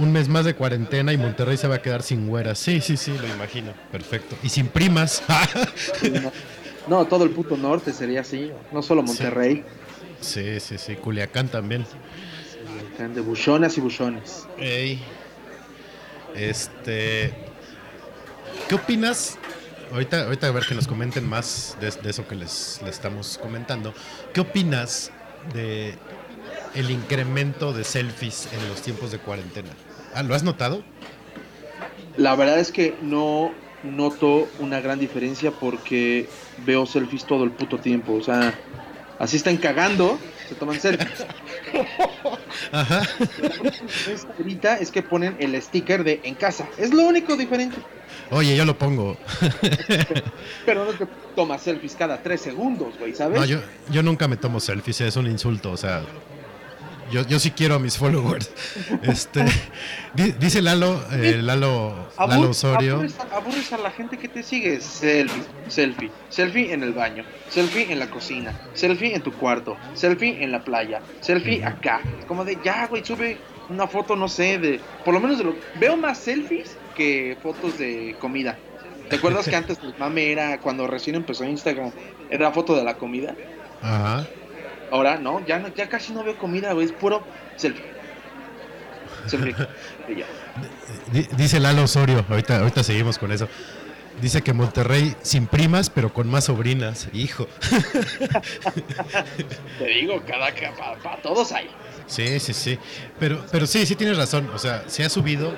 un 0.00 0.12
mes 0.12 0.28
más 0.28 0.44
de 0.44 0.54
cuarentena 0.54 1.12
y 1.12 1.18
Monterrey 1.18 1.56
se 1.56 1.68
va 1.68 1.76
a 1.76 1.82
quedar 1.82 2.02
sin 2.02 2.26
güeras. 2.26 2.58
Sí, 2.58 2.80
sí, 2.80 2.96
sí, 2.96 3.16
lo 3.20 3.28
imagino. 3.28 3.72
Perfecto. 3.92 4.36
Y 4.42 4.48
sin 4.48 4.68
primas. 4.68 5.22
No, 6.88 7.04
todo 7.06 7.24
el 7.24 7.30
puto 7.30 7.56
norte 7.56 7.92
sería 7.92 8.22
así. 8.22 8.50
No 8.72 8.82
solo 8.82 9.02
Monterrey. 9.02 9.62
Sí, 10.20 10.58
sí, 10.58 10.76
sí. 10.78 10.96
Culiacán 10.96 11.48
también. 11.48 11.84
Culiacán 12.66 13.14
de 13.14 13.20
buchonas 13.20 13.76
y 13.76 13.80
buchones. 13.80 14.48
Ey. 14.58 15.00
Este. 16.34 17.32
¿Qué 18.68 18.74
opinas? 18.74 19.38
Ahorita, 19.92 20.24
ahorita 20.24 20.48
a 20.48 20.50
ver 20.50 20.64
que 20.64 20.74
nos 20.74 20.88
comenten 20.88 21.28
más 21.28 21.76
de, 21.80 21.90
de 21.90 22.10
eso 22.10 22.26
que 22.26 22.34
les, 22.34 22.80
les 22.82 22.94
estamos 22.94 23.38
comentando. 23.40 23.92
¿Qué 24.32 24.40
opinas 24.40 25.12
de 25.52 25.94
el 26.74 26.90
incremento 26.90 27.72
de 27.72 27.84
selfies 27.84 28.48
en 28.52 28.68
los 28.68 28.82
tiempos 28.82 29.12
de 29.12 29.18
cuarentena? 29.18 29.70
Ah, 30.14 30.22
¿Lo 30.22 30.34
has 30.34 30.42
notado? 30.42 30.82
La 32.16 32.34
verdad 32.34 32.58
es 32.58 32.72
que 32.72 32.94
no 33.02 33.52
noto 33.82 34.48
una 34.58 34.80
gran 34.80 34.98
diferencia 34.98 35.50
porque 35.50 36.28
veo 36.66 36.86
selfies 36.86 37.24
todo 37.24 37.44
el 37.44 37.50
puto 37.50 37.78
tiempo. 37.78 38.14
O 38.14 38.22
sea, 38.22 38.54
así 39.18 39.36
están 39.36 39.56
cagando, 39.56 40.18
se 40.48 40.54
toman 40.54 40.80
selfies. 40.80 41.26
Ajá. 42.72 43.02
Ahorita 44.38 44.78
es 44.78 44.90
que 44.90 45.02
ponen 45.02 45.36
el 45.38 45.60
sticker 45.62 46.04
de 46.04 46.20
en 46.24 46.34
casa. 46.34 46.68
Es 46.76 46.92
lo 46.92 47.04
único 47.04 47.36
diferente. 47.36 47.76
Oye, 48.30 48.56
yo 48.56 48.64
lo 48.64 48.76
pongo. 48.78 49.16
Pero 50.66 50.84
no 50.84 50.92
te 50.92 51.06
tomas 51.34 51.62
selfies 51.62 51.94
cada 51.94 52.22
tres 52.22 52.40
segundos, 52.40 52.98
güey, 52.98 53.14
¿sabes? 53.14 53.40
No, 53.40 53.44
yo, 53.44 53.60
yo 53.90 54.02
nunca 54.02 54.28
me 54.28 54.36
tomo 54.36 54.60
selfies, 54.60 55.00
es 55.00 55.16
un 55.16 55.26
insulto, 55.26 55.72
o 55.72 55.76
sea. 55.76 56.02
Yo, 57.10 57.26
yo 57.26 57.38
sí 57.40 57.50
quiero 57.50 57.74
a 57.74 57.78
mis 57.78 57.96
followers. 57.98 58.50
Este, 59.02 59.44
di- 60.14 60.32
dice 60.32 60.62
Lalo, 60.62 61.02
eh, 61.12 61.40
Lalo, 61.42 62.08
Lalo 62.18 62.50
Osorio. 62.50 62.94
Aburres, 62.94 63.14
a- 63.18 63.36
aburres 63.36 63.72
a 63.72 63.78
la 63.78 63.90
gente 63.90 64.16
que 64.18 64.28
te 64.28 64.42
sigue. 64.42 64.80
Selfie, 64.80 65.42
selfie, 65.68 66.10
selfie 66.28 66.72
en 66.72 66.82
el 66.82 66.92
baño, 66.92 67.24
selfie 67.48 67.90
en 67.92 67.98
la 67.98 68.08
cocina, 68.10 68.58
selfie 68.74 69.14
en 69.14 69.22
tu 69.22 69.32
cuarto, 69.32 69.76
selfie 69.94 70.42
en 70.42 70.52
la 70.52 70.62
playa, 70.64 71.00
selfie 71.20 71.64
acá. 71.64 72.00
Como 72.28 72.44
de 72.44 72.58
ya, 72.64 72.86
güey, 72.86 73.04
sube 73.04 73.38
una 73.68 73.86
foto, 73.86 74.16
no 74.16 74.28
sé, 74.28 74.58
de. 74.58 74.80
Por 75.04 75.14
lo 75.14 75.20
menos 75.20 75.38
de 75.38 75.44
lo. 75.44 75.54
Veo 75.78 75.96
más 75.96 76.18
selfies 76.18 76.76
que 76.96 77.36
fotos 77.42 77.78
de 77.78 78.16
comida. 78.20 78.58
¿Te 79.08 79.16
acuerdas 79.16 79.48
que 79.48 79.56
antes 79.56 79.78
el 79.82 79.94
mame 79.98 80.30
era 80.30 80.58
cuando 80.60 80.86
recién 80.86 81.16
empezó 81.16 81.44
Instagram? 81.44 81.90
Era 82.30 82.52
foto 82.52 82.76
de 82.76 82.84
la 82.84 82.94
comida. 82.96 83.34
Ajá. 83.82 84.26
Ahora 84.90 85.18
no, 85.18 85.44
ya, 85.46 85.58
no- 85.58 85.68
ya 85.74 85.88
casi 85.88 86.12
no 86.12 86.24
veo 86.24 86.36
comida, 86.38 86.72
güey, 86.72 86.86
es 86.86 86.92
puro 86.92 87.22
selfie. 87.56 87.84
Dice 91.36 91.60
Lalo 91.60 91.84
Osorio, 91.84 92.24
ahorita, 92.28 92.58
ahorita 92.58 92.82
seguimos 92.82 93.18
con 93.18 93.32
eso. 93.32 93.48
Dice 94.20 94.42
que 94.42 94.52
Monterrey 94.52 95.14
sin 95.22 95.46
primas, 95.46 95.88
pero 95.88 96.12
con 96.12 96.28
más 96.28 96.44
sobrinas. 96.44 97.08
Hijo. 97.12 97.46
Te 99.78 99.86
digo, 99.86 100.22
cada 100.26 100.48
para 101.02 101.22
todos 101.22 101.52
hay. 101.52 101.68
Sí, 102.06 102.38
sí, 102.40 102.52
sí. 102.52 102.78
Pero, 103.18 103.44
pero 103.50 103.66
sí, 103.66 103.86
sí 103.86 103.94
tienes 103.96 104.18
razón. 104.18 104.50
O 104.52 104.58
sea, 104.58 104.84
se 104.88 105.04
ha 105.04 105.08
subido 105.08 105.56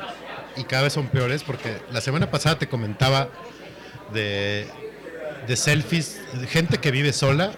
y 0.56 0.64
cada 0.64 0.84
vez 0.84 0.92
son 0.92 1.08
peores 1.08 1.42
porque 1.42 1.78
la 1.90 2.00
semana 2.00 2.30
pasada 2.30 2.58
te 2.58 2.68
comentaba 2.68 3.28
de, 4.12 4.66
de 5.46 5.56
selfies, 5.56 6.20
de 6.34 6.46
gente 6.46 6.78
que 6.78 6.90
vive 6.90 7.12
sola, 7.12 7.52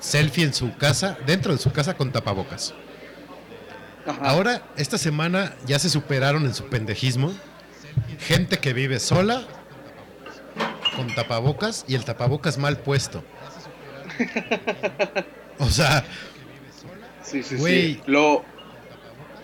selfie 0.00 0.44
en 0.44 0.54
su 0.54 0.76
casa, 0.76 1.16
dentro 1.26 1.52
de 1.52 1.58
su 1.58 1.72
casa 1.72 1.94
con 1.96 2.12
tapabocas. 2.12 2.74
Ajá. 4.06 4.20
Ahora, 4.22 4.62
esta 4.76 4.96
semana 4.98 5.54
ya 5.66 5.78
se 5.78 5.90
superaron 5.90 6.44
en 6.46 6.54
su 6.54 6.64
pendejismo. 6.66 7.32
Gente 8.20 8.58
que 8.58 8.72
vive 8.72 9.00
sola 9.00 9.42
con 10.96 11.14
tapabocas 11.14 11.84
y 11.88 11.94
el 11.94 12.04
tapabocas 12.04 12.58
mal 12.58 12.78
puesto. 12.78 13.22
O 15.60 15.68
sea, 15.68 16.04
Sí, 17.22 17.42
sí, 17.42 17.58
sí. 17.58 18.00
Lo. 18.06 18.42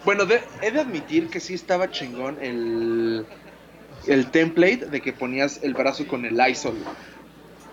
Bueno, 0.04 0.24
de- 0.26 0.42
he 0.62 0.70
de 0.70 0.80
admitir 0.80 1.28
que 1.28 1.40
sí 1.40 1.54
estaba 1.54 1.90
chingón 1.90 2.38
el. 2.40 3.26
El 4.06 4.30
template 4.30 4.86
de 4.86 5.00
que 5.00 5.12
ponías 5.12 5.60
el 5.62 5.74
brazo 5.74 6.06
con 6.06 6.24
el 6.24 6.36
Lysol. 6.36 6.76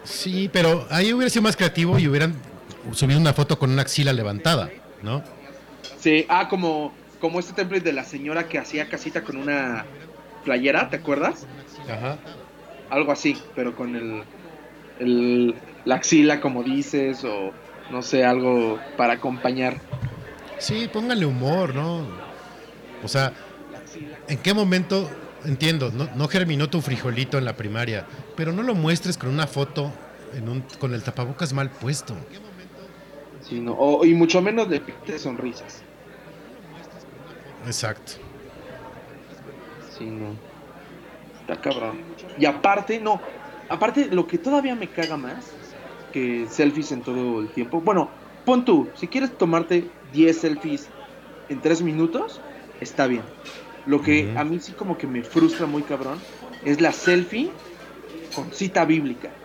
sí, 0.04 0.50
pero 0.52 0.88
ahí 0.90 1.14
hubiera 1.14 1.30
sido 1.30 1.44
más 1.44 1.56
creativo 1.58 2.00
y 2.00 2.08
hubieran 2.08 2.36
subido 2.94 3.20
una 3.20 3.34
foto 3.34 3.58
con 3.58 3.72
una 3.72 3.82
axila 3.82 4.14
levantada, 4.14 4.70
¿no? 5.02 5.24
Sí, 6.00 6.26
ah, 6.30 6.48
como, 6.50 6.94
como 7.20 7.40
este 7.40 7.54
template 7.54 7.84
de 7.84 7.94
la 7.94 8.04
señora 8.04 8.48
que 8.48 8.58
hacía 8.58 8.90
casita 8.90 9.24
con 9.24 9.38
una 9.38 9.86
playera, 10.44 10.90
¿te 10.90 10.98
acuerdas? 10.98 11.46
Ajá. 11.90 12.18
Algo 12.90 13.12
así, 13.12 13.38
pero 13.56 13.76
con 13.76 13.96
el. 13.96 14.24
el 15.00 15.56
la 15.86 15.96
axila, 15.96 16.42
como 16.42 16.64
dices, 16.64 17.24
o 17.24 17.52
no 17.92 18.02
sé, 18.02 18.24
algo 18.24 18.80
para 18.98 19.14
acompañar. 19.14 19.78
Sí, 20.60 20.88
pónganle 20.92 21.26
humor, 21.26 21.74
¿no? 21.74 22.06
O 23.04 23.08
sea, 23.08 23.34
¿en 24.28 24.38
qué 24.38 24.54
momento, 24.54 25.10
entiendo, 25.44 25.92
no, 25.92 26.08
no 26.16 26.28
germinó 26.28 26.70
tu 26.70 26.82
frijolito 26.82 27.38
en 27.38 27.46
la 27.46 27.56
primaria, 27.56 28.06
pero 28.36 28.52
no 28.52 28.62
lo 28.62 28.76
muestres 28.76 29.18
con 29.18 29.30
una 29.30 29.48
foto 29.48 29.92
en 30.36 30.50
un, 30.50 30.62
con 30.80 30.94
el 30.94 31.02
tapabocas 31.02 31.54
mal 31.54 31.72
puesto? 31.72 32.16
Sí, 33.52 33.62
no, 33.62 33.74
o- 33.78 34.06
y 34.06 34.14
mucho 34.16 34.42
menos 34.42 34.70
de 34.70 34.82
pintes 34.82 35.22
sonrisas. 35.24 35.86
Exacto. 37.64 38.18
Sí, 39.78 40.12
no. 40.12 40.44
Está 41.42 41.62
cabrón. 41.62 42.04
Y 42.36 42.46
aparte, 42.46 43.00
no. 43.02 43.24
Aparte, 43.70 44.08
lo 44.08 44.28
que 44.28 44.40
todavía 44.40 44.76
me 44.76 44.92
caga 44.92 45.18
más 45.18 45.60
que 46.12 46.48
selfies 46.48 46.92
en 46.92 47.04
todo 47.04 47.42
el 47.42 47.52
tiempo. 47.52 47.82
Bueno, 47.82 48.16
pon 48.44 48.66
tú, 48.66 48.94
si 48.96 49.10
quieres 49.10 49.38
tomarte 49.38 49.98
10 50.02 50.42
selfies 50.42 50.94
en 51.48 51.62
3 51.62 51.82
minutos, 51.82 52.46
está 52.80 53.08
bien. 53.08 53.36
Lo 53.84 54.02
que 54.02 54.32
a 54.36 54.46
mí 54.46 54.60
sí 54.62 54.76
como 54.76 54.98
que 54.98 55.08
me 55.08 55.24
frustra 55.24 55.68
muy 55.68 55.86
cabrón 55.86 56.28
es 56.64 56.82
la 56.82 56.94
selfie 56.94 57.62
con 58.32 58.54
cita 58.54 58.86
bíblica. 58.86 59.41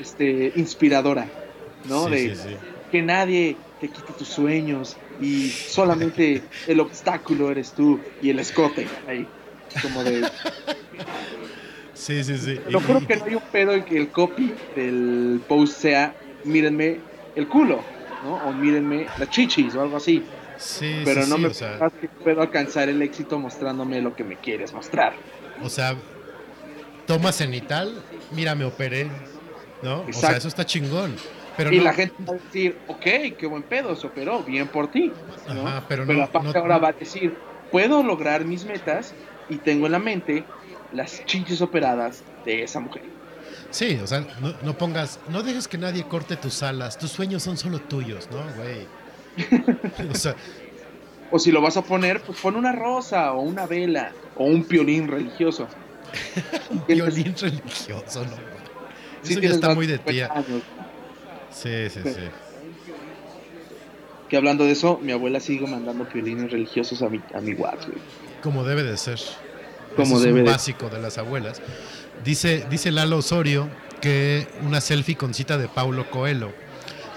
Este, 0.00 0.52
inspiradora, 0.56 1.26
¿no? 1.88 2.04
Sí, 2.06 2.10
de 2.10 2.34
sí, 2.36 2.42
sí. 2.48 2.56
que 2.90 3.02
nadie 3.02 3.56
te 3.80 3.88
quite 3.88 4.12
tus 4.12 4.28
sueños 4.28 4.96
y 5.20 5.48
solamente 5.48 6.42
el 6.66 6.80
obstáculo 6.80 7.50
eres 7.50 7.72
tú 7.72 8.00
y 8.22 8.30
el 8.30 8.38
escote 8.38 8.86
ahí. 9.08 9.26
Como 9.82 10.02
de. 10.02 10.28
Sí, 11.94 12.24
sí, 12.24 12.36
sí. 12.38 12.58
Lo 12.70 12.80
juro 12.80 13.06
que 13.06 13.16
no 13.16 13.24
hay 13.26 13.34
un 13.34 13.42
pedo 13.52 13.72
en 13.72 13.84
que 13.84 13.96
el 13.98 14.08
copy 14.08 14.54
del 14.74 15.40
post 15.46 15.80
sea 15.80 16.14
mírenme 16.44 16.98
el 17.36 17.46
culo, 17.46 17.82
¿no? 18.24 18.36
O 18.48 18.52
mírenme 18.52 19.06
las 19.18 19.30
chichis 19.30 19.74
o 19.74 19.82
algo 19.82 19.98
así. 19.98 20.24
Sí, 20.56 21.02
Pero 21.04 21.22
sí, 21.22 21.30
no 21.30 21.36
sí, 21.36 21.42
me 21.42 21.48
o 21.48 21.54
sea, 21.54 21.90
puedo 22.22 22.42
alcanzar 22.42 22.88
el 22.88 23.00
éxito 23.02 23.38
mostrándome 23.38 24.00
lo 24.02 24.14
que 24.14 24.24
me 24.24 24.36
quieres 24.36 24.72
mostrar. 24.72 25.14
o 25.62 25.68
sea, 25.68 25.94
toma 27.14 27.32
cenital, 27.32 27.92
mira, 28.32 28.54
me 28.54 28.64
operé, 28.64 29.10
¿no? 29.82 30.02
O 30.08 30.12
sea, 30.12 30.36
eso 30.36 30.48
está 30.48 30.64
chingón. 30.64 31.16
Pero 31.56 31.72
y 31.72 31.78
no, 31.78 31.84
la 31.84 31.92
gente 31.92 32.14
va 32.24 32.34
a 32.34 32.38
decir, 32.38 32.78
ok, 32.86 33.02
qué 33.36 33.46
buen 33.48 33.64
pedo, 33.64 33.96
se 33.96 34.06
operó, 34.06 34.44
bien 34.44 34.68
por 34.68 34.90
ti. 34.90 35.12
¿no? 35.52 35.66
Ajá, 35.66 35.84
pero 35.88 36.06
no- 36.06 36.22
aparte 36.22 36.56
ahora 36.56 36.78
va 36.78 36.88
a 36.88 36.92
decir, 36.92 37.36
puedo 37.72 38.02
lograr 38.02 38.44
mis 38.44 38.64
metas 38.64 39.12
y 39.48 39.56
tengo 39.56 39.86
en 39.86 39.92
la 39.92 39.98
mente 39.98 40.44
las 40.92 41.24
chichis 41.26 41.60
operadas 41.60 42.22
de 42.44 42.62
esa 42.62 42.78
mujer. 42.78 43.02
Sí, 43.70 43.98
o 44.02 44.06
sea, 44.06 44.24
no, 44.40 44.54
no 44.62 44.78
pongas, 44.78 45.18
no 45.28 45.42
dejes 45.42 45.66
que 45.66 45.78
nadie 45.78 46.04
corte 46.04 46.36
tus 46.36 46.62
alas, 46.62 46.96
tus 46.96 47.10
sueños 47.10 47.42
son 47.42 47.56
solo 47.56 47.80
tuyos, 47.80 48.28
¿no, 48.30 48.38
güey? 48.56 48.86
O 50.10 50.14
sea, 50.14 50.34
O 51.32 51.38
si 51.38 51.50
lo 51.52 51.60
vas 51.60 51.76
a 51.76 51.82
poner, 51.82 52.20
pues 52.20 52.38
pon 52.40 52.56
una 52.56 52.72
rosa 52.72 53.32
o 53.32 53.42
una 53.42 53.66
vela 53.66 54.12
o 54.36 54.44
un 54.44 54.64
piolín 54.64 55.08
religioso. 55.08 55.68
violín 56.88 57.34
religioso, 57.36 58.24
¿no? 58.24 58.30
Sí 59.22 59.32
Eso 59.32 59.40
ya 59.40 59.50
está 59.50 59.74
muy 59.74 59.86
de 59.86 59.98
50 59.98 60.10
tía. 60.10 60.28
años. 60.32 60.62
Sí, 61.52 61.90
sí, 61.90 62.00
sí. 62.04 62.20
Que 64.28 64.36
hablando 64.36 64.64
de 64.64 64.72
eso, 64.72 64.98
mi 65.02 65.12
abuela 65.12 65.40
sigue 65.40 65.66
mandando 65.66 66.08
piolines 66.08 66.50
religiosos 66.52 67.02
a 67.02 67.08
mi, 67.08 67.20
a 67.34 67.40
mi 67.40 67.52
WhatsApp. 67.54 67.90
Como 68.42 68.64
debe 68.64 68.82
de 68.84 68.96
ser. 68.96 69.18
Como 69.96 70.14
Ese 70.14 70.14
es 70.16 70.22
debe 70.22 70.40
un 70.40 70.44
de- 70.46 70.50
básico 70.52 70.88
de 70.88 71.00
las 71.00 71.18
abuelas. 71.18 71.60
Dice, 72.24 72.64
dice 72.70 72.92
Lalo 72.92 73.18
Osorio 73.18 73.68
que 74.00 74.46
una 74.64 74.80
selfie 74.80 75.16
con 75.16 75.34
cita 75.34 75.58
de 75.58 75.68
Paulo 75.68 76.08
Coelho. 76.10 76.52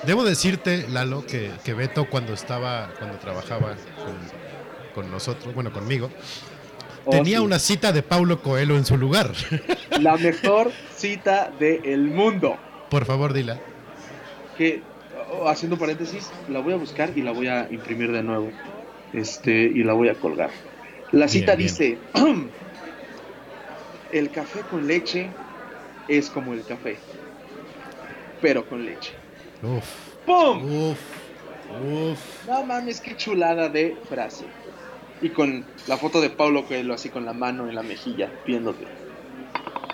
Debo 0.07 0.23
decirte, 0.25 0.85
Lalo, 0.89 1.25
que, 1.25 1.51
que 1.63 1.73
Beto 1.73 2.09
cuando 2.09 2.33
estaba, 2.33 2.91
cuando 2.99 3.17
trabajaba 3.19 3.75
con, 4.93 4.93
con 5.03 5.11
nosotros, 5.11 5.53
bueno, 5.53 5.71
conmigo, 5.71 6.09
Oh, 7.05 7.11
tenía 7.11 7.39
sí. 7.39 7.43
una 7.43 7.59
cita 7.59 7.91
de 7.91 8.01
Paulo 8.01 8.41
Coelho 8.41 8.77
en 8.77 8.85
su 8.85 8.97
lugar. 8.97 9.31
La 9.99 10.15
mejor 10.17 10.71
cita 10.95 11.51
del 11.59 12.01
mundo. 12.07 12.57
Por 12.89 13.05
favor, 13.05 13.33
dila. 13.33 13.59
que 14.57 14.81
oh, 15.31 15.49
haciendo 15.49 15.77
paréntesis, 15.77 16.31
la 16.49 16.59
voy 16.59 16.73
a 16.73 16.77
buscar 16.77 17.11
y 17.15 17.21
la 17.21 17.31
voy 17.31 17.47
a 17.47 17.67
imprimir 17.71 18.11
de 18.11 18.23
nuevo. 18.23 18.51
Este, 19.11 19.51
y 19.51 19.83
la 19.83 19.93
voy 19.93 20.09
a 20.09 20.15
colgar. 20.15 20.49
La 21.11 21.27
cita 21.27 21.55
bien. 21.55 21.67
dice: 21.67 21.97
El 24.11 24.29
café 24.31 24.61
con 24.61 24.87
leche 24.87 25.29
es 26.07 26.29
como 26.29 26.53
el 26.53 26.63
café, 26.63 26.97
pero 28.41 28.65
con 28.67 28.85
leche. 28.85 29.11
Uf, 29.61 29.85
¡Pum! 30.25 30.89
uf, 30.91 30.99
uf. 32.11 32.47
No 32.47 32.63
mames, 32.65 32.99
qué 33.01 33.15
chulada 33.15 33.69
de 33.69 33.95
frase. 34.09 34.45
Y 35.23 35.29
con 35.29 35.65
la 35.87 35.97
foto 35.97 36.21
de 36.21 36.29
Paulo 36.29 36.65
Coelho 36.65 36.93
así 36.93 37.09
con 37.09 37.25
la 37.25 37.33
mano 37.33 37.67
en 37.67 37.73
la 37.73 37.81
mejilla, 37.81 38.29
viéndote. 38.45 38.85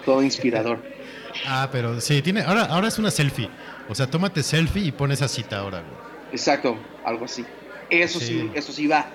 Todo 0.03 0.21
inspirador. 0.21 0.79
Ah, 1.45 1.69
pero 1.71 2.01
sí, 2.01 2.23
tiene. 2.23 2.41
Ahora, 2.41 2.63
ahora 2.63 2.87
es 2.87 2.97
una 2.97 3.11
selfie. 3.11 3.49
O 3.87 3.93
sea, 3.93 4.07
tómate 4.07 4.41
selfie 4.41 4.83
y 4.83 4.91
pon 4.91 5.11
esa 5.11 5.27
cita 5.27 5.59
ahora, 5.59 5.79
güey. 5.81 5.93
Exacto, 6.31 6.75
algo 7.05 7.25
así. 7.25 7.45
Eso 7.91 8.19
sí, 8.19 8.25
Sí. 8.25 8.51
eso 8.55 8.71
sí 8.73 8.87
va. 8.87 9.05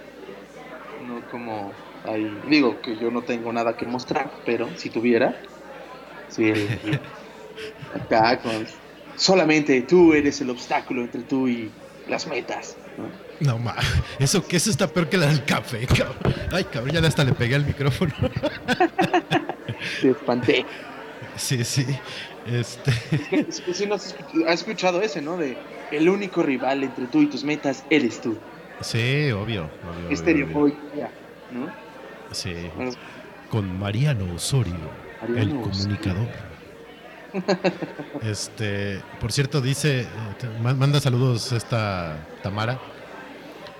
No 1.07 1.21
como 1.31 1.73
ahí. 2.05 2.33
Digo 2.49 2.81
que 2.81 2.97
yo 2.97 3.11
no 3.11 3.23
tengo 3.23 3.53
nada 3.53 3.77
que 3.77 3.85
mostrar, 3.85 4.31
pero 4.47 4.69
si 4.77 4.91
tuviera. 4.91 5.37
Sí, 6.29 6.53
acá 7.95 8.39
con. 8.41 8.65
Solamente 9.17 9.83
tú 9.83 10.15
eres 10.15 10.41
el 10.41 10.51
obstáculo 10.51 11.03
entre 11.03 11.23
tú 11.23 11.49
y 11.49 11.71
las 12.09 12.29
metas. 12.29 12.77
¿no? 12.97 13.07
No 13.41 13.59
ma, 13.59 13.75
eso 14.19 14.47
que 14.47 14.57
eso 14.57 14.71
está 14.71 14.87
peor 14.87 15.09
que 15.09 15.17
la 15.17 15.27
del 15.27 15.45
café, 15.45 15.87
cabrón. 15.87 16.17
Ay, 16.53 16.65
cabrón, 16.65 16.95
ya 16.95 17.07
hasta 17.07 17.25
le 17.25 17.33
pegué 17.33 17.57
al 17.57 17.65
micrófono. 17.67 18.13
Te 20.01 20.11
espanté. 20.11 20.65
Sí, 21.37 21.65
sí. 21.65 21.85
Este. 22.47 22.93
Es 23.49 23.61
que 23.61 23.75
sí, 23.75 23.87
no 23.87 23.95
has 23.97 24.15
escuch- 24.17 24.47
has 24.47 24.61
escuchado 24.61 25.03
ese, 25.03 25.21
¿no? 25.21 25.37
De 25.37 25.57
el 25.91 26.09
único 26.09 26.43
rival 26.43 26.85
entre 26.85 27.07
tú 27.07 27.23
y 27.23 27.27
tus 27.27 27.43
metas 27.45 27.85
eres 27.91 28.21
tú. 28.21 28.39
Sí, 28.81 29.31
obvio. 29.33 29.71
obvio, 30.11 30.77
ya, 30.97 31.11
¿no? 31.51 31.73
Sí. 32.33 32.55
Con 33.51 33.79
Mariano 33.79 34.35
Osorio, 34.35 34.75
el 35.37 35.51
comunicador. 35.51 36.29
Este, 38.23 39.01
por 39.21 39.33
cierto, 39.33 39.61
dice, 39.61 40.03
eh, 40.03 40.07
manda 40.63 41.01
saludos 41.01 41.51
esta 41.51 42.17
Tamara 42.45 42.79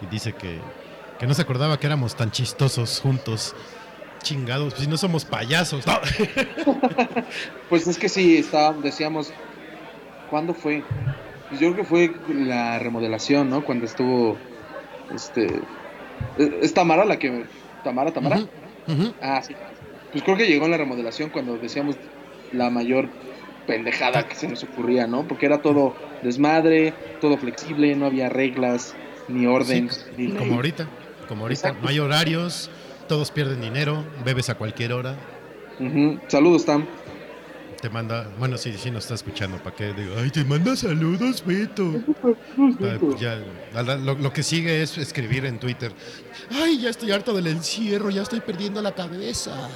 y 0.05 0.07
dice 0.07 0.33
que, 0.33 0.59
que 1.19 1.27
no 1.27 1.35
se 1.35 1.43
acordaba 1.43 1.79
que 1.79 1.87
éramos 1.87 2.15
tan 2.15 2.31
chistosos 2.31 3.01
juntos. 3.01 3.55
Chingados, 4.23 4.73
pues 4.73 4.85
si 4.85 4.89
no 4.89 4.97
somos 4.97 5.25
payasos. 5.25 5.87
No. 5.87 6.01
Pues 7.69 7.87
es 7.87 7.99
que 7.99 8.09
sí, 8.09 8.39
está, 8.39 8.73
decíamos, 8.73 9.33
¿cuándo 10.31 10.55
fue? 10.55 10.83
Pues 11.49 11.61
yo 11.61 11.73
creo 11.73 11.83
que 11.83 11.89
fue 11.89 12.15
la 12.29 12.79
remodelación, 12.79 13.51
¿no? 13.51 13.65
Cuando 13.65 13.85
estuvo, 13.85 14.39
este, 15.15 15.61
¿es 16.39 16.73
Tamara 16.73 17.05
la 17.05 17.19
que, 17.19 17.45
Tamara, 17.83 18.13
Tamara? 18.13 18.47
Ah, 19.21 19.43
sí. 19.43 19.55
Pues 20.13 20.23
creo 20.23 20.37
que 20.37 20.47
llegó 20.47 20.67
en 20.67 20.71
la 20.71 20.77
remodelación 20.77 21.31
cuando 21.31 21.59
decíamos 21.59 21.97
la 22.53 22.71
mayor 22.71 23.09
pendejada 23.67 24.29
que 24.29 24.35
se 24.35 24.49
nos 24.49 24.63
ocurría, 24.63 25.07
¿no? 25.07 25.27
Porque 25.27 25.47
era 25.47 25.61
todo 25.61 25.95
desmadre, 26.23 26.95
todo 27.21 27.37
flexible, 27.37 27.95
no 27.97 28.07
había 28.07 28.29
reglas, 28.29 28.95
ni 29.29 29.47
orden, 29.47 29.91
Sí, 29.91 30.01
ni 30.17 30.27
ley. 30.29 30.37
como 30.37 30.55
ahorita, 30.55 30.87
como 31.29 31.43
ahorita, 31.45 31.69
Exacto. 31.69 31.83
no 31.85 31.89
hay 31.91 31.99
horarios, 31.99 32.71
todos 33.09 33.31
pierden 33.31 33.61
dinero, 33.61 34.05
bebes 34.25 34.49
a 34.51 34.55
cualquier 34.57 34.93
hora. 34.93 35.17
Saludos, 36.29 36.65
Tam. 36.65 36.87
te 37.81 37.91
manda, 37.91 38.31
bueno, 38.39 38.57
sí, 38.57 38.73
sí 38.79 38.91
nos 38.91 39.05
está 39.05 39.15
escuchando, 39.15 39.59
¿para 39.59 39.75
qué? 39.77 39.93
Digo, 39.93 40.15
ay, 40.19 40.31
te 40.31 40.45
manda 40.45 40.75
saludos, 40.77 41.45
Beto. 41.45 42.01
Ya, 43.19 43.41
lo, 43.83 44.15
lo 44.15 44.33
que 44.33 44.43
sigue 44.43 44.83
es 44.83 44.97
escribir 44.99 45.45
en 45.47 45.59
Twitter, 45.59 45.93
ay, 46.51 46.81
ya 46.81 46.91
estoy 46.91 47.11
harto 47.11 47.35
del 47.35 47.47
encierro, 47.49 48.09
ya 48.11 48.23
estoy 48.23 48.41
perdiendo 48.41 48.81
la 48.83 48.93
cabeza. 48.93 49.69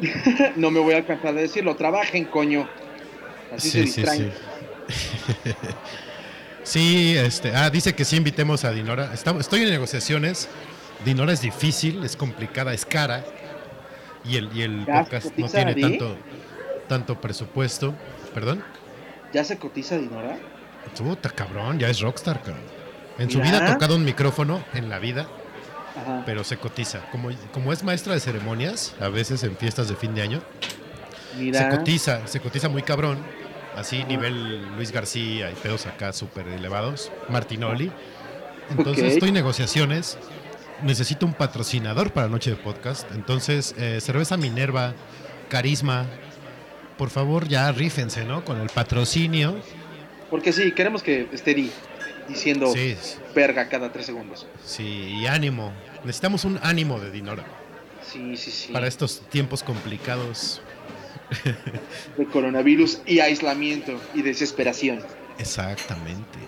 No 0.56 0.70
me 0.70 0.78
voy 0.80 0.92
a 0.94 0.98
alcanzar 0.98 1.34
de 1.34 1.40
decirlo, 1.42 1.74
trabajen, 1.74 2.26
coño. 2.26 2.68
Así 3.54 3.70
se 3.70 3.82
Sí, 3.86 3.88
sí, 3.92 4.00
distraen. 4.02 4.32
sí. 4.88 4.96
Sí, 5.44 5.50
este, 6.74 7.54
ah, 7.54 7.70
dice 7.70 7.94
que 7.94 8.04
sí 8.04 8.16
invitemos 8.16 8.64
a 8.64 8.72
Dinora. 8.72 9.12
Estamos, 9.14 9.42
estoy 9.42 9.62
en 9.62 9.70
negociaciones. 9.70 10.48
Dinora 11.04 11.32
es 11.32 11.40
difícil, 11.40 12.02
es 12.04 12.16
complicada, 12.16 12.74
es 12.74 12.84
cara. 12.84 13.24
Y 14.24 14.36
el, 14.36 14.50
y 14.52 14.62
el 14.62 14.84
podcast 14.84 15.36
no 15.36 15.48
tiene 15.48 15.74
tanto, 15.74 16.16
tanto 16.88 17.20
presupuesto. 17.20 17.94
¿Perdón? 18.34 18.64
¿Ya 19.32 19.44
se 19.44 19.58
cotiza 19.58 19.96
Dinora? 19.96 20.38
Puta, 20.98 21.30
cabrón, 21.30 21.78
ya 21.78 21.88
es 21.88 22.00
rockstar, 22.00 22.42
cabrón. 22.42 22.64
En 23.18 23.30
su 23.30 23.40
vida 23.40 23.64
ha 23.64 23.72
tocado 23.72 23.96
un 23.96 24.04
micrófono 24.04 24.62
en 24.74 24.88
la 24.90 24.98
vida, 24.98 25.26
Ajá. 25.96 26.22
pero 26.26 26.44
se 26.44 26.58
cotiza. 26.58 27.00
Como, 27.10 27.30
como 27.52 27.72
es 27.72 27.82
maestra 27.82 28.12
de 28.14 28.20
ceremonias, 28.20 28.94
a 29.00 29.08
veces 29.08 29.42
en 29.44 29.56
fiestas 29.56 29.88
de 29.88 29.96
fin 29.96 30.14
de 30.14 30.22
año, 30.22 30.42
Mira. 31.38 31.70
se 31.70 31.76
cotiza, 31.76 32.26
se 32.26 32.40
cotiza 32.40 32.68
muy 32.68 32.82
cabrón. 32.82 33.18
Así, 33.76 34.04
nivel 34.04 34.74
Luis 34.76 34.90
García 34.90 35.50
y 35.50 35.54
pedos 35.54 35.86
acá 35.86 36.12
súper 36.12 36.48
elevados. 36.48 37.12
Martinoli. 37.28 37.90
Entonces, 38.70 39.12
estoy 39.14 39.28
en 39.28 39.34
negociaciones. 39.34 40.18
Necesito 40.82 41.26
un 41.26 41.34
patrocinador 41.34 42.12
para 42.12 42.28
Noche 42.28 42.50
de 42.50 42.56
Podcast. 42.56 43.10
Entonces, 43.14 43.74
eh, 43.78 43.98
Cerveza 44.00 44.36
Minerva, 44.36 44.94
Carisma. 45.48 46.06
Por 46.98 47.10
favor, 47.10 47.46
ya 47.48 47.70
rífense, 47.72 48.24
¿no? 48.24 48.44
Con 48.44 48.58
el 48.60 48.68
patrocinio. 48.70 49.56
Porque 50.30 50.52
sí, 50.52 50.72
queremos 50.72 51.02
que 51.02 51.28
esté 51.32 51.54
di- 51.54 51.70
diciendo 52.28 52.66
Sí, 52.72 52.96
verga 53.34 53.68
cada 53.68 53.92
tres 53.92 54.06
segundos. 54.06 54.46
sí, 54.64 55.18
y 55.20 55.26
ánimo. 55.26 55.72
Necesitamos 56.04 56.44
un 56.44 56.58
ánimo 56.62 56.98
de 56.98 57.10
Dinora 57.10 57.44
Sí, 58.02 58.36
sí, 58.36 58.50
sí. 58.50 58.72
para 58.72 58.86
estos 58.86 59.20
tiempos 59.28 59.62
complicados. 59.62 60.60
De 62.16 62.26
coronavirus 62.26 63.00
y 63.06 63.20
aislamiento 63.20 64.00
y 64.14 64.22
desesperación. 64.22 65.00
Exactamente. 65.38 66.38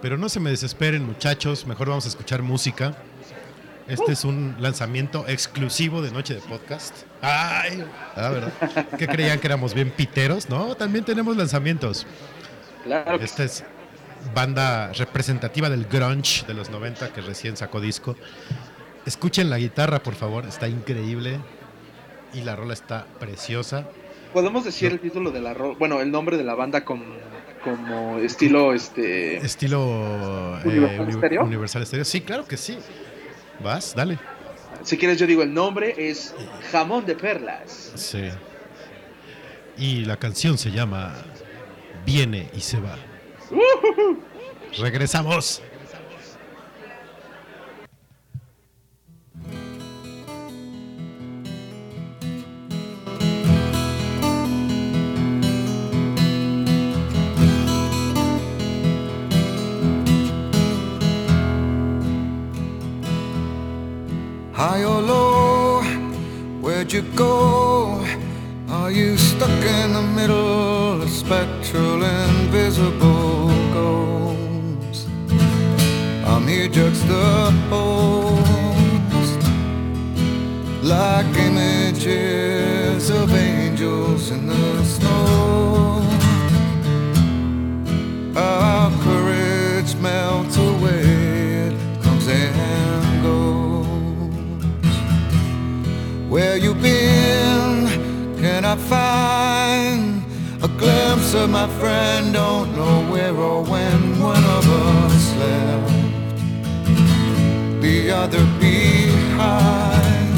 Pero 0.00 0.16
no 0.16 0.28
se 0.28 0.40
me 0.40 0.50
desesperen, 0.50 1.04
muchachos. 1.04 1.66
Mejor 1.66 1.88
vamos 1.88 2.04
a 2.06 2.08
escuchar 2.08 2.42
música. 2.42 2.96
Este 3.88 4.12
es 4.12 4.24
un 4.24 4.54
lanzamiento 4.58 5.26
exclusivo 5.26 6.02
de 6.02 6.10
Noche 6.10 6.34
de 6.34 6.40
Podcast. 6.40 6.94
¡Ay! 7.22 7.82
Ah, 8.14 8.28
¿verdad? 8.28 8.86
¿Qué 8.98 9.08
creían 9.08 9.40
que 9.40 9.46
éramos 9.46 9.72
bien 9.72 9.90
piteros? 9.90 10.48
No, 10.48 10.74
también 10.76 11.04
tenemos 11.04 11.36
lanzamientos. 11.36 12.06
Claro 12.84 13.18
que 13.18 13.24
Esta 13.24 13.44
es 13.44 13.64
banda 14.34 14.92
representativa 14.92 15.70
del 15.70 15.86
grunge 15.86 16.44
de 16.46 16.54
los 16.54 16.68
90 16.70 17.12
que 17.12 17.22
recién 17.22 17.56
sacó 17.56 17.80
disco. 17.80 18.14
Escuchen 19.06 19.48
la 19.48 19.58
guitarra, 19.58 20.02
por 20.02 20.14
favor. 20.14 20.44
Está 20.46 20.68
increíble. 20.68 21.40
Y 22.34 22.42
la 22.42 22.56
rola 22.56 22.74
está 22.74 23.06
preciosa. 23.18 23.88
Podemos 24.32 24.64
decir 24.64 24.92
el 24.92 25.00
título 25.00 25.30
de 25.30 25.40
la 25.40 25.54
ro- 25.54 25.74
bueno, 25.78 26.00
el 26.00 26.10
nombre 26.10 26.36
de 26.36 26.44
la 26.44 26.54
banda 26.54 26.84
con, 26.84 27.02
como 27.64 28.18
estilo 28.18 28.74
este 28.74 29.38
Estilo 29.38 30.58
eh, 30.58 30.62
¿Universal 30.66 31.00
uni- 31.06 31.12
Stereo? 31.14 31.44
Universal 31.44 31.86
Stereo. 31.86 32.04
Sí, 32.04 32.20
claro 32.20 32.44
que 32.46 32.56
sí. 32.58 32.78
Vas, 33.64 33.94
dale. 33.96 34.18
si 34.84 34.96
quieres 34.98 35.18
yo 35.18 35.26
digo 35.26 35.42
el 35.42 35.52
nombre 35.54 35.94
es 35.96 36.34
Jamón 36.70 37.06
de 37.06 37.14
Perlas. 37.16 37.92
Sí. 37.96 38.28
Y 39.78 40.04
la 40.04 40.16
canción 40.18 40.58
se 40.58 40.70
llama 40.70 41.14
Viene 42.04 42.50
y 42.54 42.60
se 42.60 42.78
va. 42.80 42.96
Regresamos. 44.78 45.62
High 64.58 64.82
or 64.82 65.00
low, 65.00 65.82
where'd 66.60 66.92
you 66.92 67.02
go? 67.14 68.04
Are 68.68 68.90
you 68.90 69.16
stuck 69.16 69.48
in 69.48 69.92
the 69.92 70.02
middle 70.02 71.00
of 71.00 71.08
spectral 71.08 72.02
invisible 72.02 73.46
ghosts? 73.72 75.06
I'm 76.26 76.44
here 76.48 76.66
juxtaposed 76.66 78.18
like 80.82 81.36
images 81.36 83.10
of 83.10 83.32
angels 83.32 84.32
in 84.32 84.48
the 84.48 84.82
snow. 84.82 86.02
Our 88.34 88.90
courage 89.04 89.94
melts 90.02 90.37
Where 96.28 96.58
you 96.58 96.74
been? 96.74 97.88
Can 98.38 98.66
I 98.66 98.76
find 98.76 100.22
a 100.62 100.68
glimpse 100.68 101.32
of 101.32 101.48
my 101.48 101.66
friend? 101.80 102.34
Don't 102.34 102.76
know 102.76 103.10
where 103.10 103.34
or 103.34 103.62
when 103.62 104.20
one 104.20 104.44
of 104.44 104.68
us 104.68 105.36
left 105.36 105.98
the 107.80 108.10
other 108.10 108.44
behind. 108.60 110.36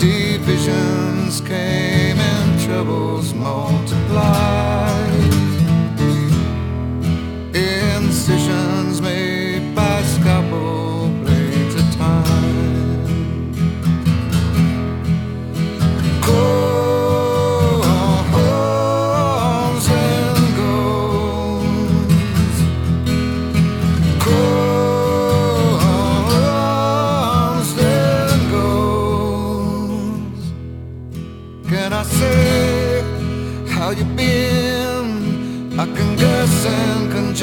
Divisions 0.00 1.40
came 1.40 2.18
and 2.18 2.60
troubles 2.60 3.32
multiplied. 3.32 4.47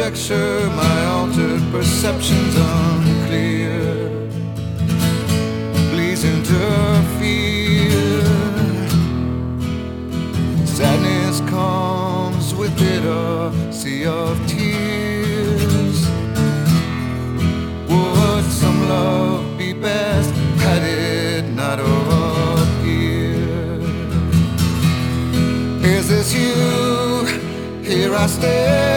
Conjecture 0.06 0.70
my 0.76 1.06
altered 1.06 1.62
perceptions 1.72 2.56
unclear. 2.56 4.28
Please 5.92 6.24
interfere. 6.24 7.82
Sadness 10.66 11.40
comes 11.50 12.54
with 12.54 12.80
it 12.82 13.04
a 13.04 13.52
sea 13.74 14.06
of 14.06 14.38
tears. 14.48 16.08
Would 17.90 18.46
some 18.46 18.88
love 18.88 19.58
be 19.58 19.74
best 19.74 20.30
had 20.60 20.84
it 20.84 21.46
not 21.56 21.80
appeared? 21.80 23.02
Is 25.84 26.10
this 26.10 26.32
you? 26.32 27.26
Here 27.82 28.14
I 28.14 28.28
stand. 28.28 28.95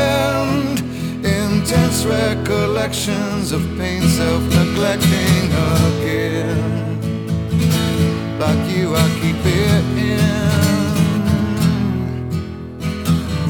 Recollections 2.09 3.53
of 3.53 3.61
pain, 3.77 4.01
self 4.01 4.43
neglecting 4.45 5.53
again. 5.85 6.99
Like 8.39 8.71
you, 8.75 8.95
I 8.97 9.09
keep 9.21 9.37
it 9.45 9.85
in. 9.99 10.19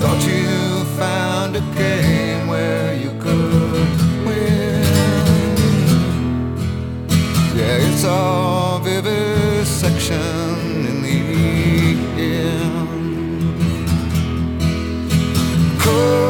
Thought 0.00 0.22
you 0.26 0.84
found 0.98 1.54
a 1.54 1.60
game 1.76 2.48
where 2.48 2.94
you 2.94 3.10
could 3.20 3.90
win. 4.26 4.82
Yeah, 7.56 7.86
it's 7.86 8.04
all 8.04 8.80
vivisection 8.80 10.18
in 10.90 11.02
the 11.02 11.18
end. 12.18 12.88
Comes 15.80 16.27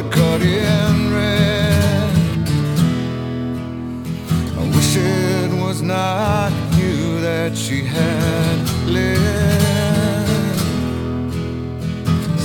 a 0.00 0.02
word 0.02 0.42
in 0.42 1.12
red. 1.12 2.10
I 4.58 4.60
wish 4.74 4.96
it 4.96 5.52
was 5.62 5.82
not 5.82 6.52
you 6.78 7.20
that 7.20 7.54
she 7.56 7.82
had 7.82 8.58
led. 8.86 9.18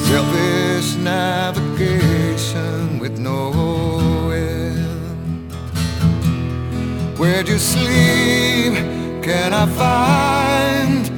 Selfish 0.07 0.95
navigation 0.95 2.99
with 2.99 3.19
no 3.19 4.31
end. 4.31 5.51
Where'd 7.17 7.47
you 7.47 7.57
sleep? 7.57 8.73
Can 9.23 9.53
I 9.53 9.65
find 9.65 11.09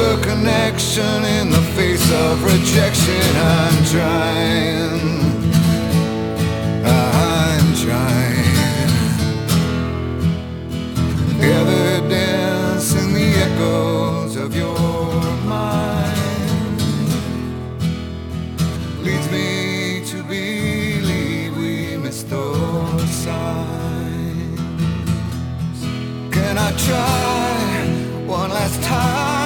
a 0.00 0.16
connection 0.22 1.24
in 1.24 1.50
the 1.50 1.60
face 1.74 2.10
of 2.12 2.44
rejection? 2.44 3.36
I'm 3.36 3.84
trying. 3.84 5.00
I'm 6.84 7.74
trying. 7.74 8.54
Evidence 11.40 12.94
in 12.94 13.12
the 13.12 13.28
echoes 13.46 14.36
of 14.36 14.54
your 14.54 15.20
mind 15.44 16.80
leads 19.02 19.30
me 19.32 20.04
to 20.06 20.22
believe 20.22 21.56
we 21.56 21.96
missed 21.96 22.28
those 22.30 23.10
signs. 23.10 24.60
Can 26.30 26.56
I 26.56 26.70
try 26.86 28.26
one 28.26 28.50
last 28.50 28.82
time? 28.82 29.37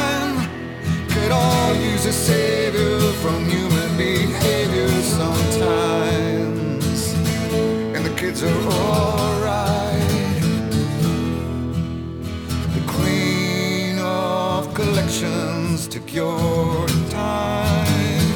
All 1.32 1.74
use 1.74 2.04
a 2.06 2.12
savior 2.12 3.00
from 3.22 3.44
human 3.48 3.96
behavior 3.96 4.88
sometimes. 5.18 6.34
And 7.94 8.04
the 8.04 8.14
kids 8.16 8.42
are 8.42 8.62
alright. 8.82 10.42
The 12.76 12.84
queen 12.86 13.98
of 13.98 14.74
collections 14.74 15.88
took 15.88 16.12
your 16.12 16.86
time. 17.10 18.28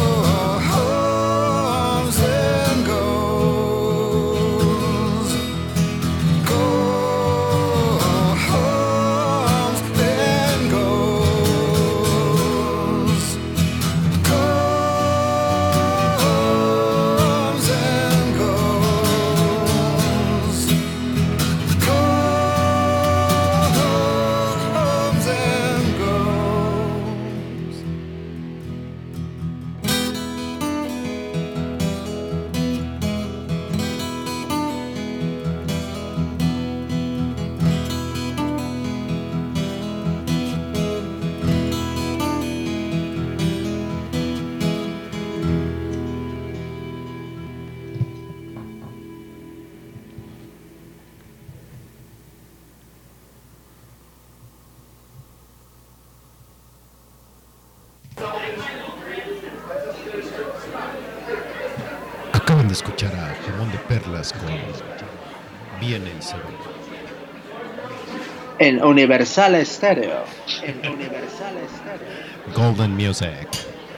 En 68.61 68.79
Universal 68.83 69.65
Stereo. 69.65 70.23
En 70.61 70.77
Universal 70.87 71.55
Stereo. 71.67 72.55
Golden 72.55 72.91
Music. 72.91 73.47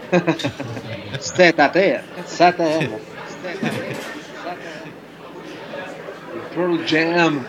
ZT. 1.19 1.77
ZM. 2.25 2.89
Pearl 6.55 6.85
Jam. 6.87 7.45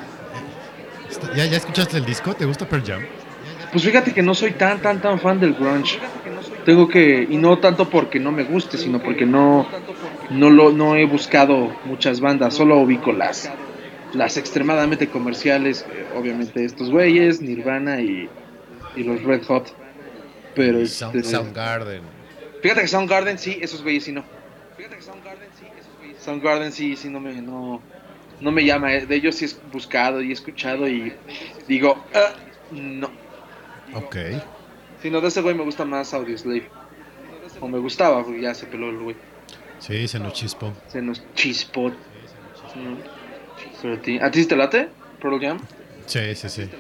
¿Ya, 1.37 1.47
¿Ya 1.47 1.57
escuchaste 1.57 1.99
el 1.99 2.05
disco? 2.05 2.35
¿Te 2.35 2.47
gusta 2.47 2.69
Pearl 2.69 2.83
Jam? 2.85 3.03
Pues 3.71 3.85
fíjate 3.85 4.13
que 4.13 4.23
no 4.23 4.35
soy 4.35 4.51
tan, 4.51 4.81
tan, 4.81 5.01
tan 5.01 5.21
fan 5.21 5.39
del 5.39 5.55
grunge. 5.55 6.01
Tengo 6.65 6.89
que, 6.89 7.29
y 7.31 7.37
no 7.37 7.59
tanto 7.59 7.89
porque 7.89 8.19
no 8.19 8.33
me 8.33 8.43
guste, 8.43 8.77
sino 8.77 9.01
porque 9.01 9.25
no, 9.25 9.69
no 10.31 10.51
lo, 10.51 10.73
no 10.73 10.97
he 10.97 11.07
buscado 11.07 11.77
muchas 11.85 12.19
bandas, 12.19 12.55
solo 12.55 12.79
ubico 12.79 13.13
las, 13.13 13.53
las 14.15 14.37
extremadamente 14.37 15.09
comerciales, 15.09 15.85
eh, 15.93 16.07
obviamente 16.17 16.65
estos 16.65 16.91
güeyes, 16.91 17.41
Nirvana 17.41 18.01
y, 18.01 18.29
y 18.97 19.03
los 19.03 19.23
Red 19.23 19.43
Hot. 19.45 19.75
Pero 20.55 20.79
Sound- 20.81 21.17
este, 21.17 21.31
Soundgarden. 21.31 22.03
Fíjate 22.63 22.83
que 22.83 22.89
Soundgarden 22.89 23.39
sí, 23.39 23.59
esos 23.61 23.83
güeyes 23.83 24.05
sí 24.05 24.13
no. 24.13 24.25
Fíjate 24.77 24.97
que 24.97 25.03
Soundgarden 25.03 25.49
sí, 25.59 25.67
esos 25.79 25.97
güeyes 25.99 26.17
sí. 26.19 26.25
Soundgarden 26.25 26.73
sí, 26.73 26.97
sí 26.97 27.09
no 27.11 27.21
me, 27.21 27.43
no, 27.43 27.83
no 28.41 28.51
me 28.53 28.65
llama. 28.65 28.95
eh. 28.95 29.05
De 29.07 29.17
ellos 29.17 29.35
sí 29.35 29.47
he 29.47 29.73
buscado 29.73 30.23
y 30.23 30.31
he 30.31 30.33
escuchado 30.33 30.89
y 30.89 31.13
digo, 31.69 32.03
"Ah, 32.15 32.33
no. 32.71 33.11
Ok. 33.95 34.17
Si 35.03 35.11
no, 35.11 35.21
de 35.21 35.29
ese 35.29 35.43
güey 35.43 35.55
me 35.55 35.65
gusta 35.65 35.85
más 35.85 36.15
Audioslave. 36.15 36.69
O 37.61 37.69
me 37.69 37.79
gustaba, 37.79 38.25
porque 38.25 38.41
ya 38.41 38.55
se 38.55 38.67
peló 38.67 38.89
el 38.91 38.99
güey. 38.99 39.17
Sí, 39.79 40.09
se 40.09 40.19
nos 40.19 40.33
chispó. 40.33 40.73
Se 40.89 41.03
nos 41.03 41.23
chispó. 41.35 41.91
Mm. 41.91 42.97
Pero 43.85 43.97
a 43.97 44.01
ti, 44.01 44.19
¿a 44.19 44.31
ti 44.31 44.47
te 44.47 44.57
late? 44.57 44.89
Pearl 45.21 45.39
Jam. 45.39 45.59
Sí, 46.07 46.35
sí, 46.35 46.49
sí. 46.49 46.71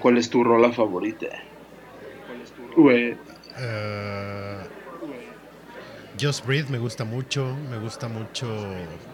¿Cuál 0.00 0.18
es 0.18 0.28
tu 0.28 0.42
rola 0.42 0.72
favorita? 0.72 1.26
Güey. 2.76 3.16
Eh, 3.58 4.56
Just 6.20 6.44
Breathe 6.44 6.68
me 6.68 6.78
gusta 6.78 7.04
mucho. 7.04 7.56
Me 7.70 7.78
gusta 7.78 8.08
mucho. 8.08 8.48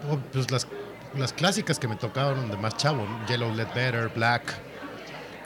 oh, 0.09 0.17
pues 0.33 0.49
las, 0.49 0.67
las 1.15 1.33
clásicas 1.33 1.77
que 1.77 1.87
me 1.87 1.95
tocaron 1.97 2.49
de 2.49 2.57
más 2.57 2.75
chavo: 2.77 3.05
¿no? 3.05 3.27
Yellow 3.27 3.53
Let 3.53 3.67
Better, 3.75 4.09
Black. 4.15 4.55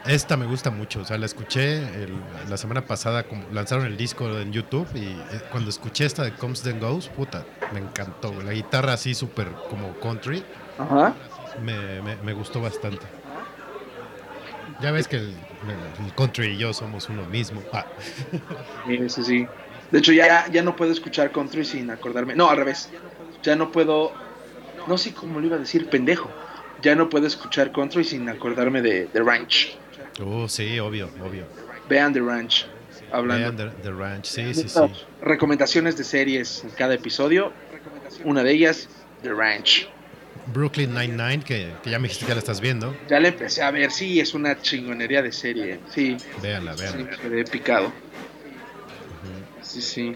Esta 0.05 0.35
me 0.35 0.45
gusta 0.45 0.71
mucho. 0.71 1.01
O 1.01 1.05
sea, 1.05 1.17
la 1.17 1.25
escuché 1.27 1.77
el- 2.03 2.15
la 2.49 2.55
semana 2.55 2.85
pasada. 2.85 3.25
lanzaron 3.51 3.85
el 3.85 3.97
disco 3.97 4.39
en 4.39 4.51
YouTube. 4.53 4.87
Y 4.95 5.05
eh, 5.09 5.41
cuando 5.51 5.69
escuché 5.69 6.05
esta 6.05 6.23
de 6.23 6.31
Comes 6.33 6.61
Then 6.63 6.79
Goes, 6.79 7.09
puta, 7.09 7.45
me 7.73 7.79
encantó. 7.79 8.33
La 8.41 8.53
guitarra 8.53 8.93
así, 8.93 9.13
súper 9.13 9.49
como 9.69 9.93
country. 9.99 10.43
Ajá. 10.81 11.13
Me, 11.61 12.01
me- 12.01 12.15
me 12.17 12.33
gustó 12.33 12.61
bastante. 12.61 13.05
Ya 14.81 14.91
ves 14.91 15.07
que 15.07 15.17
el, 15.17 15.35
el 16.05 16.15
country 16.15 16.47
y 16.47 16.57
yo 16.57 16.73
somos 16.73 17.07
uno 17.09 17.23
mismo. 17.25 17.61
Ah. 17.73 17.85
Sí, 18.87 19.09
sí, 19.09 19.23
sí. 19.23 19.47
De 19.91 19.99
hecho, 19.99 20.11
ya, 20.13 20.47
ya 20.49 20.63
no 20.63 20.75
puedo 20.75 20.91
escuchar 20.91 21.31
country 21.31 21.63
sin 21.65 21.89
acordarme. 21.91 22.33
No, 22.35 22.49
al 22.49 22.57
revés. 22.57 22.89
Ya 23.43 23.55
no 23.55 23.71
puedo. 23.71 24.11
No 24.87 24.97
sé 24.97 25.13
cómo 25.13 25.39
lo 25.39 25.45
iba 25.47 25.57
a 25.57 25.59
decir, 25.59 25.89
pendejo. 25.89 26.29
Ya 26.81 26.95
no 26.95 27.09
puedo 27.09 27.27
escuchar 27.27 27.71
country 27.71 28.03
sin 28.03 28.27
acordarme 28.29 28.81
de 28.81 29.05
The 29.07 29.21
Ranch. 29.21 29.77
Oh, 30.25 30.47
sí, 30.47 30.79
obvio, 30.79 31.09
obvio. 31.23 31.45
Vean 31.89 32.13
The 32.13 32.21
Ranch. 32.21 32.65
Hablando. 33.11 33.51
Vean 33.63 33.71
The, 33.75 33.81
The 33.83 33.91
Ranch, 33.91 34.25
sí, 34.25 34.45
sí, 34.53 34.61
sí. 34.61 34.65
Estas 34.67 34.89
Recomendaciones 35.21 35.97
de 35.97 36.03
series 36.05 36.63
en 36.63 36.71
cada 36.71 36.93
episodio. 36.95 37.51
Una 38.23 38.43
de 38.43 38.51
ellas, 38.53 38.87
The 39.21 39.33
Ranch. 39.33 39.87
Brooklyn 40.51 40.93
Nine-Nine, 40.93 41.43
que, 41.43 41.71
que 41.83 41.89
ya 41.89 41.99
me 41.99 42.03
dijiste 42.03 42.25
que 42.25 42.29
ya 42.29 42.35
la 42.35 42.39
estás 42.39 42.61
viendo. 42.61 42.95
Ya 43.09 43.19
le 43.19 43.29
empecé 43.29 43.61
a 43.63 43.71
ver, 43.71 43.91
sí, 43.91 44.19
es 44.19 44.33
una 44.33 44.59
chingonería 44.61 45.21
de 45.21 45.31
serie. 45.31 45.79
Sí, 45.89 46.17
Véanla, 46.41 46.75
sí, 46.77 46.83
véanla. 46.83 47.17
quedé 47.17 47.43
picado. 47.45 47.91
Sí, 49.61 49.81
sí. 49.81 50.15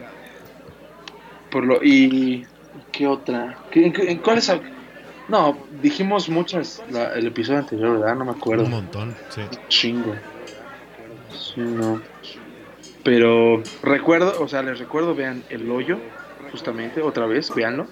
Por 1.50 1.66
lo 1.66 1.84
y 1.84 2.46
qué 2.92 3.08
otra? 3.08 3.58
¿Qué- 3.72 3.86
en, 3.88 3.94
en 4.10 4.18
cuáles? 4.20 4.50
hab- 4.50 4.62
No, 5.28 5.58
dijimos 5.82 6.30
muchas 6.30 6.84
la- 6.92 7.14
el 7.14 7.28
episodio 7.28 7.60
anterior, 7.60 8.00
¿verdad? 8.00 8.16
No 8.16 8.26
me 8.26 8.32
acuerdo. 8.32 8.64
Un 8.66 8.72
montón, 8.72 9.16
sí. 9.30 9.42
Chingo. 9.70 10.16
Sí, 11.32 11.62
no. 11.62 12.02
Pero 13.04 13.62
recuerdo, 13.84 14.42
o 14.42 14.48
sea, 14.48 14.62
les 14.64 14.80
recuerdo, 14.80 15.14
vean 15.16 15.44
El 15.50 15.70
Hoyo, 15.70 16.00
justamente, 16.52 17.02
otra 17.02 17.26
vez, 17.28 17.54
véanlo. 17.56 17.88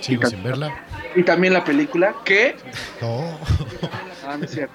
Sigo 0.00 0.26
sin 0.26 0.42
verla. 0.42 0.84
Y 1.14 1.22
también 1.22 1.52
la 1.52 1.64
película, 1.64 2.14
que... 2.24 2.56
No. 3.00 3.38
Ah, 4.26 4.36
no 4.36 4.44
es 4.44 4.50
cierto. 4.50 4.74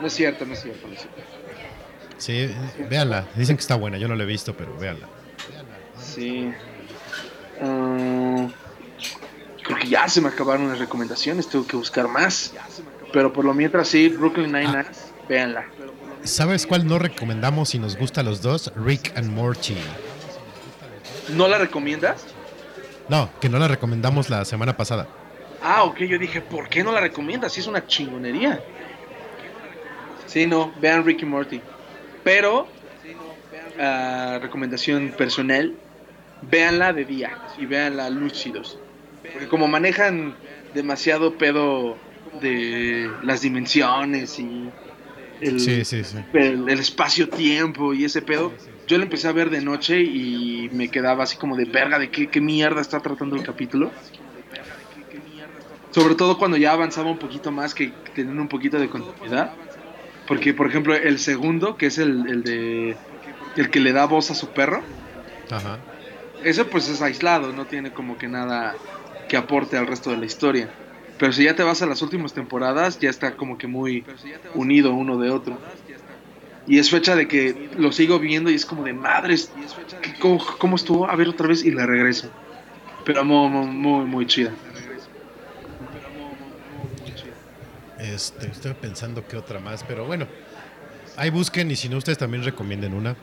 No 0.00 0.06
es 0.06 0.12
cierto, 0.12 0.44
no 0.44 0.52
es 0.52 0.62
cierto. 0.62 0.86
No 0.86 0.94
es 0.94 1.00
cierto. 1.00 1.22
Sí, 2.18 2.54
véanla. 2.88 3.26
Dicen 3.34 3.56
que 3.56 3.60
está 3.60 3.74
buena, 3.74 3.98
yo 3.98 4.08
no 4.08 4.14
la 4.14 4.22
he 4.24 4.26
visto, 4.26 4.56
pero 4.56 4.76
véanla. 4.76 5.08
Sí. 5.98 6.52
Ah, 7.60 8.48
creo 9.62 9.78
que 9.78 9.88
ya 9.88 10.08
se 10.08 10.20
me 10.20 10.28
acabaron 10.28 10.68
las 10.68 10.78
recomendaciones, 10.78 11.48
tengo 11.48 11.66
que 11.66 11.76
buscar 11.76 12.08
más. 12.08 12.52
Pero 13.12 13.32
por 13.32 13.44
lo 13.44 13.54
mientras 13.54 13.88
sí, 13.88 14.08
Brooklyn 14.08 14.52
Nine-Nine, 14.52 14.86
véanla. 15.28 15.66
¿Sabes 16.22 16.66
cuál 16.66 16.86
no 16.86 16.98
recomendamos 16.98 17.70
si 17.70 17.78
nos 17.78 17.96
gusta 17.96 18.20
a 18.20 18.24
los 18.24 18.42
dos? 18.42 18.72
Rick 18.76 19.16
and 19.16 19.30
Morty. 19.30 19.76
¿No 21.30 21.48
la 21.48 21.58
recomiendas? 21.58 22.24
No, 23.08 23.30
que 23.40 23.48
no 23.48 23.58
la 23.58 23.68
recomendamos 23.68 24.28
la 24.30 24.44
semana 24.44 24.76
pasada. 24.76 25.06
Ah, 25.68 25.82
ok, 25.82 25.98
yo 26.02 26.16
dije, 26.16 26.40
¿por 26.40 26.68
qué 26.68 26.84
no 26.84 26.92
la 26.92 27.00
recomiendas? 27.00 27.52
Si 27.52 27.58
es 27.58 27.66
una 27.66 27.84
chingonería. 27.84 28.62
Sí, 30.26 30.46
no, 30.46 30.72
vean 30.80 31.04
Ricky 31.04 31.26
Morty. 31.26 31.60
Pero, 32.22 32.68
ah, 33.80 34.38
recomendación 34.40 35.12
personal, 35.18 35.74
véanla 36.42 36.92
de 36.92 37.04
día 37.04 37.36
y 37.58 37.66
véanla 37.66 38.08
lúcidos. 38.10 38.78
Porque 39.32 39.48
como 39.48 39.66
manejan 39.66 40.36
demasiado 40.72 41.36
pedo 41.36 41.96
de 42.40 43.10
las 43.24 43.40
dimensiones 43.40 44.38
y 44.38 44.70
el, 45.40 45.58
Sí, 45.58 45.84
sí, 45.84 46.04
sí. 46.04 46.18
el, 46.34 46.68
el 46.68 46.78
espacio-tiempo 46.78 47.92
y 47.92 48.04
ese 48.04 48.22
pedo, 48.22 48.52
yo 48.86 48.98
lo 48.98 49.02
empecé 49.02 49.26
a 49.26 49.32
ver 49.32 49.50
de 49.50 49.60
noche 49.62 50.00
y 50.00 50.70
me 50.72 50.90
quedaba 50.92 51.24
así 51.24 51.36
como 51.36 51.56
de 51.56 51.64
verga 51.64 51.98
de 51.98 52.08
qué, 52.08 52.28
qué 52.28 52.40
mierda 52.40 52.80
está 52.80 53.00
tratando 53.00 53.34
el 53.34 53.42
capítulo. 53.42 53.90
Sobre 55.96 56.14
todo 56.14 56.36
cuando 56.36 56.58
ya 56.58 56.72
avanzaba 56.74 57.10
un 57.10 57.18
poquito 57.18 57.50
más, 57.52 57.74
que 57.74 57.94
tenían 58.14 58.38
un 58.38 58.48
poquito 58.48 58.78
de 58.78 58.90
continuidad. 58.90 59.50
Porque, 60.26 60.52
por 60.52 60.66
ejemplo, 60.68 60.94
el 60.94 61.18
segundo, 61.18 61.78
que 61.78 61.86
es 61.86 61.96
el, 61.96 62.28
el 62.28 62.42
de. 62.42 63.00
El 63.54 63.70
que 63.70 63.80
le 63.80 63.92
da 63.94 64.04
voz 64.04 64.30
a 64.30 64.34
su 64.34 64.52
perro, 64.52 64.84
Ajá. 65.50 65.86
ese 66.42 66.66
pues 66.66 66.86
es 66.90 67.00
aislado, 67.00 67.54
no 67.54 67.66
tiene 67.66 67.94
como 67.94 68.18
que 68.18 68.28
nada 68.28 68.78
que 69.26 69.38
aporte 69.38 69.78
al 69.78 69.86
resto 69.86 70.10
de 70.10 70.18
la 70.18 70.26
historia. 70.26 70.70
Pero 71.16 71.32
si 71.32 71.44
ya 71.44 71.56
te 71.56 71.62
vas 71.62 71.80
a 71.80 71.86
las 71.86 72.02
últimas 72.02 72.34
temporadas, 72.34 72.98
ya 72.98 73.08
está 73.08 73.34
como 73.34 73.56
que 73.56 73.66
muy 73.66 74.04
unido 74.52 74.92
uno 74.92 75.16
de 75.16 75.30
otro. 75.30 75.62
Y 76.66 76.78
es 76.78 76.90
fecha 76.90 77.16
de 77.16 77.26
que 77.26 77.70
lo 77.72 77.90
sigo 77.92 78.18
viendo 78.18 78.50
y 78.50 78.54
es 78.54 78.66
como 78.66 78.84
de 78.84 78.92
madres, 78.92 79.54
¿qué- 80.02 80.18
¿cómo, 80.20 80.44
cómo 80.58 80.76
estuvo? 80.76 81.08
A 81.08 81.16
ver 81.16 81.28
otra 81.28 81.46
vez 81.48 81.64
y 81.64 81.70
la 81.70 81.86
regreso. 81.86 82.34
Pero 83.04 83.24
muy, 83.24 83.48
muy, 83.68 84.06
muy 84.06 84.26
chida. 84.26 84.65
Este, 88.14 88.46
estoy 88.48 88.74
pensando 88.74 89.26
que 89.26 89.36
otra 89.36 89.58
más, 89.60 89.84
pero 89.84 90.06
bueno. 90.06 90.26
Ahí 91.16 91.30
busquen 91.30 91.70
y 91.70 91.76
si 91.76 91.88
no, 91.88 91.96
ustedes 91.96 92.18
también 92.18 92.44
recomienden 92.44 92.94
una. 92.94 93.16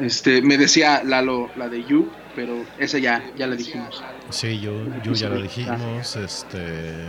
Este, 0.00 0.42
me 0.42 0.58
decía 0.58 1.02
Lalo 1.02 1.50
la 1.56 1.68
de 1.68 1.82
You, 1.84 2.10
pero 2.36 2.64
esa 2.78 2.98
ya, 2.98 3.24
ya 3.36 3.46
la 3.46 3.56
dijimos. 3.56 4.02
Sí, 4.30 4.60
yo, 4.60 4.72
yo 5.02 5.12
ya 5.12 5.28
lo 5.28 5.40
dijimos. 5.40 6.16
Este. 6.16 7.06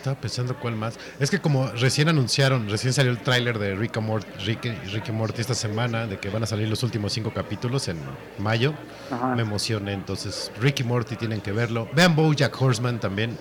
Estaba 0.00 0.16
pensando 0.18 0.56
cuál 0.58 0.76
más. 0.76 0.98
Es 1.18 1.30
que 1.30 1.40
como 1.40 1.66
recién 1.72 2.08
anunciaron, 2.08 2.70
recién 2.70 2.94
salió 2.94 3.12
el 3.12 3.18
tráiler 3.18 3.58
de 3.58 3.74
Rick 3.74 3.98
and 3.98 4.06
Morty, 4.06 4.26
Rick, 4.46 4.64
Rick 4.94 5.10
and 5.10 5.18
Morty 5.18 5.42
esta 5.42 5.52
semana, 5.54 6.06
de 6.06 6.18
que 6.18 6.30
van 6.30 6.42
a 6.42 6.46
salir 6.46 6.70
los 6.70 6.82
últimos 6.82 7.12
cinco 7.12 7.34
capítulos 7.34 7.86
en 7.88 7.98
mayo. 8.38 8.72
Ajá. 9.10 9.34
Me 9.36 9.42
emocioné, 9.42 9.92
entonces 9.92 10.50
Rick 10.58 10.80
y 10.80 10.84
Morty 10.84 11.16
tienen 11.16 11.42
que 11.42 11.52
verlo. 11.52 11.86
Vean 11.92 12.16
BoJack 12.16 12.62
Horseman 12.62 12.98
también. 12.98 13.36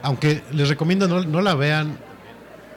Aunque 0.00 0.42
les 0.52 0.70
recomiendo 0.70 1.06
no, 1.08 1.22
no 1.24 1.42
la 1.42 1.54
vean 1.54 1.98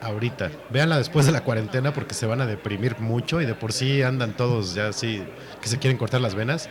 ahorita. 0.02 0.52
Véanla 0.70 0.98
después 0.98 1.26
de 1.26 1.32
la 1.32 1.46
cuarentena 1.46 1.94
porque 1.94 2.14
se 2.14 2.26
van 2.26 2.42
a 2.42 2.46
deprimir 2.46 3.00
mucho 3.00 3.40
y 3.40 3.46
de 3.46 3.56
por 3.56 3.72
sí 3.72 4.02
andan 4.04 4.36
todos 4.36 4.74
ya 4.74 4.88
así 4.90 5.24
que 5.62 5.70
se 5.70 5.80
quieren 5.80 5.98
cortar 5.98 6.20
las 6.20 6.36
venas. 6.36 6.68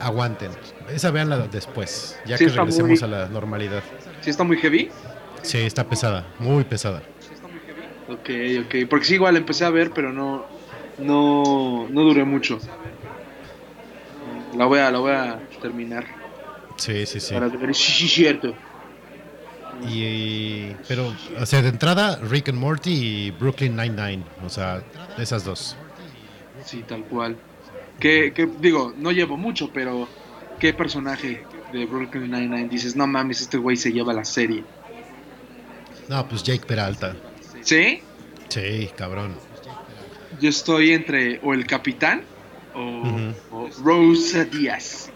Aguanten. 0.00 0.50
Esa 0.88 1.10
véanla 1.10 1.38
después, 1.48 2.18
ya 2.24 2.38
Sí, 2.38 2.46
que 2.46 2.52
regresemos 2.52 3.00
muy- 3.02 3.02
a 3.02 3.06
la 3.06 3.28
normalidad. 3.28 3.82
¿Sí 4.22 4.30
está 4.30 4.44
muy 4.44 4.56
heavy? 4.56 4.90
Sí, 5.44 5.58
está 5.58 5.84
pesada, 5.84 6.26
muy 6.38 6.64
pesada. 6.64 7.02
Ok, 8.08 8.30
ok. 8.64 8.88
Porque 8.88 9.04
sí, 9.04 9.14
igual 9.14 9.36
empecé 9.36 9.64
a 9.64 9.70
ver, 9.70 9.90
pero 9.90 10.12
no, 10.12 10.46
no, 10.98 11.86
no 11.90 12.02
duré 12.02 12.24
mucho. 12.24 12.58
La 14.56 14.64
voy 14.66 14.78
a, 14.78 14.90
la 14.90 14.98
voy 14.98 15.12
a 15.12 15.38
terminar. 15.60 16.06
Sí, 16.76 17.06
sí, 17.06 17.20
sí. 17.20 17.34
Para 17.34 17.48
ver, 17.48 17.74
sí, 17.74 17.92
sí, 17.92 18.08
cierto. 18.08 18.54
Y, 19.86 20.70
pero, 20.88 21.14
o 21.38 21.46
sea, 21.46 21.60
de 21.60 21.68
entrada, 21.68 22.18
Rick 22.22 22.48
and 22.48 22.58
Morty 22.58 22.92
y 22.92 23.30
Brooklyn 23.32 23.76
Nine-Nine. 23.76 24.24
O 24.46 24.48
sea, 24.48 24.82
esas 25.18 25.44
dos. 25.44 25.76
Sí, 26.64 26.84
tal 26.86 27.04
cual. 27.04 27.36
Que, 28.00 28.32
que, 28.32 28.48
digo, 28.60 28.94
no 28.96 29.12
llevo 29.12 29.36
mucho, 29.36 29.70
pero 29.72 30.08
¿qué 30.58 30.72
personaje 30.72 31.44
de 31.72 31.86
Brooklyn 31.86 32.30
Nine-Nine 32.30 32.68
dices, 32.68 32.96
no 32.96 33.06
mames, 33.06 33.42
este 33.42 33.58
güey 33.58 33.76
se 33.76 33.92
lleva 33.92 34.12
la 34.12 34.24
serie? 34.24 34.64
No, 36.08 36.28
pues 36.28 36.42
Jake 36.42 36.66
Peralta. 36.66 37.16
¿Sí? 37.62 38.02
Sí, 38.48 38.90
cabrón. 38.96 39.34
Yo 40.40 40.48
estoy 40.48 40.92
entre 40.92 41.40
o 41.42 41.54
el 41.54 41.66
capitán 41.66 42.22
o, 42.74 43.68
Rosa 43.82 44.44
Díaz. 44.44 45.10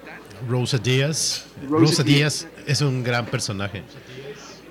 Rosa 0.49 0.79
Díaz. 0.79 1.47
Rosa 1.69 1.81
Rosa 1.81 2.03
Díaz 2.03 2.49
es 2.67 2.81
un 2.81 3.03
gran 3.03 3.27
personaje. 3.27 3.83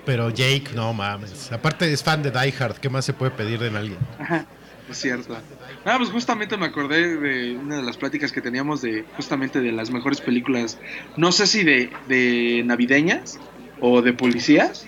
Pero 0.05 0.29
Jake, 0.29 0.69
no 0.73 0.93
mames. 0.93 1.51
Aparte 1.51 1.91
es 1.91 2.01
fan 2.01 2.23
de 2.23 2.31
Die 2.31 2.53
Hard. 2.57 2.77
¿Qué 2.77 2.89
más 2.89 3.03
se 3.03 3.13
puede 3.13 3.31
pedir 3.31 3.59
de 3.59 3.77
alguien? 3.77 3.99
Ajá, 4.17 4.45
es 4.89 4.97
cierto. 4.97 5.37
Ah, 5.83 5.95
pues 5.97 6.09
justamente 6.09 6.55
me 6.55 6.65
acordé 6.65 7.17
de 7.17 7.57
una 7.57 7.77
de 7.77 7.83
las 7.83 7.97
pláticas 7.97 8.31
que 8.31 8.41
teníamos 8.41 8.81
de 8.81 9.03
justamente 9.17 9.59
de 9.59 9.73
las 9.73 9.91
mejores 9.91 10.21
películas, 10.21 10.79
no 11.17 11.33
sé 11.33 11.45
si 11.45 11.63
de, 11.63 11.89
de 12.07 12.63
navideñas 12.65 13.37
o 13.81 14.01
de 14.01 14.13
policías. 14.13 14.85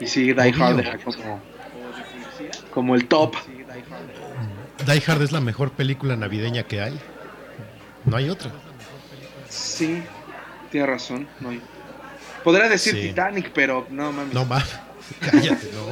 Y 0.00 0.06
sí, 0.06 0.32
Die 0.32 0.54
Hard 0.62 0.78
era 0.80 0.98
como, 0.98 1.40
como 2.72 2.94
el 2.94 3.06
top. 3.06 3.34
Die 4.86 5.02
Hard 5.06 5.22
es 5.22 5.32
la 5.32 5.40
mejor 5.40 5.72
película 5.72 6.16
navideña 6.16 6.62
que 6.62 6.80
hay. 6.80 6.98
No 8.04 8.16
hay 8.16 8.30
otra. 8.30 8.50
Sí, 9.48 10.02
tiene 10.70 10.86
razón. 10.86 11.26
No 11.40 11.50
hay- 11.50 11.60
Podría 12.44 12.68
decir 12.68 12.94
Sí. 12.94 13.08
Titanic, 13.08 13.50
pero 13.52 13.86
no 13.90 14.12
mames. 14.12 14.34
No 14.34 14.44
mames. 14.44 14.78
Cállate, 15.20 15.70
no. 15.72 15.88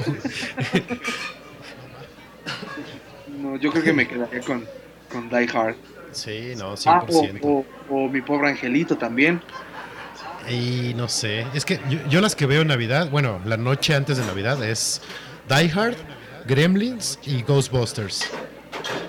No, 3.51 3.57
yo 3.57 3.71
creo 3.73 3.83
que 3.85 3.93
me 3.93 4.07
quedaría 4.07 4.41
con, 4.41 4.65
con 5.11 5.29
Die 5.29 5.49
Hard. 5.53 5.75
Sí, 6.13 6.55
no, 6.57 6.75
Ah, 6.87 7.05
o, 7.09 7.23
100%. 7.23 7.39
o- 7.43 7.65
o 7.91 8.09
Mi 8.09 8.23
Pobre 8.23 8.49
Angelito 8.51 8.97
también. 8.97 9.43
Y 10.49 10.95
no 10.95 11.09
sé, 11.09 11.47
es 11.55 11.65
que 11.65 11.81
yo, 11.89 11.99
yo 12.09 12.21
las 12.21 12.37
que 12.37 12.47
veo 12.47 12.63
en 12.63 12.69
Navidad, 12.69 13.11
bueno, 13.11 13.41
la 13.45 13.57
noche 13.57 13.95
antes 13.95 14.17
de 14.17 14.25
Navidad 14.25 14.63
es 14.65 15.01
Die 15.49 15.71
Hard, 15.75 15.97
Gremlins 16.47 17.19
y 17.25 17.43
Ghostbusters. 17.43 18.31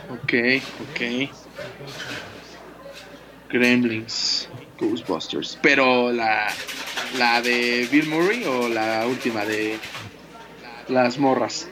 Ok, 0.09 0.33
ok. 0.89 1.29
Gremlins, 3.49 4.49
Ghostbusters. 4.79 5.59
Pero 5.61 6.11
la, 6.11 6.47
la 7.17 7.41
de 7.41 7.87
Bill 7.91 8.07
Murray 8.07 8.43
o 8.45 8.67
la 8.67 9.05
última 9.07 9.45
de 9.45 9.79
las 10.87 11.17
morras. 11.17 11.67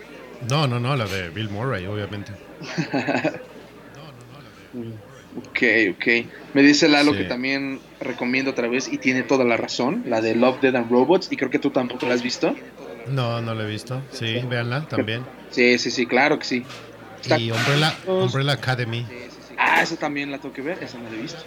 No, 0.50 0.68
no, 0.68 0.80
no, 0.80 0.96
la 0.96 1.06
de 1.06 1.30
Bill 1.30 1.50
Murray, 1.50 1.86
obviamente. 1.88 2.32
Ok, 5.38 5.62
ok. 5.92 6.26
Me 6.54 6.62
dice 6.62 6.88
Lalo 6.88 7.12
Sí. 7.12 7.20
que 7.20 7.24
también 7.26 7.80
recomiendo 8.00 8.52
otra 8.52 8.68
vez 8.68 8.88
y 8.92 8.98
tiene 8.98 9.24
toda 9.24 9.44
la 9.44 9.58
razón, 9.58 10.04
la 10.06 10.22
de 10.22 10.36
Love, 10.36 10.62
Dead 10.62 10.76
and 10.76 10.90
Robots 10.90 11.28
y 11.32 11.36
creo 11.38 11.50
que 11.50 11.60
tú 11.60 11.72
tampoco 11.72 12.06
la 12.06 12.14
has 12.14 12.24
visto. 12.24 12.56
No, 13.08 13.42
no 13.42 13.54
la 13.54 13.64
he 13.64 13.68
visto. 13.68 14.02
Sí, 14.12 14.40
véanla 14.50 14.88
también. 14.88 15.24
Sí, 15.52 15.78
sí, 15.78 15.92
sí, 15.92 16.06
claro 16.06 16.40
que 16.40 16.46
sí. 16.46 16.64
Está- 17.22 17.38
Y 17.38 17.52
Umbrella, 17.52 17.94
Umbrella 18.08 18.54
Academy. 18.54 19.06
Ah, 19.58 19.82
esa 19.82 19.96
también 19.98 20.32
la 20.32 20.38
tengo 20.40 20.54
que 20.54 20.62
ver, 20.62 20.82
esa 20.82 20.98
no 20.98 21.10
la 21.10 21.16
he 21.18 21.22
visto. 21.22 21.44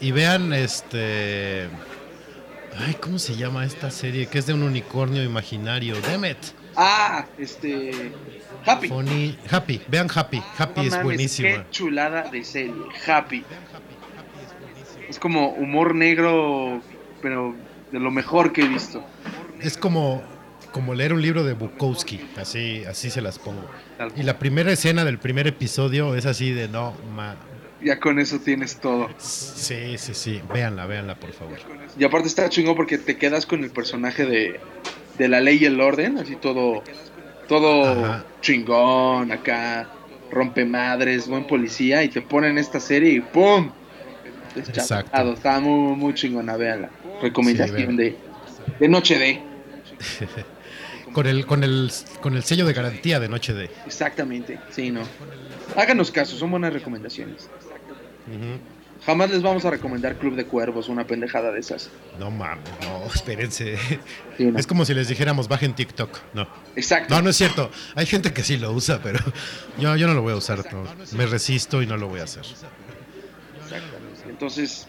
Y 0.00 0.12
vean 0.12 0.52
este. 0.52 1.68
Ay, 2.76 2.94
¿cómo 3.00 3.18
se 3.18 3.36
llama 3.36 3.64
esta 3.64 3.90
serie? 3.90 4.26
Que 4.26 4.38
es 4.38 4.46
de 4.46 4.54
un 4.54 4.62
unicornio 4.64 5.22
imaginario. 5.22 5.94
Damn 6.00 6.24
it. 6.24 6.38
Ah, 6.76 7.26
este. 7.38 8.12
Happy. 8.66 8.88
Funny. 8.88 9.38
Happy. 9.50 9.80
Vean 9.88 10.08
Happy. 10.14 10.42
Happy 10.58 10.80
No 10.80 10.82
es 10.82 10.90
mames, 10.90 11.04
buenísima. 11.04 11.48
Qué 11.48 11.66
chulada 11.70 12.30
de 12.30 12.44
serie. 12.44 12.74
Happy. 13.06 13.44
Es 15.08 15.18
como 15.18 15.50
humor 15.50 15.94
negro, 15.94 16.80
pero 17.20 17.54
de 17.92 18.00
lo 18.00 18.10
mejor 18.10 18.52
que 18.52 18.62
he 18.62 18.68
visto. 18.68 19.04
Es 19.60 19.76
como, 19.76 20.22
como 20.72 20.94
leer 20.94 21.12
un 21.12 21.22
libro 21.22 21.44
de 21.44 21.52
Bukowski. 21.52 22.20
Así, 22.36 22.84
así 22.84 23.10
se 23.10 23.20
las 23.20 23.38
pongo. 23.38 23.64
Y 24.16 24.22
la 24.22 24.38
primera 24.38 24.72
escena 24.72 25.04
del 25.04 25.18
primer 25.18 25.46
episodio 25.46 26.14
es 26.14 26.26
así 26.26 26.52
de 26.52 26.68
no, 26.68 26.94
ma. 27.14 27.36
Ya 27.82 28.00
con 28.00 28.18
eso 28.18 28.38
tienes 28.38 28.80
todo. 28.80 29.10
Sí, 29.18 29.98
sí, 29.98 30.14
sí. 30.14 30.40
Véanla, 30.52 30.86
véanla, 30.86 31.16
por 31.16 31.32
favor. 31.32 31.58
Y 31.98 32.04
aparte 32.04 32.28
está 32.28 32.48
chingón 32.48 32.76
porque 32.76 32.96
te 32.96 33.18
quedas 33.18 33.44
con 33.44 33.62
el 33.62 33.70
personaje 33.70 34.24
de, 34.24 34.60
de 35.18 35.28
la 35.28 35.40
ley 35.40 35.58
y 35.60 35.64
el 35.66 35.80
orden, 35.80 36.18
así 36.18 36.36
todo, 36.36 36.82
todo 37.48 38.04
Ajá. 38.04 38.24
chingón 38.40 39.30
acá, 39.32 39.88
rompe 40.30 40.64
madres, 40.64 41.28
buen 41.28 41.46
policía, 41.46 42.02
y 42.02 42.08
te 42.08 42.20
ponen 42.22 42.58
esta 42.58 42.80
serie 42.80 43.10
y 43.12 43.20
¡pum! 43.20 43.70
Exacto. 44.56 45.32
Está 45.32 45.60
muy, 45.60 45.96
muy 45.96 46.14
chingona, 46.14 46.56
véanla. 46.56 46.90
Recomendación 47.20 47.90
Sí, 47.90 47.96
de, 47.96 48.16
de 48.80 48.88
Noche 48.88 49.18
de. 49.18 49.40
Con 51.12 51.26
el, 51.28 51.46
con 51.46 51.62
el, 51.62 51.92
con 52.20 52.34
el 52.34 52.42
sello 52.42 52.66
de 52.66 52.72
garantía 52.72 53.20
de 53.20 53.28
Noche 53.28 53.54
de. 53.54 53.70
Exactamente, 53.86 54.58
sí, 54.70 54.90
no. 54.90 55.02
Háganos 55.76 56.10
caso, 56.10 56.36
son 56.36 56.50
buenas 56.50 56.72
recomendaciones. 56.72 57.48
Jamás 59.06 59.30
les 59.30 59.42
vamos 59.42 59.64
a 59.66 59.70
recomendar 59.70 60.16
Club 60.16 60.34
de 60.34 60.46
Cuervos, 60.46 60.88
una 60.88 61.06
pendejada 61.06 61.52
de 61.52 61.60
esas. 61.60 61.90
No 62.18 62.30
mames, 62.30 62.64
no, 62.82 63.04
espérense. 63.12 63.76
Sí, 64.38 64.44
no. 64.46 64.58
Es 64.58 64.66
como 64.66 64.84
si 64.84 64.94
les 64.94 65.08
dijéramos 65.08 65.46
bajen 65.46 65.74
TikTok. 65.74 66.18
No. 66.32 66.48
Exacto. 66.74 67.14
No, 67.14 67.22
no 67.22 67.30
es 67.30 67.36
cierto. 67.36 67.70
Hay 67.94 68.06
gente 68.06 68.32
que 68.32 68.42
sí 68.42 68.56
lo 68.56 68.72
usa, 68.72 69.00
pero 69.02 69.20
yo, 69.78 69.94
yo 69.96 70.06
no 70.06 70.14
lo 70.14 70.22
voy 70.22 70.32
a 70.32 70.36
usar. 70.36 70.64
no. 70.72 70.84
Me 71.16 71.26
resisto 71.26 71.82
y 71.82 71.86
no 71.86 71.96
lo 71.96 72.08
voy 72.08 72.20
a 72.20 72.24
hacer. 72.24 72.42
Exactamente. 72.42 74.04
Entonces, 74.28 74.88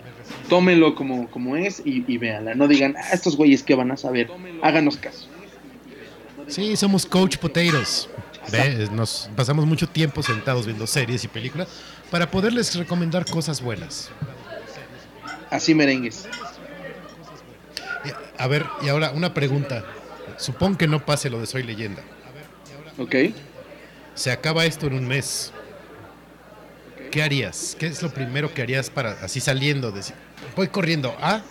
tómenlo 0.49 0.95
como, 0.95 1.29
como 1.29 1.55
es 1.57 1.81
y, 1.85 2.03
y 2.07 2.17
véanla. 2.17 2.55
No 2.55 2.67
digan, 2.67 2.95
ah, 2.97 3.09
estos 3.13 3.35
güeyes 3.35 3.63
que 3.63 3.75
van 3.75 3.91
a 3.91 3.97
saber. 3.97 4.31
Háganos 4.61 4.97
caso. 4.97 5.27
Sí, 6.47 6.75
somos 6.75 7.05
Coach 7.05 7.37
Potatoes. 7.37 8.09
Ve, 8.51 8.89
Nos 8.91 9.29
pasamos 9.35 9.65
mucho 9.65 9.87
tiempo 9.87 10.21
sentados 10.23 10.65
viendo 10.65 10.87
series 10.87 11.23
y 11.23 11.27
películas 11.27 11.67
para 12.11 12.29
poderles 12.29 12.75
recomendar 12.75 13.25
cosas 13.25 13.61
buenas. 13.61 14.09
Así 15.49 15.73
merengues. 15.73 16.27
A 18.37 18.47
ver, 18.47 18.65
y 18.81 18.89
ahora 18.89 19.11
una 19.11 19.33
pregunta. 19.33 19.83
Supón 20.37 20.75
que 20.75 20.87
no 20.87 21.05
pase 21.05 21.29
lo 21.29 21.39
de 21.39 21.45
Soy 21.45 21.63
Leyenda. 21.63 22.03
¿Ok? 22.97 23.15
Se 24.15 24.31
acaba 24.31 24.65
esto 24.65 24.87
en 24.87 24.93
un 24.93 25.07
mes. 25.07 25.51
¿Qué 27.11 27.23
harías? 27.23 27.75
¿Qué 27.79 27.87
es 27.87 28.01
lo 28.01 28.09
primero 28.09 28.53
que 28.53 28.61
harías 28.61 28.89
para 28.89 29.11
así 29.21 29.39
saliendo? 29.39 29.91
Decir, 29.91 30.15
voy 30.55 30.67
corriendo. 30.67 31.15
Ah, 31.21 31.41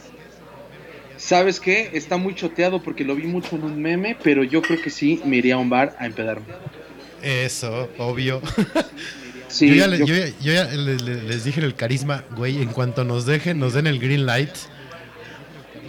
¿Sabes 1.25 1.59
qué? 1.59 1.89
Está 1.95 2.19
muy 2.19 2.35
choteado 2.35 2.83
porque 2.83 3.03
lo 3.03 3.15
vi 3.17 3.27
mucho 3.27 3.57
en 3.57 3.65
un 3.65 3.81
meme, 3.81 4.15
pero 4.23 4.45
yo 4.45 4.61
creo 4.61 4.79
que 4.83 4.91
sí 4.91 5.23
me 5.25 5.37
iría 5.37 5.55
a 5.55 5.59
un 5.59 5.71
bar 5.71 5.97
a 5.99 6.05
empedarme. 6.07 6.45
eso, 7.23 7.89
obvio. 7.99 8.43
Sí, 9.49 9.69
yo 9.69 9.75
ya, 9.77 9.87
le- 9.87 9.99
yo- 9.99 10.07
yo 10.07 10.15
ya- 10.17 10.33
yo 10.41 10.53
ya 10.53 10.65
le- 10.65 10.97
le- 10.97 11.23
les 11.23 11.45
dije 11.45 11.61
en 11.61 11.67
el 11.67 11.77
carisma, 11.77 12.25
güey, 12.37 12.61
en 12.61 12.71
cuanto 12.71 13.05
nos 13.05 13.25
dejen, 13.25 13.61
nos 13.61 13.73
den 13.73 13.87
el 13.87 14.01
green 14.01 14.27
light, 14.27 14.51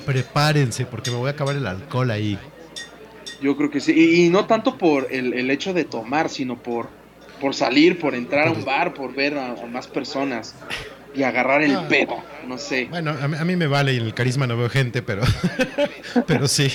prepárense 0.06 0.86
porque 0.86 1.10
me 1.10 1.18
voy 1.18 1.30
a 1.30 1.32
acabar 1.32 1.56
el 1.56 1.66
alcohol 1.66 2.12
ahí. 2.12 2.38
Yo 3.42 3.58
creo 3.58 3.72
que 3.72 3.80
sí. 3.80 3.92
Y, 3.94 4.26
y 4.26 4.30
no 4.30 4.46
tanto 4.46 4.78
por 4.78 5.08
el, 5.12 5.34
el 5.34 5.50
hecho 5.50 5.74
de 5.74 5.84
tomar, 5.84 6.30
sino 6.30 6.62
por, 6.62 6.90
por 7.42 7.56
salir, 7.56 7.98
por 8.00 8.14
entrar 8.14 8.48
a 8.48 8.52
un 8.52 8.64
bar, 8.64 8.94
por 8.94 9.14
ver 9.16 9.36
a, 9.38 9.54
a 9.54 9.66
más 9.66 9.88
personas 9.88 10.54
y 11.16 11.24
agarrar 11.24 11.62
el 11.64 11.76
Ah. 11.76 11.88
pedo. 11.88 12.24
No 12.48 12.58
sé. 12.58 12.86
Bueno, 12.90 13.12
a 13.20 13.28
mí, 13.28 13.38
a 13.38 13.46
mí 13.46 13.56
me 13.56 13.68
vale 13.68 13.94
y 13.94 13.98
en 13.98 14.04
el 14.04 14.14
carisma 14.14 14.46
no 14.48 14.58
veo 14.58 14.70
gente, 14.70 15.02
pero, 15.02 15.24
pero 16.28 16.48
sí. 16.48 16.72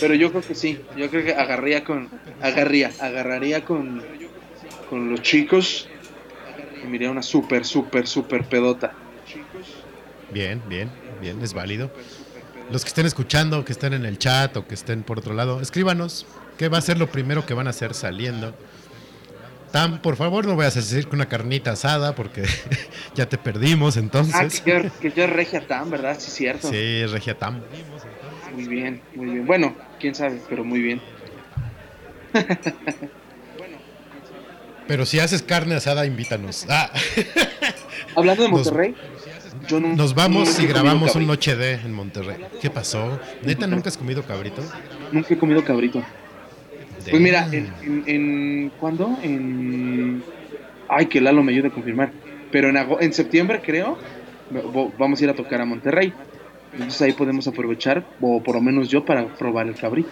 Pero 0.00 0.14
yo 0.14 0.30
creo 0.30 0.42
que 0.42 0.54
sí. 0.54 0.80
Yo 0.96 1.08
creo 1.10 1.24
que 1.24 1.34
agarraría 1.34 1.84
con. 1.84 2.08
Agarría, 2.40 2.90
agarraría 3.00 3.64
con. 3.64 4.02
Con 4.90 5.10
los 5.10 5.22
chicos. 5.22 5.88
Y 6.82 6.86
me 6.86 6.96
iría 6.96 7.10
una 7.10 7.22
súper, 7.22 7.64
súper, 7.64 8.06
súper 8.06 8.44
pedota. 8.44 8.92
Bien, 10.32 10.60
bien, 10.68 10.90
bien, 11.20 11.40
es 11.42 11.52
válido. 11.54 11.90
Los 12.70 12.82
que 12.84 12.88
estén 12.88 13.06
escuchando, 13.06 13.64
que 13.64 13.72
estén 13.72 13.92
en 13.92 14.04
el 14.06 14.18
chat 14.18 14.56
o 14.56 14.66
que 14.66 14.74
estén 14.74 15.02
por 15.02 15.18
otro 15.18 15.34
lado, 15.34 15.60
escríbanos 15.60 16.26
qué 16.56 16.68
va 16.68 16.78
a 16.78 16.80
ser 16.80 16.98
lo 16.98 17.08
primero 17.10 17.44
que 17.44 17.54
van 17.54 17.66
a 17.66 17.70
hacer 17.70 17.92
saliendo. 17.94 18.54
Tam, 19.72 20.00
por 20.02 20.16
favor, 20.16 20.46
no 20.46 20.54
vayas 20.54 20.76
a 20.76 20.80
decir 20.80 21.08
que 21.08 21.16
una 21.16 21.26
carnita 21.28 21.72
asada 21.72 22.14
porque 22.14 22.44
ya 23.14 23.26
te 23.28 23.38
perdimos 23.38 23.96
Ah, 23.96 24.00
entonces. 24.00 24.60
que 24.60 24.70
yo, 24.84 24.90
que 25.00 25.10
yo 25.12 25.24
es 25.24 25.30
regia 25.30 25.66
tan, 25.66 25.90
¿verdad? 25.90 26.16
Sí, 26.20 26.30
cierto. 26.30 26.68
Sí, 26.70 27.06
Regia 27.06 27.36
Tam. 27.38 27.60
Muy 28.54 28.68
bien, 28.68 29.00
muy 29.14 29.26
bien. 29.30 29.46
Bueno, 29.46 29.74
quién 29.98 30.14
sabe, 30.14 30.40
pero 30.48 30.62
muy 30.64 30.80
bien. 30.80 31.00
Pero 34.88 35.06
si 35.06 35.20
haces 35.20 35.42
carne 35.42 35.74
asada, 35.76 36.04
invítanos. 36.06 36.66
Ah, 36.68 36.90
Hablando 38.16 38.42
de 38.42 38.48
Nos- 38.50 38.66
Monterrey, 38.66 38.94
yo 39.68 39.80
nunca- 39.80 39.96
nos 39.96 40.14
vamos 40.14 40.58
y 40.58 40.66
grabamos 40.66 41.14
un. 41.14 41.26
Noche 41.26 41.54
de 41.56 41.74
en 41.74 41.92
Monterrey. 41.92 42.36
¿Qué 42.60 42.68
pasó? 42.68 43.18
¿Neta 43.42 43.66
nunca 43.66 43.88
has 43.90 43.96
comido 43.96 44.22
cabrito? 44.24 44.60
Nunca 45.12 45.32
he 45.34 45.38
comido 45.38 45.64
cabrito. 45.64 46.02
Pues 47.10 47.22
mira, 47.22 47.48
en, 47.52 47.72
en, 47.82 48.02
en- 48.06 48.70
¿cuándo? 48.78 49.18
En 49.22 50.22
ay, 50.88 51.06
que 51.06 51.20
Lalo 51.20 51.42
me 51.42 51.52
ayude 51.52 51.68
a 51.68 51.70
confirmar. 51.70 52.12
Pero 52.50 52.68
en 52.68 52.76
ago- 52.76 53.00
en 53.00 53.12
septiembre 53.12 53.60
creo 53.64 53.98
vamos 54.98 55.20
a 55.20 55.24
ir 55.24 55.30
a 55.30 55.34
tocar 55.34 55.60
a 55.60 55.64
Monterrey. 55.64 56.12
Entonces 56.72 57.00
ahí 57.02 57.12
podemos 57.12 57.46
aprovechar 57.48 58.06
o 58.20 58.42
por 58.42 58.54
lo 58.56 58.60
menos 58.62 58.88
yo 58.88 59.04
para 59.04 59.26
probar 59.26 59.66
el 59.66 59.74
cabrito. 59.74 60.10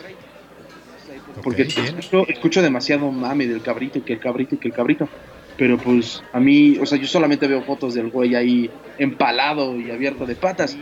Porque 1.42 1.62
escucho, 1.62 2.26
escucho 2.28 2.62
demasiado 2.62 3.10
mame 3.10 3.46
del 3.46 3.62
cabrito 3.62 3.98
y 3.98 4.02
que 4.02 4.14
el 4.14 4.20
cabrito 4.20 4.54
y 4.54 4.58
que 4.58 4.68
el 4.68 4.74
cabrito. 4.74 5.08
Pero 5.56 5.78
pues 5.78 6.22
a 6.32 6.40
mí, 6.40 6.76
o 6.80 6.86
sea, 6.86 6.98
yo 6.98 7.06
solamente 7.06 7.46
veo 7.46 7.62
fotos 7.62 7.94
del 7.94 8.08
güey 8.10 8.34
ahí 8.34 8.70
empalado 8.98 9.78
y 9.78 9.90
abierto 9.90 10.26
de 10.26 10.34
patas. 10.36 10.76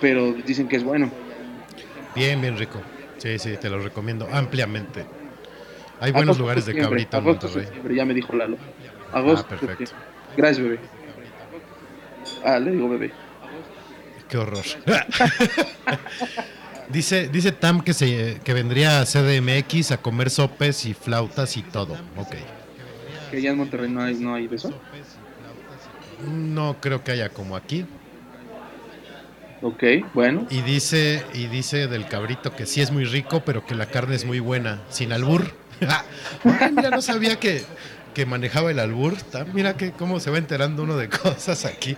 pero 0.00 0.32
dicen 0.32 0.68
que 0.68 0.76
es 0.76 0.84
bueno. 0.84 1.10
Bien, 2.14 2.40
bien 2.40 2.56
rico. 2.58 2.80
Sí, 3.18 3.38
sí, 3.38 3.50
te 3.60 3.70
lo 3.70 3.78
recomiendo 3.78 4.26
ampliamente. 4.32 5.04
Hay 6.02 6.10
buenos 6.10 6.34
Agosto, 6.34 6.42
lugares 6.42 6.66
de 6.66 6.74
cabrito 6.74 7.16
en 7.16 7.22
agosto, 7.22 7.46
Monterrey. 7.46 7.96
ya 7.96 8.04
me 8.04 8.12
dijo 8.12 8.34
Lalo. 8.34 8.56
Agosto. 9.12 9.46
Ah, 9.46 9.48
perfecto. 9.48 9.86
septiembre. 9.86 10.06
Gracias, 10.36 10.64
bebé. 10.64 10.80
Ah, 12.44 12.58
le 12.58 12.72
digo 12.72 12.88
bebé. 12.88 13.12
Qué 14.28 14.36
horror. 14.36 14.64
dice, 16.88 17.28
dice 17.28 17.52
Tam 17.52 17.82
que 17.82 17.94
se 17.94 18.40
que 18.42 18.52
vendría 18.52 19.00
a 19.00 19.04
CDMX 19.04 19.92
a 19.92 19.98
comer 19.98 20.30
sopes 20.30 20.86
y 20.86 20.94
flautas 20.94 21.56
y 21.56 21.62
todo. 21.62 21.96
Ok. 22.16 22.34
Que 23.30 23.36
allá 23.36 23.50
en 23.50 23.58
Monterrey 23.58 23.88
no 23.88 24.02
hay, 24.02 24.16
no 24.16 24.34
hay 24.34 24.48
de 24.48 24.56
eso. 24.56 24.72
No 26.28 26.78
creo 26.80 27.04
que 27.04 27.12
haya 27.12 27.28
como 27.28 27.54
aquí. 27.54 27.86
Ok, 29.60 29.84
bueno. 30.14 30.48
Y 30.50 30.62
dice, 30.62 31.24
y 31.32 31.46
dice 31.46 31.86
del 31.86 32.08
cabrito 32.08 32.56
que 32.56 32.66
sí 32.66 32.80
es 32.80 32.90
muy 32.90 33.04
rico, 33.04 33.44
pero 33.44 33.64
que 33.64 33.76
la 33.76 33.86
carne 33.86 34.16
es 34.16 34.24
muy 34.24 34.40
buena, 34.40 34.82
sin 34.88 35.12
albur. 35.12 35.61
Mira, 36.72 36.90
no 36.90 37.02
sabía 37.02 37.38
que, 37.38 37.64
que 38.14 38.26
manejaba 38.26 38.70
el 38.70 38.78
albur. 38.78 39.16
Mira 39.52 39.76
que 39.76 39.92
cómo 39.92 40.20
se 40.20 40.30
va 40.30 40.38
enterando 40.38 40.82
uno 40.82 40.96
de 40.96 41.08
cosas 41.08 41.64
aquí. 41.64 41.96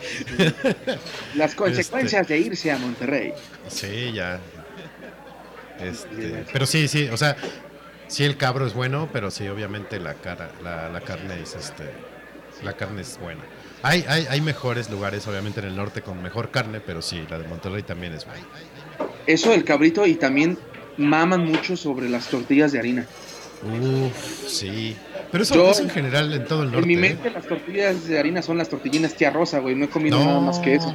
Las 1.35 1.55
consecuencias 1.55 2.29
de 2.29 2.39
irse 2.39 2.71
a 2.71 2.79
Monterrey. 2.79 3.33
Sí, 3.69 4.13
ya. 4.13 4.41
Este, 5.81 6.45
pero 6.53 6.67
sí, 6.67 6.87
sí, 6.89 7.09
o 7.09 7.17
sea, 7.17 7.37
sí 8.07 8.25
el 8.25 8.37
cabro 8.37 8.67
es 8.67 8.75
bueno, 8.75 9.09
pero 9.13 9.31
sí, 9.31 9.49
obviamente 9.49 9.99
la 9.99 10.15
cara, 10.15 10.51
la, 10.63 10.89
la 10.89 11.01
carne 11.01 11.43
es 11.43 11.55
este, 11.57 11.91
la 12.63 12.75
carne 12.75 13.03
es 13.03 13.19
buena. 13.19 13.43
Hay, 13.83 14.05
hay, 14.09 14.27
hay 14.31 14.41
mejores 14.41 14.89
lugares, 14.89 15.27
obviamente 15.27 15.61
en 15.61 15.67
el 15.67 15.77
norte 15.77 16.01
con 16.01 16.23
mejor 16.23 16.51
carne, 16.51 16.81
pero 16.81 17.03
sí, 17.03 17.23
la 17.29 17.39
de 17.39 17.49
Monterrey 17.49 17.83
también 17.83 18.15
es 18.15 18.25
buena. 18.25 18.43
Eso 19.27 19.51
del 19.51 19.65
cabrito 19.65 20.07
y 20.07 20.15
también 20.15 20.57
maman 20.97 21.45
mucho 21.45 21.77
sobre 21.77 22.09
las 22.09 22.29
tortillas 22.29 22.73
de 22.73 22.79
harina. 22.79 23.07
Uf, 23.65 24.49
sí. 24.49 24.97
Pero 25.33 25.43
eso 25.45 25.55
Yo- 25.55 25.71
es 25.71 25.81
en 25.81 25.91
general 25.91 26.33
en 26.33 26.45
todo 26.45 26.63
el 26.63 26.71
norte. 26.73 26.83
En 26.83 26.89
mi 26.89 26.95
¿eh? 26.95 27.11
mente 27.11 27.31
las 27.31 27.47
tortillas 27.47 28.07
de 28.07 28.19
harina 28.19 28.43
son 28.43 28.59
las 28.59 28.69
tortillinas 28.69 29.15
tía 29.15 29.31
rosa, 29.31 29.59
güey. 29.61 29.75
No 29.75 29.87
he 29.87 29.89
comido 29.89 30.19
No, 30.19 30.25
nada 30.25 30.41
más 30.41 30.59
que 30.59 30.75
eso. 30.75 30.95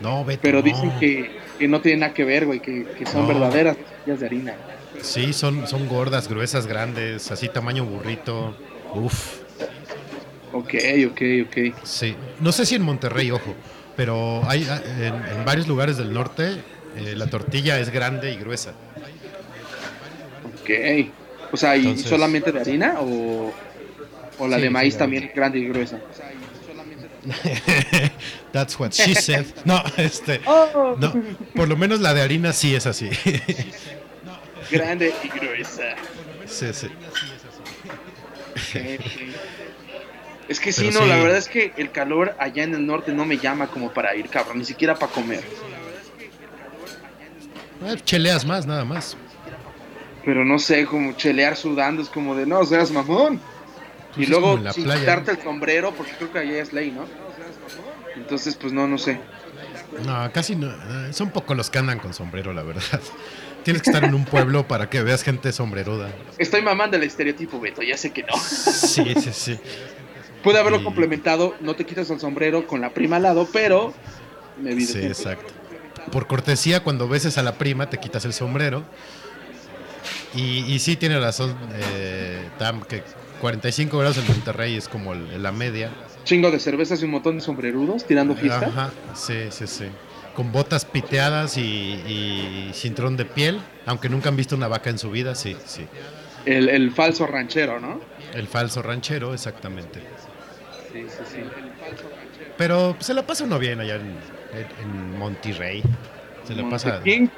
No, 0.00 0.24
Beto, 0.24 0.40
Pero 0.42 0.58
no. 0.58 0.64
dicen 0.64 0.92
que, 0.98 1.30
que 1.58 1.68
no 1.68 1.80
tienen 1.80 2.00
nada 2.00 2.14
que 2.14 2.24
ver, 2.24 2.46
güey, 2.46 2.60
que, 2.60 2.84
que 2.84 3.06
son 3.06 3.22
No. 3.22 3.28
verdaderas 3.28 3.76
tortillas 3.76 4.20
de 4.20 4.26
harina. 4.26 4.54
Sí, 5.02 5.32
son, 5.32 5.66
son 5.66 5.88
gordas, 5.88 6.28
gruesas, 6.28 6.66
grandes, 6.66 7.30
así 7.30 7.48
tamaño 7.48 7.84
burrito. 7.84 8.56
Uf. 8.94 9.38
Ok, 10.52 10.74
ok, 11.10 11.22
ok. 11.46 11.74
Sí, 11.84 12.14
no 12.40 12.50
sé 12.52 12.66
si 12.66 12.74
en 12.74 12.82
Monterrey, 12.82 13.30
ojo, 13.30 13.54
pero 13.96 14.42
hay 14.48 14.66
ah, 14.68 14.82
en, 14.98 15.38
en 15.38 15.44
varios 15.44 15.68
lugares 15.68 15.96
del 15.96 16.12
norte 16.12 16.56
eh, 16.96 17.14
la 17.16 17.28
tortilla 17.28 17.78
es 17.78 17.90
grande 17.90 18.32
y 18.32 18.36
gruesa. 18.36 18.72
Ok. 20.62 21.10
O 21.52 21.56
sea, 21.56 21.76
¿y 21.76 21.80
Entonces- 21.80 22.08
solamente 22.08 22.52
de 22.52 22.60
harina 22.60 22.96
o, 23.00 23.52
o 24.38 24.48
la 24.48 24.56
Sí, 24.56 24.62
de 24.62 24.70
maíz 24.70 24.96
también 24.96 25.30
grande 25.34 25.58
y 25.58 25.68
gruesa? 25.68 25.98
That's 28.52 28.78
what 28.80 28.92
she 28.92 29.14
said. 29.14 29.46
No, 29.64 29.82
este, 29.96 30.40
Oh. 30.46 30.96
no, 30.98 31.12
por 31.54 31.68
lo 31.68 31.76
menos 31.76 32.00
la 32.00 32.14
de 32.14 32.22
harina 32.22 32.52
sí 32.52 32.74
es 32.74 32.86
así. 32.86 33.10
Grande 34.70 35.12
y 35.22 35.28
gruesa. 35.28 35.82
Sí, 36.46 36.66
sí. 36.72 36.88
Es 40.48 40.58
que 40.58 40.72
sí, 40.72 40.86
Pero 40.88 41.00
no, 41.00 41.06
la 41.06 41.16
verdad 41.16 41.36
es 41.38 41.48
que 41.48 41.72
el 41.76 41.92
calor 41.92 42.34
allá 42.38 42.64
en 42.64 42.74
el 42.74 42.84
norte 42.86 43.12
no 43.12 43.24
me 43.24 43.38
llama 43.38 43.68
como 43.68 43.92
para 43.92 44.14
ir, 44.16 44.28
cabrón, 44.28 44.58
ni 44.58 44.64
siquiera 44.64 44.96
para 44.96 45.12
comer. 45.12 45.44
Eh, 47.86 47.96
Cheleas 48.04 48.44
más, 48.44 48.66
nada 48.66 48.84
más. 48.84 49.16
Pero 50.24 50.44
no 50.44 50.58
sé, 50.58 50.84
como 50.86 51.12
chelear 51.12 51.56
sudando 51.56 52.02
es 52.02 52.08
como 52.08 52.34
de, 52.34 52.46
no, 52.46 52.64
seas 52.64 52.90
mamón. 52.90 53.40
Y 54.16 54.26
luego 54.26 54.58
sin 54.72 54.84
playa. 54.84 55.00
quitarte 55.00 55.30
el 55.32 55.42
sombrero, 55.42 55.92
porque 55.92 56.12
creo 56.12 56.32
que 56.32 56.38
allá 56.40 56.60
es 56.60 56.72
ley, 56.72 56.90
¿no? 56.90 57.04
Entonces, 58.16 58.56
pues 58.56 58.72
no, 58.72 58.86
no 58.88 58.98
sé. 58.98 59.20
No, 60.04 60.30
casi 60.32 60.56
no. 60.56 60.72
Son 61.12 61.30
pocos 61.30 61.56
los 61.56 61.70
que 61.70 61.78
andan 61.78 61.98
con 62.00 62.12
sombrero, 62.12 62.52
la 62.52 62.62
verdad. 62.62 62.82
Tienes 63.64 63.82
que 63.82 63.90
estar 63.90 64.04
en 64.04 64.14
un 64.14 64.24
pueblo 64.24 64.66
para 64.66 64.88
que 64.88 65.02
veas 65.02 65.22
gente 65.22 65.52
sombreruda. 65.52 66.08
Estoy 66.38 66.62
mamando 66.62 66.96
el 66.96 67.02
estereotipo, 67.02 67.60
Beto, 67.60 67.82
ya 67.82 67.96
sé 67.96 68.10
que 68.10 68.22
no. 68.22 68.36
Sí, 68.38 69.14
sí, 69.20 69.30
sí. 69.32 69.58
Pude 70.42 70.58
haberlo 70.58 70.80
Y- 70.80 70.84
complementado, 70.84 71.54
no 71.60 71.74
te 71.76 71.84
quitas 71.84 72.08
el 72.10 72.18
sombrero 72.18 72.66
con 72.66 72.80
la 72.80 72.90
prima 72.90 73.16
al 73.16 73.22
lado, 73.22 73.46
pero 73.52 73.92
me 74.60 74.74
vi 74.74 74.86
Sí, 74.86 74.94
tiempo. 74.94 75.08
exacto. 75.08 75.52
Por 76.10 76.26
cortesía, 76.26 76.82
cuando 76.82 77.06
beses 77.06 77.36
a 77.36 77.42
la 77.42 77.58
prima, 77.58 77.90
te 77.90 77.98
quitas 77.98 78.24
el 78.24 78.32
sombrero. 78.32 78.82
Y, 80.34 80.58
y 80.72 80.78
sí 80.78 80.96
tiene 80.96 81.18
razón, 81.18 81.56
eh, 81.74 82.48
Tam, 82.58 82.82
que 82.82 83.02
45 83.40 83.98
grados 83.98 84.18
en 84.18 84.26
Monterrey 84.28 84.76
es 84.76 84.88
como 84.88 85.12
el- 85.12 85.42
la 85.42 85.50
media. 85.52 85.90
Chingo 86.24 86.50
de 86.50 86.60
cervezas 86.60 87.00
y 87.02 87.04
un 87.06 87.12
montón 87.12 87.36
de 87.36 87.40
sombrerudos 87.42 88.04
tirando 88.06 88.34
fiesta. 88.36 88.66
Ajá, 88.66 88.90
sí, 89.14 89.46
sí, 89.50 89.66
sí. 89.66 89.86
Con 90.34 90.52
botas 90.52 90.84
piteadas 90.84 91.56
y, 91.56 91.60
y 91.62 92.70
cinturón 92.74 93.16
de 93.16 93.24
piel, 93.24 93.60
aunque 93.86 94.08
nunca 94.08 94.28
han 94.28 94.36
visto 94.36 94.54
una 94.54 94.68
vaca 94.68 94.90
en 94.90 94.98
su 94.98 95.10
vida, 95.10 95.34
sí, 95.34 95.56
sí. 95.66 95.86
El, 96.46 96.68
el 96.68 96.92
falso 96.92 97.26
ranchero, 97.26 97.80
¿no? 97.80 98.00
El 98.34 98.46
falso 98.46 98.82
ranchero, 98.82 99.34
exactamente. 99.34 100.00
Sí, 100.92 101.04
sí, 101.08 101.22
sí. 101.34 101.40
Pero 102.56 102.96
se 103.00 103.14
la 103.14 103.26
pasa 103.26 103.44
uno 103.44 103.58
bien 103.58 103.80
allá 103.80 103.96
en, 103.96 104.02
en- 104.02 104.80
en 104.82 105.18
Monterrey. 105.18 105.82
Se 106.46 106.54
la 106.54 106.68
pasa 106.68 106.90
Montequín. 106.94 107.30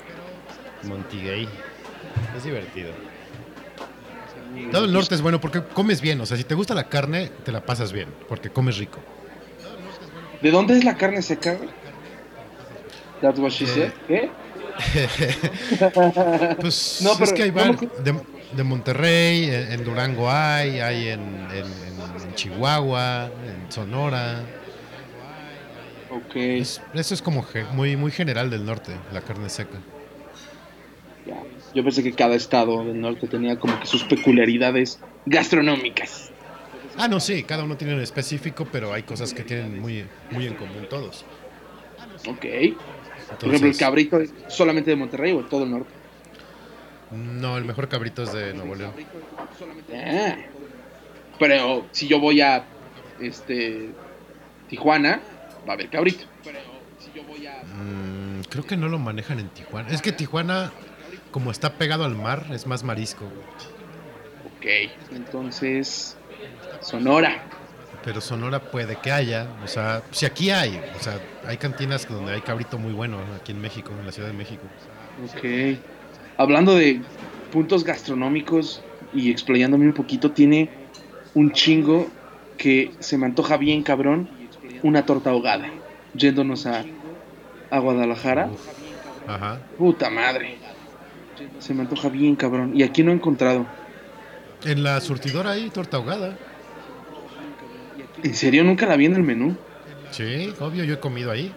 Montigay. 0.85 1.49
Es 2.37 2.45
divertido. 2.45 2.91
Todo 4.71 4.85
el 4.85 4.93
norte 4.93 5.15
es 5.15 5.23
bueno 5.23 5.41
porque 5.41 5.63
comes 5.63 6.01
bien. 6.01 6.21
O 6.21 6.27
sea, 6.27 6.37
si 6.37 6.45
te 6.45 6.55
gusta 6.55 6.75
la 6.75 6.89
carne, 6.89 7.31
te 7.45 7.53
la 7.53 7.65
pasas 7.65 7.93
bien. 7.93 8.09
Porque 8.29 8.51
comes 8.51 8.77
rico. 8.79 9.01
¿De 10.43 10.51
dónde 10.51 10.77
es 10.77 10.85
la 10.85 10.97
carne 10.97 11.23
seca? 11.23 11.57
That's 13.21 13.39
what 13.39 13.51
she 13.51 13.65
Eh, 13.65 13.69
said. 13.69 13.93
¿Qué? 14.09 14.31
Pues 16.61 17.01
No, 17.03 17.13
es 17.13 17.19
pero 17.19 17.35
que 17.35 17.43
hay 17.45 17.51
¿cómo 17.51 17.65
varios. 17.65 18.05
De, 18.05 18.21
de 18.57 18.63
Monterrey, 18.65 19.45
en, 19.45 19.73
en 19.73 19.85
Durango 19.85 20.31
hay, 20.31 20.81
hay 20.81 21.09
en, 21.09 21.21
en- 21.53 22.23
en 22.23 22.35
Chihuahua, 22.35 23.27
en 23.47 23.71
Sonora. 23.73 24.41
Ok, 26.11 26.37
Es- 26.37 26.81
eso 26.95 27.15
es 27.15 27.23
como 27.23 27.43
ge- 27.43 27.65
muy, 27.73 27.97
muy 27.97 28.11
general 28.11 28.51
del 28.51 28.65
norte, 28.67 28.93
la 29.13 29.21
carne 29.21 29.49
seca. 29.49 29.79
Yo 31.75 31.83
pensé 31.83 32.03
que 32.03 32.13
cada 32.13 32.35
estado 32.35 32.85
del 32.85 33.01
norte 33.01 33.27
tenía 33.27 33.59
como 33.59 33.79
que 33.81 33.87
sus 33.87 34.05
peculiaridades 34.05 35.01
gastronómicas. 35.27 36.31
Ah, 36.99 37.09
no, 37.09 37.21
sí, 37.21 37.43
cada 37.45 37.65
uno 37.65 37.77
tiene 37.77 37.95
un 37.95 38.01
específico, 38.01 38.67
pero 38.71 38.93
hay 38.93 39.03
cosas 39.03 39.33
que 39.33 39.43
tienen 39.43 39.81
muy, 39.81 40.05
muy 40.31 40.47
en 40.47 40.55
común 40.55 40.87
todos. 40.91 41.25
Ok. 42.27 42.45
Por 43.41 43.49
ejemplo, 43.49 43.71
el 43.71 43.77
cabrito 43.77 44.21
es 44.21 44.33
solamente 44.49 44.91
de 44.91 44.97
Monterrey 44.97 45.33
o 45.33 45.43
de 45.43 45.49
todo 45.49 45.65
el 45.65 45.71
norte. 45.71 45.91
no, 47.11 47.57
el 47.57 47.65
mejor 47.65 47.89
cabrito 47.89 48.23
es 48.25 48.33
de 48.33 48.53
Nuevo 48.53 48.75
León. 48.75 48.93
Ah. 49.95 50.37
Pero 51.39 51.87
si 51.93 52.07
yo 52.07 52.21
voy 52.21 52.41
a 52.41 52.65
este 53.21 53.91
Tijuana, 54.69 55.21
va 55.67 55.73
a 55.73 55.75
haber 55.75 55.89
cabrito. 55.89 56.25
Mm, 57.75 58.43
creo 58.49 58.65
que 58.65 58.77
no 58.77 58.89
lo 58.89 58.99
manejan 58.99 59.39
en 59.39 59.49
Tijuana. 59.49 59.89
Es 59.91 60.03
que 60.03 60.13
Tijuana, 60.13 60.73
como 61.33 61.51
está 61.51 61.75
pegado 61.75 62.05
al 62.05 62.15
mar, 62.15 62.47
es 62.53 62.67
más 62.67 62.85
marisco. 62.85 63.25
Ok, 63.25 64.67
entonces 65.11 66.17
Sonora. 66.81 67.43
Pero 68.05 68.21
Sonora 68.21 68.61
puede 68.61 68.97
que 68.97 69.11
haya. 69.11 69.49
O 69.65 69.69
sea, 69.69 70.03
si 70.11 70.27
aquí 70.27 70.51
hay. 70.51 70.81
O 70.99 71.03
sea, 71.03 71.19
hay 71.47 71.57
cantinas 71.57 72.07
donde 72.09 72.35
hay 72.35 72.41
cabrito 72.41 72.79
muy 72.79 72.93
bueno 72.93 73.19
aquí 73.41 73.53
en 73.53 73.61
México, 73.61 73.91
en 73.99 74.07
la 74.07 74.13
Ciudad 74.13 74.29
de 74.29 74.35
México. 74.35 74.63
Ok. 75.25 75.79
Hablando 76.37 76.75
de 76.75 77.01
puntos 77.51 77.85
gastronómicos 77.85 78.83
y 79.15 79.31
explayándome 79.31 79.87
un 79.87 79.93
poquito, 79.93 80.33
tiene 80.33 80.71
un 81.35 81.53
chingo 81.53 82.09
que 82.59 82.93
se 82.99 83.19
me 83.19 83.27
antoja 83.27 83.57
bien 83.57 83.83
cabrón, 83.83 84.29
una 84.83 85.07
torta 85.07 85.31
ahogada. 85.31 85.71
Yéndonos 86.15 86.67
a, 86.67 86.85
a 87.71 87.79
Guadalajara. 87.79 88.49
Uf. 88.53 89.29
Ajá. 89.29 89.61
Puta 89.79 90.11
madre. 90.11 90.59
Se 91.59 91.75
me 91.75 91.83
antoja 91.83 92.09
bien 92.09 92.37
cabrón. 92.37 92.73
Y 92.75 92.83
aquí 92.83 93.03
no 93.03 93.11
he 93.13 93.15
encontrado. 93.15 93.67
En 94.65 94.83
la 94.83 95.01
surtidora 95.01 95.53
hay 95.53 95.71
torta 95.71 95.97
ahogada. 95.97 96.37
¿En 98.23 98.35
serio 98.35 98.63
nunca 98.65 98.87
la 98.87 98.97
vi 98.97 99.07
en 99.07 99.15
el 99.17 99.23
menú? 99.23 99.57
Sí, 100.11 100.53
obvio, 100.61 100.85
yo 100.85 100.95
he 100.95 101.01
comido 101.01 101.31
ahí. 101.31 101.53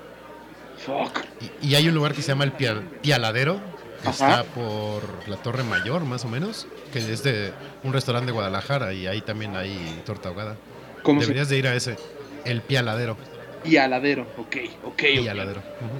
Fuck. 0.85 1.19
Y, 1.61 1.69
y 1.69 1.75
hay 1.75 1.87
un 1.87 1.95
lugar 1.95 2.13
que 2.13 2.21
se 2.21 2.29
llama 2.29 2.43
el 2.43 2.53
Pia- 2.53 2.81
Pialadero, 3.01 3.59
que 4.01 4.09
Ajá. 4.09 4.41
está 4.41 4.43
por 4.43 5.03
la 5.27 5.37
Torre 5.37 5.63
Mayor, 5.63 6.03
más 6.05 6.25
o 6.25 6.27
menos, 6.29 6.67
que 6.91 6.99
es 6.99 7.23
de 7.23 7.51
un 7.83 7.93
restaurante 7.93 8.27
de 8.27 8.31
Guadalajara 8.31 8.93
y 8.93 9.07
ahí 9.07 9.21
también 9.21 9.55
hay 9.55 10.01
torta 10.05 10.29
ahogada. 10.29 10.55
¿Cómo 11.03 11.19
se 11.21 11.27
Deberías 11.27 11.49
de 11.49 11.57
ir 11.57 11.67
a 11.67 11.75
ese, 11.75 11.97
el 12.45 12.61
Pialadero. 12.61 13.17
Y 13.63 13.77
aladero. 13.77 14.23
Ok, 14.37 14.55
ok. 14.83 14.85
ok. 14.85 14.99
Pialadero. 15.21 15.59
Ujú. 15.59 15.99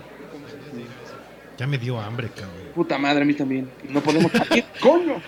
Ya 1.58 1.68
me 1.68 1.78
dio 1.78 2.00
hambre, 2.00 2.30
cabrón. 2.30 2.65
Puta 2.76 2.98
madre, 2.98 3.22
a 3.24 3.26
mí 3.26 3.34
también. 3.34 3.70
No 3.90 4.02
podemos 4.02 4.32
salir, 4.34 4.66
coño. 4.82 5.22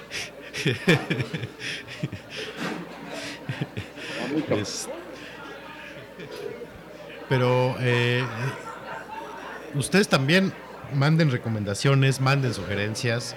Es- 4.52 4.88
Pero 7.30 7.76
eh, 7.80 8.24
ustedes 9.76 10.08
también 10.08 10.54
manden 10.94 11.30
recomendaciones, 11.32 12.22
manden 12.22 12.54
sugerencias, 12.54 13.36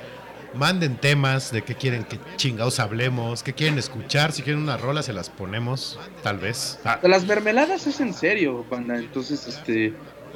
manden 0.55 0.97
temas 0.97 1.51
de 1.51 1.63
qué 1.63 1.75
quieren 1.75 2.05
que 2.05 2.19
chingados 2.37 2.79
hablemos, 2.79 3.43
qué 3.43 3.53
quieren 3.53 3.79
escuchar. 3.79 4.31
Si 4.33 4.43
quieren 4.43 4.63
una 4.63 4.77
rola, 4.77 5.03
se 5.03 5.13
las 5.13 5.29
ponemos, 5.29 5.99
tal 6.23 6.39
vez. 6.39 6.79
Ah, 6.85 7.01
Las 7.03 7.25
mermeladas 7.27 7.87
es 7.89 7.99
en 8.01 8.15
serio, 8.15 8.65
banda. 8.71 8.97
Entonces, 8.97 9.47
este, 9.49 9.93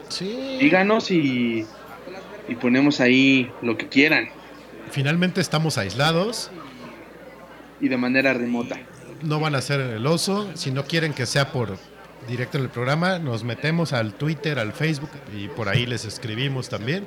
sí. 0.08 0.56
díganos 0.60 1.10
y, 1.12 1.64
y 2.48 2.54
ponemos 2.56 3.00
ahí 3.00 3.50
lo 3.62 3.76
que 3.76 3.88
quieran 3.88 4.28
Finalmente 4.90 5.40
estamos 5.40 5.78
aislados. 5.78 6.50
y 7.80 7.88
de 7.88 7.96
manera 7.96 8.32
remota. 8.34 8.76
no 9.22 9.40
van 9.40 9.54
a 9.54 9.58
hacer 9.58 9.80
el 9.80 10.06
oso. 10.06 10.48
Si 10.54 10.70
no 10.70 10.84
quieren 10.84 11.12
que 11.12 11.26
sea 11.26 11.50
por 11.52 11.76
directo 12.28 12.58
en 12.58 12.64
el 12.64 12.70
programa, 12.70 13.18
nos 13.18 13.42
metemos 13.44 13.92
al 13.92 14.14
Twitter, 14.14 14.58
al 14.58 14.72
Facebook 14.72 15.10
y 15.36 15.48
por 15.48 15.68
ahí 15.68 15.86
les 15.86 16.04
escribimos 16.04 16.68
también. 16.68 17.06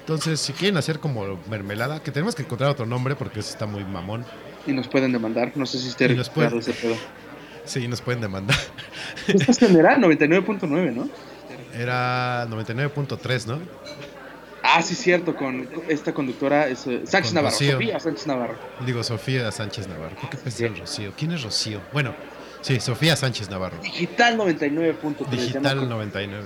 Entonces, 0.00 0.40
si 0.40 0.52
quieren 0.52 0.76
hacer 0.76 0.98
como 1.00 1.38
mermelada, 1.50 2.02
que 2.02 2.10
tenemos 2.10 2.34
que 2.34 2.42
encontrar 2.42 2.70
otro 2.70 2.86
nombre 2.86 3.14
porque 3.16 3.40
eso 3.40 3.50
está 3.50 3.66
muy 3.66 3.84
mamón. 3.84 4.24
Y 4.66 4.72
nos 4.72 4.88
pueden 4.88 5.12
demandar. 5.12 5.52
No 5.54 5.66
sé 5.66 5.78
si 5.78 5.88
esté 5.88 6.08
nos 6.14 6.28
pueden- 6.30 6.58
ese 6.58 6.72
pedo. 6.72 6.96
Sí, 7.64 7.86
nos 7.88 8.00
pueden 8.00 8.20
demandar. 8.20 8.56
Esta 9.28 9.52
general 9.66 10.00
99.9, 10.00 10.92
¿no? 10.94 11.08
Era 11.74 12.46
99.3, 12.48 13.46
¿no? 13.46 13.58
Ah, 14.68 14.82
sí, 14.82 14.94
cierto, 14.94 15.36
con 15.36 15.68
esta 15.88 16.12
conductora 16.12 16.66
es, 16.66 16.86
eh, 16.86 17.02
Sánchez 17.04 17.32
Con 17.32 17.34
Navarro. 17.36 17.54
Rocío. 17.54 17.72
Sofía 17.72 18.00
Sánchez 18.00 18.26
Navarro. 18.26 18.58
Digo, 18.84 19.02
Sofía 19.04 19.52
Sánchez 19.52 19.86
Navarro. 19.88 20.16
¿Por 20.16 20.30
qué 20.30 20.36
pensé 20.38 20.66
en 20.66 20.76
Rocío? 20.76 21.12
¿Quién 21.16 21.32
es 21.32 21.42
Rocío? 21.42 21.80
Bueno, 21.92 22.14
sí, 22.62 22.80
Sofía 22.80 23.14
Sánchez 23.16 23.48
Navarro. 23.50 23.78
Digital 23.82 24.36
99.3. 24.36 25.18
ya 25.18 25.30
me 25.30 25.36
Digital 25.36 25.66
acuerdo. 25.66 25.86
99. 25.88 26.44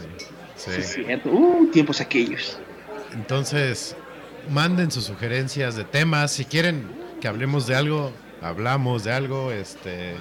Sí, 0.57 0.71
Sí. 0.71 0.83
cierto. 1.05 1.31
Uh, 1.31 1.71
tiempos 1.73 2.01
aquellos. 2.01 2.59
Entonces, 3.15 3.97
manden 4.51 4.91
sus 4.91 5.05
sugerencias 5.05 5.75
de 5.77 5.85
temas. 5.85 6.33
Si 6.33 6.45
quieren 6.45 6.87
que 7.21 7.29
hablemos 7.29 7.67
de 7.67 7.75
algo, 7.77 8.13
hablamos 8.43 9.05
de 9.05 9.13
algo. 9.13 9.51
Este, 9.53 10.15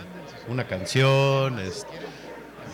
una 0.48 0.66
canción. 0.68 1.60
este, 1.60 1.88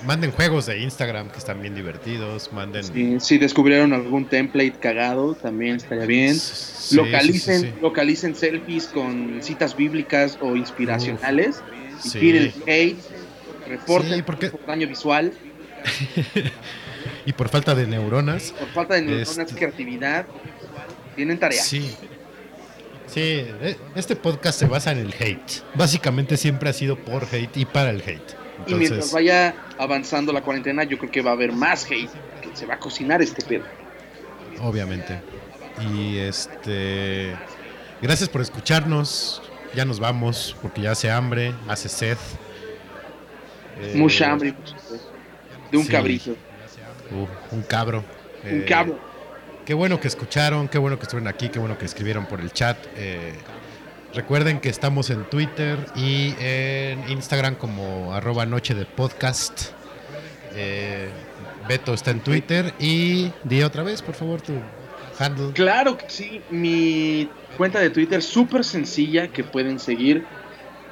manden 0.05 0.31
juegos 0.31 0.65
de 0.65 0.79
Instagram 0.79 1.29
que 1.29 1.37
están 1.39 1.61
bien 1.61 1.75
divertidos. 1.75 2.51
Manden. 2.53 2.83
Sí, 2.83 3.17
si 3.19 3.37
descubrieron 3.37 3.93
algún 3.93 4.25
template 4.25 4.73
cagado, 4.79 5.35
también 5.35 5.77
estaría 5.77 6.05
bien. 6.05 6.35
Sí, 6.35 6.95
localicen, 6.95 7.61
sí, 7.61 7.73
localicen 7.81 8.35
selfies 8.35 8.85
con 8.87 9.39
citas 9.41 9.75
bíblicas 9.75 10.37
o 10.41 10.55
inspiracionales. 10.55 11.61
y 12.03 12.09
sí. 12.09 12.19
tiren 12.19 12.53
hate. 12.67 12.97
Reporten 13.67 14.23
porque- 14.23 14.49
por 14.49 14.65
daño 14.65 14.87
visual. 14.87 15.33
Y 17.27 17.33
por 17.33 17.49
falta 17.49 17.73
de 17.73 17.87
neuronas. 17.87 18.51
Por 18.51 18.67
falta 18.69 18.93
de 18.95 19.01
neuronas, 19.01 19.37
Este- 19.39 19.55
creatividad. 19.55 20.25
Tienen 21.15 21.39
tarea. 21.39 21.61
Sí. 21.61 21.91
Sí, 23.07 23.21
e- 23.21 23.77
este 23.95 24.15
podcast 24.15 24.59
se 24.59 24.65
basa 24.67 24.91
en 24.91 24.99
el 24.99 25.13
hate. 25.19 25.63
Básicamente 25.75 26.37
siempre 26.37 26.69
ha 26.69 26.73
sido 26.73 26.97
por 26.97 27.23
hate 27.31 27.57
y 27.57 27.65
para 27.65 27.89
el 27.89 28.01
hate. 28.01 28.33
Y 28.67 28.73
mientras 28.75 29.11
vaya 29.11 29.55
avanzando 29.77 30.31
la 30.33 30.41
cuarentena, 30.41 30.83
yo 30.83 30.97
creo 30.97 31.11
que 31.11 31.21
va 31.21 31.31
a 31.31 31.33
haber 31.33 31.51
más 31.51 31.85
hate. 31.85 32.09
Que 32.41 32.49
se 32.55 32.65
va 32.65 32.75
a 32.75 32.79
cocinar 32.79 33.21
este 33.21 33.43
pedo. 33.45 33.65
obviamente. 34.61 35.19
Y 35.93 36.17
este. 36.17 37.35
Gracias 38.01 38.29
por 38.29 38.41
escucharnos. 38.41 39.41
Ya 39.73 39.83
nos 39.83 39.99
vamos 39.99 40.55
porque 40.61 40.81
ya 40.81 40.91
hace 40.91 41.11
hambre, 41.11 41.53
hace 41.67 41.89
sed. 41.89 42.17
Eh, 43.81 43.93
Mucha 43.95 44.31
hambre. 44.31 44.53
De 45.71 45.77
un 45.77 45.83
sí. 45.85 45.91
cabrito. 45.91 46.31
uh, 47.11 47.27
un 47.55 47.61
cabro. 47.63 48.03
Un 48.43 48.61
Eh, 48.61 48.65
cabro. 48.65 48.97
Qué 49.65 49.73
bueno 49.73 49.99
que 49.99 50.07
escucharon, 50.07 50.67
qué 50.69 50.77
bueno 50.77 50.97
que 50.97 51.03
estuvieron 51.03 51.27
aquí, 51.27 51.49
qué 51.49 51.59
bueno 51.59 51.77
que 51.77 51.85
escribieron 51.85 52.25
por 52.27 52.39
el 52.39 52.53
chat. 52.53 52.77
Eh, 52.95 53.33
recuerden 54.15 54.59
que 54.59 54.69
estamos 54.69 55.09
en 55.09 55.25
Twitter 55.25 55.77
y 55.95 56.33
en 56.39 57.07
Instagram 57.09 57.55
como 57.55 58.13
arroba 58.13 58.45
noche 58.45 58.73
de 58.73 58.85
podcast. 58.85 59.71
Eh, 60.55 61.09
Beto 61.67 61.93
está 61.93 62.11
en 62.11 62.21
Twitter 62.21 62.73
y 62.79 63.31
di 63.43 63.61
otra 63.61 63.83
vez, 63.83 64.01
por 64.01 64.15
favor, 64.15 64.41
tu 64.41 64.53
handle. 65.19 65.51
Claro 65.53 65.97
que 65.97 66.09
sí. 66.09 66.41
Mi 66.49 67.29
cuenta 67.57 67.79
de 67.79 67.89
Twitter 67.89 68.21
súper 68.21 68.63
sencilla 68.63 69.27
que 69.27 69.43
pueden 69.43 69.79
seguir 69.79 70.25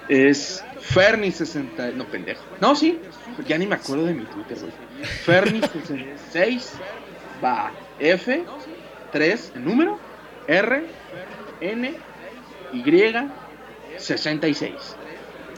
es 0.09 0.63
Ferni60. 0.93 1.93
No, 1.93 2.05
pendejo. 2.05 2.43
No, 2.59 2.75
sí. 2.75 2.99
Ya 3.47 3.57
ni 3.57 3.65
me 3.67 3.75
acuerdo 3.75 4.05
de 4.05 4.13
mi 4.13 4.25
Twitter, 4.25 4.57
güey. 4.59 4.73
Ferni66 5.25 6.71
va 7.43 7.71
F 7.99 8.43
3 9.11 9.51
el 9.55 9.65
número 9.65 9.99
R 10.47 10.85
N 11.61 11.93
Y 12.73 12.83
66. 13.97 14.73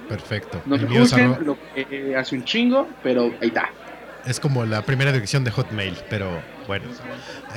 Perfecto. 0.09 0.61
No 0.65 0.77
te 0.77 0.85
juzguen 0.85 1.33
arro- 1.33 1.39
lo 1.41 1.57
que 1.73 1.87
eh, 1.89 2.15
hace 2.15 2.35
un 2.35 2.43
chingo, 2.43 2.87
pero 3.01 3.33
ahí 3.41 3.47
está. 3.47 3.69
es 4.25 4.39
como 4.39 4.65
la 4.65 4.81
primera 4.83 5.11
dirección 5.11 5.43
de 5.43 5.51
Hotmail, 5.51 5.95
pero 6.09 6.41
bueno. 6.67 6.85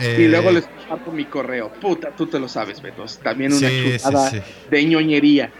Y 0.01 0.05
Eh, 0.05 0.29
luego 0.29 0.51
les 0.53 0.67
comparto 0.67 1.13
mi 1.13 1.25
correo. 1.27 1.71
Puta, 1.73 2.11
tú 2.17 2.27
te 2.27 2.39
lo 2.39 2.49
sabes, 2.49 2.81
Beto. 2.81 3.05
Es 3.05 3.19
También 3.19 3.53
una 3.53 3.69
Sí, 3.69 3.97
chulada 4.03 4.31
sí. 4.31 4.41
de 4.71 4.85
ñoñería. 4.85 5.51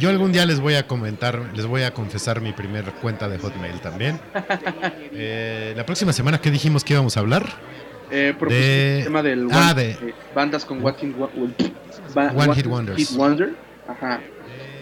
Yo 0.00 0.10
algún 0.10 0.32
día 0.32 0.44
les 0.44 0.58
voy 0.60 0.74
a 0.74 0.86
comentar, 0.86 1.40
les 1.54 1.66
voy 1.66 1.82
a 1.82 1.92
confesar 1.94 2.40
mi 2.40 2.52
primer 2.52 2.84
cuenta 2.94 3.28
de 3.28 3.38
Hotmail 3.38 3.78
también. 3.80 4.18
Eh, 5.16 5.72
la 5.76 5.86
próxima 5.86 6.12
semana, 6.12 6.40
¿qué 6.40 6.50
dijimos 6.50 6.82
que 6.82 6.94
íbamos 6.94 7.16
a 7.16 7.20
hablar? 7.20 7.46
Eh, 8.10 8.34
De- 8.48 8.98
el 8.98 9.04
tema 9.04 9.22
del 9.22 9.48
ah, 9.52 9.70
one- 9.72 9.74
de- 9.82 9.90
eh, 9.92 10.14
bandas 10.34 10.64
con 10.64 10.82
Wo- 10.82 10.92
ba- 12.14 12.32
One 12.34 12.54
Hit 12.54 12.66
Wonders. 12.66 12.96
Hit 12.98 13.16
Wonder. 13.16 13.54
Ajá, 13.88 14.20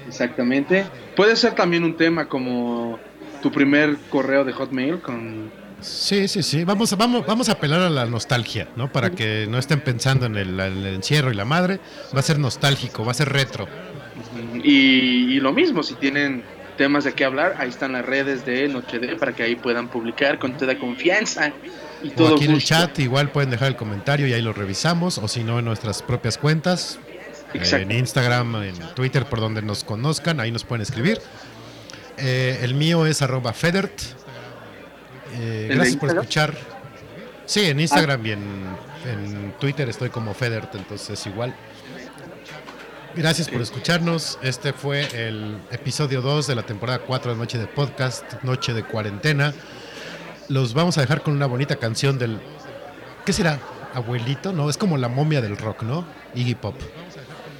exactamente. 0.06 0.84
Puede 1.16 1.36
ser 1.36 1.54
también 1.54 1.84
un 1.84 1.96
tema 1.96 2.28
como 2.28 2.98
tu 3.42 3.50
primer 3.50 3.96
correo 4.10 4.44
de 4.44 4.52
Hotmail 4.52 5.00
con... 5.00 5.50
Sí, 5.80 6.28
sí, 6.28 6.44
sí. 6.44 6.62
Vamos, 6.64 6.92
a- 6.92 6.96
vamos, 6.96 7.26
vamos 7.26 7.48
a 7.48 7.52
apelar 7.52 7.80
a 7.80 7.90
la 7.90 8.06
nostalgia, 8.06 8.68
¿no? 8.76 8.92
Para 8.92 9.10
que 9.10 9.46
no 9.50 9.58
estén 9.58 9.80
pensando 9.80 10.26
en 10.26 10.36
el, 10.36 10.60
en 10.60 10.76
el 10.78 10.86
encierro 10.94 11.32
y 11.32 11.34
la 11.34 11.44
madre. 11.44 11.80
Va 12.14 12.20
a 12.20 12.22
ser 12.22 12.38
nostálgico, 12.38 13.04
va 13.04 13.10
a 13.10 13.14
ser 13.14 13.30
retro. 13.30 13.66
Y, 14.62 15.34
y 15.34 15.40
lo 15.40 15.52
mismo, 15.52 15.82
si 15.82 15.94
tienen 15.94 16.44
temas 16.78 17.02
de 17.04 17.12
qué 17.14 17.24
hablar, 17.24 17.56
ahí 17.58 17.68
están 17.68 17.92
las 17.92 18.06
redes 18.06 18.46
de 18.46 18.68
Noche 18.68 18.98
de 19.00 19.16
para 19.16 19.32
que 19.32 19.42
ahí 19.42 19.56
puedan 19.56 19.88
publicar 19.88 20.38
con 20.38 20.56
toda 20.56 20.78
confianza 20.78 21.52
y 22.02 22.08
O 22.10 22.12
todo 22.12 22.34
aquí 22.36 22.44
en 22.44 22.50
el 22.50 22.56
gusto. 22.56 22.68
chat 22.68 22.98
igual 23.00 23.30
pueden 23.30 23.50
dejar 23.50 23.68
el 23.68 23.76
comentario 23.76 24.26
y 24.28 24.32
ahí 24.32 24.42
lo 24.42 24.52
revisamos. 24.52 25.18
O 25.18 25.26
si 25.26 25.42
no, 25.42 25.58
en 25.58 25.64
nuestras 25.64 26.00
propias 26.02 26.38
cuentas. 26.38 26.98
Exacto. 27.54 27.76
en 27.76 27.92
Instagram, 27.92 28.62
en 28.62 28.94
Twitter, 28.94 29.26
por 29.26 29.40
donde 29.40 29.62
nos 29.62 29.84
conozcan, 29.84 30.40
ahí 30.40 30.50
nos 30.50 30.64
pueden 30.64 30.82
escribir. 30.82 31.20
Eh, 32.18 32.60
el 32.62 32.74
mío 32.74 33.06
es 33.06 33.22
arroba 33.22 33.52
Federt. 33.52 34.00
Eh, 35.34 35.62
¿El 35.64 35.68
de 35.68 35.74
gracias 35.76 35.96
por 35.96 36.10
escuchar. 36.10 36.54
Sí, 37.46 37.66
en 37.66 37.80
Instagram 37.80 38.24
y 38.26 38.30
en, 38.32 38.42
en 39.10 39.54
Twitter 39.58 39.88
estoy 39.88 40.10
como 40.10 40.34
Federt, 40.34 40.74
entonces 40.74 41.26
igual. 41.26 41.54
Gracias 43.14 43.48
por 43.48 43.60
escucharnos. 43.60 44.38
Este 44.42 44.72
fue 44.72 45.06
el 45.12 45.58
episodio 45.70 46.22
2 46.22 46.46
de 46.46 46.54
la 46.54 46.62
temporada 46.62 47.00
4 47.00 47.32
de 47.32 47.38
Noche 47.38 47.58
de 47.58 47.66
Podcast, 47.66 48.42
Noche 48.42 48.72
de 48.72 48.84
Cuarentena. 48.84 49.52
Los 50.48 50.72
vamos 50.72 50.96
a 50.96 51.02
dejar 51.02 51.22
con 51.22 51.34
una 51.34 51.44
bonita 51.46 51.76
canción 51.76 52.18
del... 52.18 52.40
¿Qué 53.26 53.34
será? 53.34 53.58
¿Abuelito? 53.92 54.54
No, 54.54 54.70
es 54.70 54.78
como 54.78 54.96
la 54.96 55.08
momia 55.08 55.42
del 55.42 55.58
rock, 55.58 55.82
¿no? 55.82 56.06
Iggy 56.34 56.54
Pop. 56.54 56.74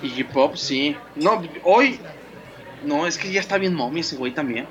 Iggy 0.02 0.24
Pop, 0.24 0.56
sí. 0.56 0.96
No, 1.16 1.42
hoy... 1.64 1.98
No, 2.84 3.06
es 3.06 3.16
que 3.16 3.30
ya 3.32 3.40
está 3.40 3.58
bien 3.58 3.74
mommy 3.74 4.00
ese 4.00 4.16
güey 4.16 4.34
también. 4.34 4.66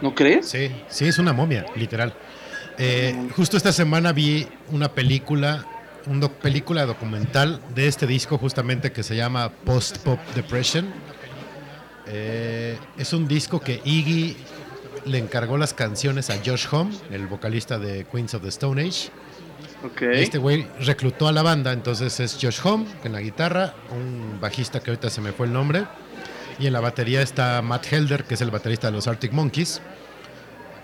¿No 0.00 0.14
crees? 0.14 0.48
Sí, 0.48 0.70
sí, 0.88 1.06
es 1.06 1.18
una 1.18 1.32
momia, 1.32 1.66
literal. 1.74 2.14
Eh, 2.78 3.28
justo 3.36 3.56
esta 3.56 3.72
semana 3.72 4.12
vi 4.12 4.46
una 4.70 4.88
película, 4.92 5.64
una 6.06 6.28
película 6.28 6.86
documental 6.86 7.60
de 7.74 7.88
este 7.88 8.06
disco 8.06 8.38
justamente 8.38 8.92
que 8.92 9.02
se 9.02 9.16
llama 9.16 9.50
Post 9.64 9.98
Pop 9.98 10.18
Depression. 10.34 10.92
Eh, 12.06 12.76
es 12.98 13.12
un 13.12 13.26
disco 13.26 13.60
que 13.60 13.80
Iggy 13.84 14.36
le 15.06 15.18
encargó 15.18 15.56
las 15.56 15.74
canciones 15.74 16.30
a 16.30 16.36
Josh 16.44 16.66
Homme, 16.70 16.94
el 17.10 17.26
vocalista 17.26 17.78
de 17.78 18.04
Queens 18.04 18.34
of 18.34 18.42
the 18.42 18.48
Stone 18.48 18.80
Age. 18.82 19.10
Ok. 19.84 20.02
Este 20.02 20.38
güey 20.38 20.66
reclutó 20.80 21.28
a 21.28 21.32
la 21.32 21.42
banda, 21.42 21.72
entonces 21.72 22.18
es 22.18 22.38
Josh 22.40 22.60
Homme 22.64 22.86
en 23.04 23.12
la 23.12 23.20
guitarra, 23.20 23.74
un 23.90 24.40
bajista 24.40 24.80
que 24.80 24.90
ahorita 24.90 25.10
se 25.10 25.20
me 25.20 25.32
fue 25.32 25.46
el 25.46 25.52
nombre, 25.52 25.84
y 26.58 26.66
en 26.66 26.72
la 26.72 26.80
batería 26.80 27.20
está 27.20 27.60
Matt 27.60 27.92
Helder, 27.92 28.24
que 28.24 28.34
es 28.34 28.40
el 28.40 28.50
baterista 28.50 28.86
de 28.86 28.94
los 28.94 29.06
Arctic 29.06 29.32
Monkeys, 29.32 29.82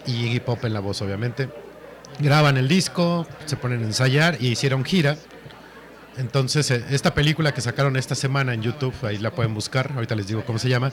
y 0.07 0.27
Iggy 0.27 0.41
Pop 0.41 0.65
en 0.65 0.75
la 0.75 0.81
voz, 0.81 1.01
obviamente. 1.01 1.49
graban 2.19 2.59
el 2.59 2.69
disco, 2.69 3.27
se 3.47 3.57
ponen 3.57 3.83
a 3.83 3.87
ensayar 3.87 4.37
y 4.41 4.49
hicieron 4.49 4.85
gira. 4.85 5.17
Entonces, 6.19 6.71
eh, 6.71 6.85
esta 6.91 7.15
película 7.15 7.55
que 7.55 7.63
sacaron 7.63 7.97
esta 7.97 8.15
semana 8.15 8.53
en 8.53 8.61
YouTube, 8.63 8.95
ahí 9.03 9.17
la 9.17 9.31
pueden 9.31 9.55
buscar, 9.55 9.93
ahorita 9.95 10.15
les 10.17 10.27
digo 10.27 10.45
cómo 10.45 10.59
se 10.59 10.69
llama. 10.69 10.93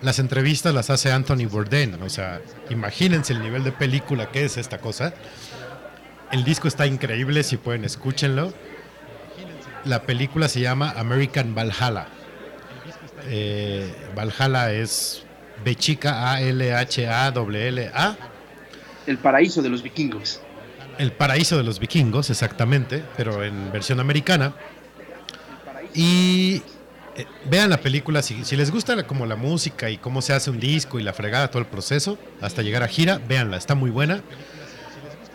Las 0.00 0.18
entrevistas 0.18 0.72
las 0.72 0.88
hace 0.88 1.12
Anthony 1.12 1.46
Bourdain, 1.50 2.00
o 2.02 2.08
sea, 2.08 2.40
imagínense 2.70 3.34
el 3.34 3.42
nivel 3.42 3.64
de 3.64 3.72
película 3.72 4.30
que 4.30 4.44
es 4.44 4.56
esta 4.56 4.78
cosa. 4.78 5.12
El 6.32 6.44
disco 6.44 6.66
está 6.66 6.86
increíble, 6.86 7.42
si 7.42 7.58
pueden, 7.58 7.84
escúchenlo. 7.84 8.52
La 9.84 10.02
película 10.02 10.48
se 10.48 10.60
llama 10.60 10.94
American 10.96 11.54
Valhalla. 11.54 12.06
Eh, 13.28 13.92
Valhalla 14.16 14.72
es 14.72 15.24
B 15.64 15.74
chica 15.74 16.32
A 16.32 16.40
L 16.40 16.74
H 16.74 17.06
A 17.08 17.30
W 17.30 17.68
L 17.68 17.90
A. 17.94 18.16
El 19.06 19.18
paraíso 19.18 19.60
de 19.62 19.68
los 19.68 19.82
vikingos. 19.82 20.40
El 20.98 21.12
paraíso 21.12 21.56
de 21.56 21.64
los 21.64 21.78
vikingos, 21.78 22.30
exactamente, 22.30 23.02
pero 23.16 23.44
en 23.44 23.70
versión 23.72 24.00
americana. 24.00 24.54
Y 25.94 26.62
eh, 27.16 27.26
vean 27.50 27.68
la 27.68 27.78
película, 27.78 28.22
si, 28.22 28.44
si 28.44 28.56
les 28.56 28.70
gusta 28.70 28.96
la- 28.96 29.06
como 29.06 29.26
la 29.26 29.36
música 29.36 29.90
y 29.90 29.98
cómo 29.98 30.22
se 30.22 30.32
hace 30.32 30.50
un 30.50 30.60
disco 30.60 30.98
y 30.98 31.02
la 31.02 31.12
fregada, 31.12 31.50
todo 31.50 31.60
el 31.60 31.68
proceso, 31.68 32.18
hasta 32.40 32.62
llegar 32.62 32.82
a 32.82 32.88
gira, 32.88 33.20
véanla, 33.28 33.56
está 33.58 33.74
muy 33.74 33.90
buena. 33.90 34.22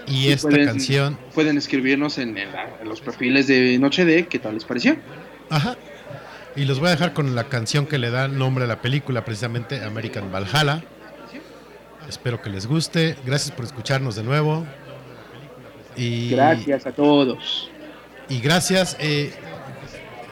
Y 0.07 0.27
Y 0.27 0.31
esta 0.31 0.49
pueden- 0.49 0.65
canción, 0.67 1.19
Pueden 1.34 1.57
escribirnos 1.57 2.17
en, 2.17 2.38
en 2.38 2.51
la- 2.53 2.77
en 2.81 2.88
los 2.88 3.01
perfiles 3.01 3.47
de 3.47 3.77
Noche 3.77 4.05
de 4.05 4.25
qué 4.27 4.39
tal 4.39 4.53
les 4.55 4.63
pareció. 4.65 4.95
ajá. 5.49 5.75
Y 6.55 6.65
los 6.65 6.79
voy 6.79 6.88
a 6.88 6.91
dejar 6.91 7.13
con 7.13 7.35
la 7.35 7.43
canción 7.43 7.85
que 7.85 7.99
le 7.99 8.09
da 8.09 8.27
nombre 8.27 8.63
a 8.63 8.67
la 8.67 8.81
película, 8.81 9.23
precisamente 9.23 9.84
American 9.84 10.31
Valhalla. 10.31 10.84
Espero 12.09 12.41
que 12.41 12.49
les 12.49 12.65
guste. 12.65 13.15
Gracias 13.25 13.51
por 13.55 13.63
escucharnos 13.65 14.15
de 14.15 14.23
nuevo. 14.23 14.65
Y, 15.95 16.29
Gracias 16.31 16.88
a 16.88 16.91
todos. 16.93 17.69
Y 18.29 18.39
gracias. 18.39 18.97
eh, 18.99 19.34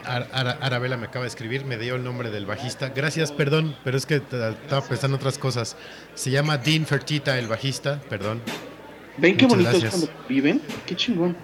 Ar- 0.05 0.27
Ara- 0.31 0.57
Arabella 0.61 0.97
me 0.97 1.07
acaba 1.07 1.23
de 1.25 1.29
escribir, 1.29 1.65
me 1.65 1.77
dio 1.77 1.95
el 1.95 2.03
nombre 2.03 2.29
del 2.31 2.45
bajista. 2.45 2.89
Gracias, 2.89 3.31
perdón, 3.31 3.75
pero 3.83 3.97
es 3.97 4.05
que 4.05 4.15
estaba 4.15 4.81
pensando 4.87 5.15
en 5.17 5.21
otras 5.21 5.37
cosas. 5.37 5.75
Se 6.15 6.29
llama 6.31 6.57
Dean 6.57 6.85
Fertita, 6.85 7.37
el 7.37 7.47
bajista, 7.47 7.99
perdón. 8.09 8.41
¿Ven 9.17 9.37
qué 9.37 9.45
Muchas 9.45 9.63
bonito 9.63 9.85
es 9.85 9.91
cuando 9.91 10.09
viven? 10.27 10.61
Qué 10.85 10.95
chingón. 10.95 11.35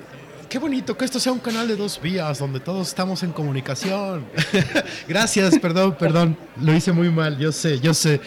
Qué 0.49 0.59
bonito 0.59 0.97
que 0.97 1.05
esto 1.05 1.19
sea 1.19 1.31
un 1.31 1.39
canal 1.39 1.67
de 1.67 1.77
dos 1.77 2.01
vías 2.01 2.39
donde 2.39 2.59
todos 2.59 2.89
estamos 2.89 3.23
en 3.23 3.31
comunicación. 3.31 4.25
Gracias, 5.07 5.57
perdón, 5.59 5.95
perdón. 5.97 6.37
Lo 6.61 6.73
hice 6.75 6.91
muy 6.91 7.09
mal, 7.09 7.37
yo 7.37 7.53
sé, 7.53 7.79
yo 7.79 7.93
sé. 7.93 8.19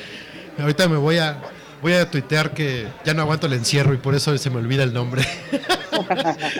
Ahorita 0.59 0.89
me 0.89 0.97
voy 0.97 1.19
a 1.19 1.43
voy 1.83 1.93
a 1.93 2.11
tuitear 2.11 2.55
que 2.55 2.87
ya 3.05 3.12
no 3.12 3.21
aguanto 3.21 3.47
el 3.47 3.53
encierro 3.53 3.93
y 3.93 3.99
por 3.99 4.15
eso 4.15 4.37
se 4.39 4.49
me 4.49 4.57
olvida 4.57 4.85
el 4.85 4.95
nombre. 4.95 5.23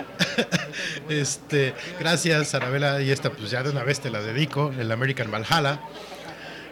este, 1.09 1.73
gracias, 1.99 2.53
Arabella, 2.53 3.01
y 3.01 3.09
esta 3.09 3.31
pues 3.31 3.49
ya 3.49 3.63
de 3.63 3.71
una 3.71 3.83
vez 3.83 3.99
te 3.99 4.11
la 4.11 4.21
dedico, 4.21 4.71
el 4.77 4.91
American 4.91 5.31
Valhalla. 5.31 5.79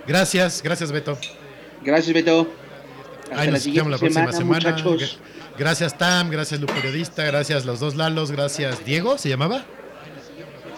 Gracias, 0.05 0.61
gracias 0.61 0.91
Beto. 0.91 1.17
Gracias, 1.83 2.13
Beto. 2.13 2.47
Hasta 3.23 3.39
Ahí 3.39 3.47
la 3.47 3.53
nos 3.53 3.61
escuchamos 3.65 3.91
la 3.91 3.97
próxima 3.97 4.31
semana. 4.31 4.75
Gra- 4.77 5.17
Gracias 5.57 5.97
Tam, 5.97 6.29
gracias 6.29 6.59
Lu 6.59 6.67
Periodista, 6.67 7.23
gracias 7.25 7.65
los 7.65 7.79
dos 7.79 7.95
Lalos, 7.95 8.31
gracias 8.31 8.83
Diego, 8.85 9.17
¿se 9.17 9.29
llamaba? 9.29 9.63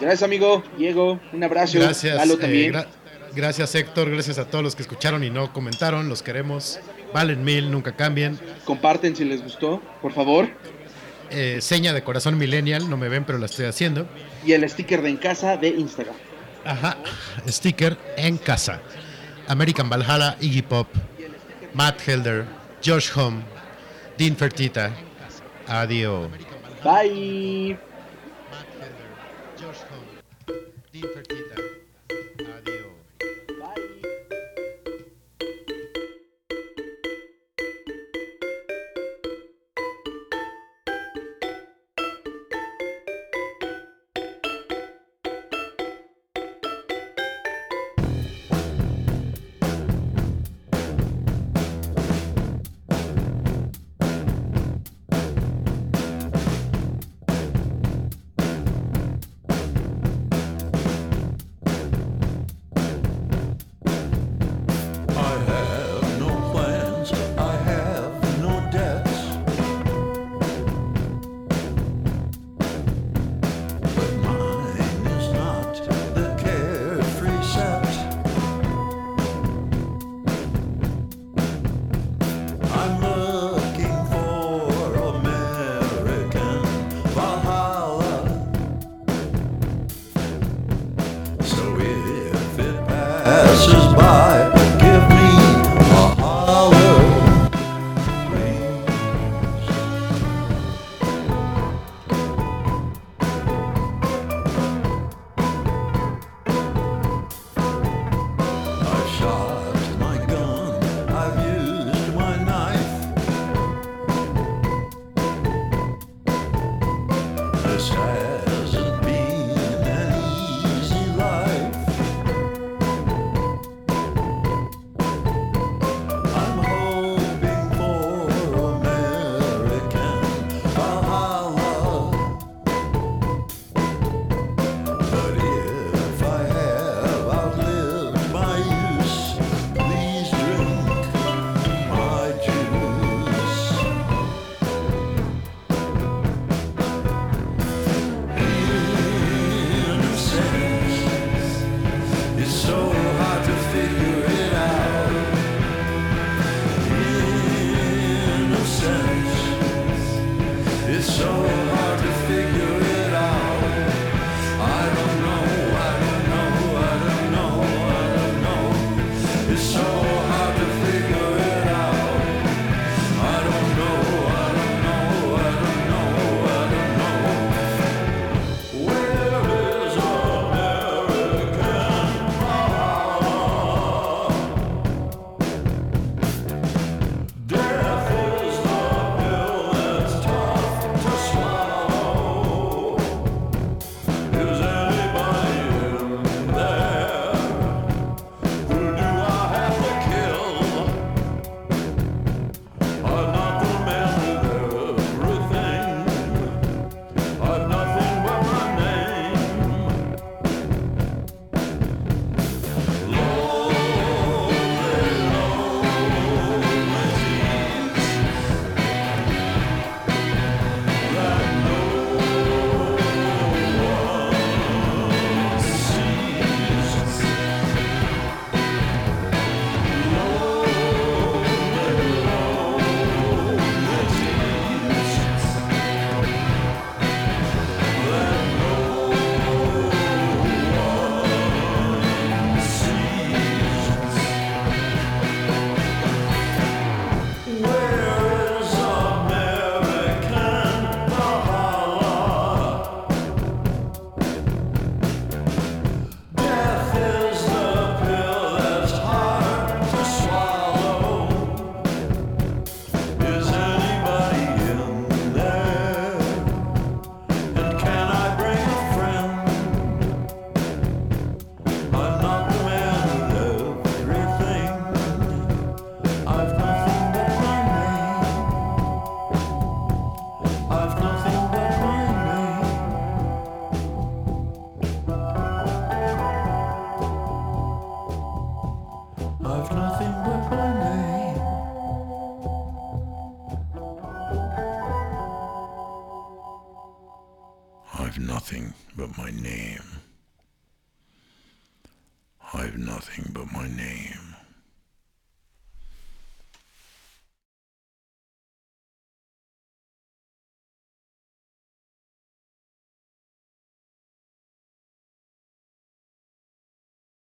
Gracias, 0.00 0.22
amigo. 0.22 0.62
Diego, 0.76 1.18
un 1.32 1.42
abrazo. 1.42 1.78
Gracias. 1.78 2.14
Lalo 2.16 2.34
eh, 2.34 2.38
también. 2.38 2.72
gra- 2.74 2.86
gracias 3.34 3.74
Héctor, 3.74 4.10
gracias 4.10 4.38
a 4.38 4.44
todos 4.46 4.62
los 4.62 4.76
que 4.76 4.82
escucharon 4.82 5.24
y 5.24 5.30
no 5.30 5.52
comentaron, 5.52 6.08
los 6.08 6.22
queremos. 6.22 6.78
Valen 7.14 7.42
mil, 7.44 7.70
nunca 7.70 7.96
cambien. 7.96 8.38
Comparten 8.64 9.16
si 9.16 9.24
les 9.24 9.42
gustó, 9.42 9.80
por 10.02 10.12
favor. 10.12 10.48
Eh, 11.30 11.58
seña 11.60 11.92
de 11.92 12.02
corazón 12.04 12.36
millennial, 12.36 12.88
no 12.90 12.96
me 12.96 13.08
ven 13.08 13.24
pero 13.24 13.38
la 13.38 13.46
estoy 13.46 13.64
haciendo. 13.66 14.06
Y 14.44 14.52
el 14.52 14.68
sticker 14.68 15.00
de 15.02 15.08
en 15.10 15.16
casa 15.16 15.56
de 15.56 15.68
Instagram. 15.68 16.14
Ajá, 16.64 16.98
sticker 17.48 17.96
en 18.16 18.36
casa. 18.38 18.80
American 19.48 19.88
Valhalla, 19.88 20.36
Iggy 20.40 20.62
Pop, 20.62 20.88
Matt 21.76 22.00
Helder, 22.00 22.48
Josh 22.80 23.10
Home, 23.10 23.44
Dean 24.16 24.34
Fertita. 24.34 24.92
Adiós. 25.68 26.30
Bye. 26.82 27.76
Dean 30.90 31.08
Fertita. 31.14 31.45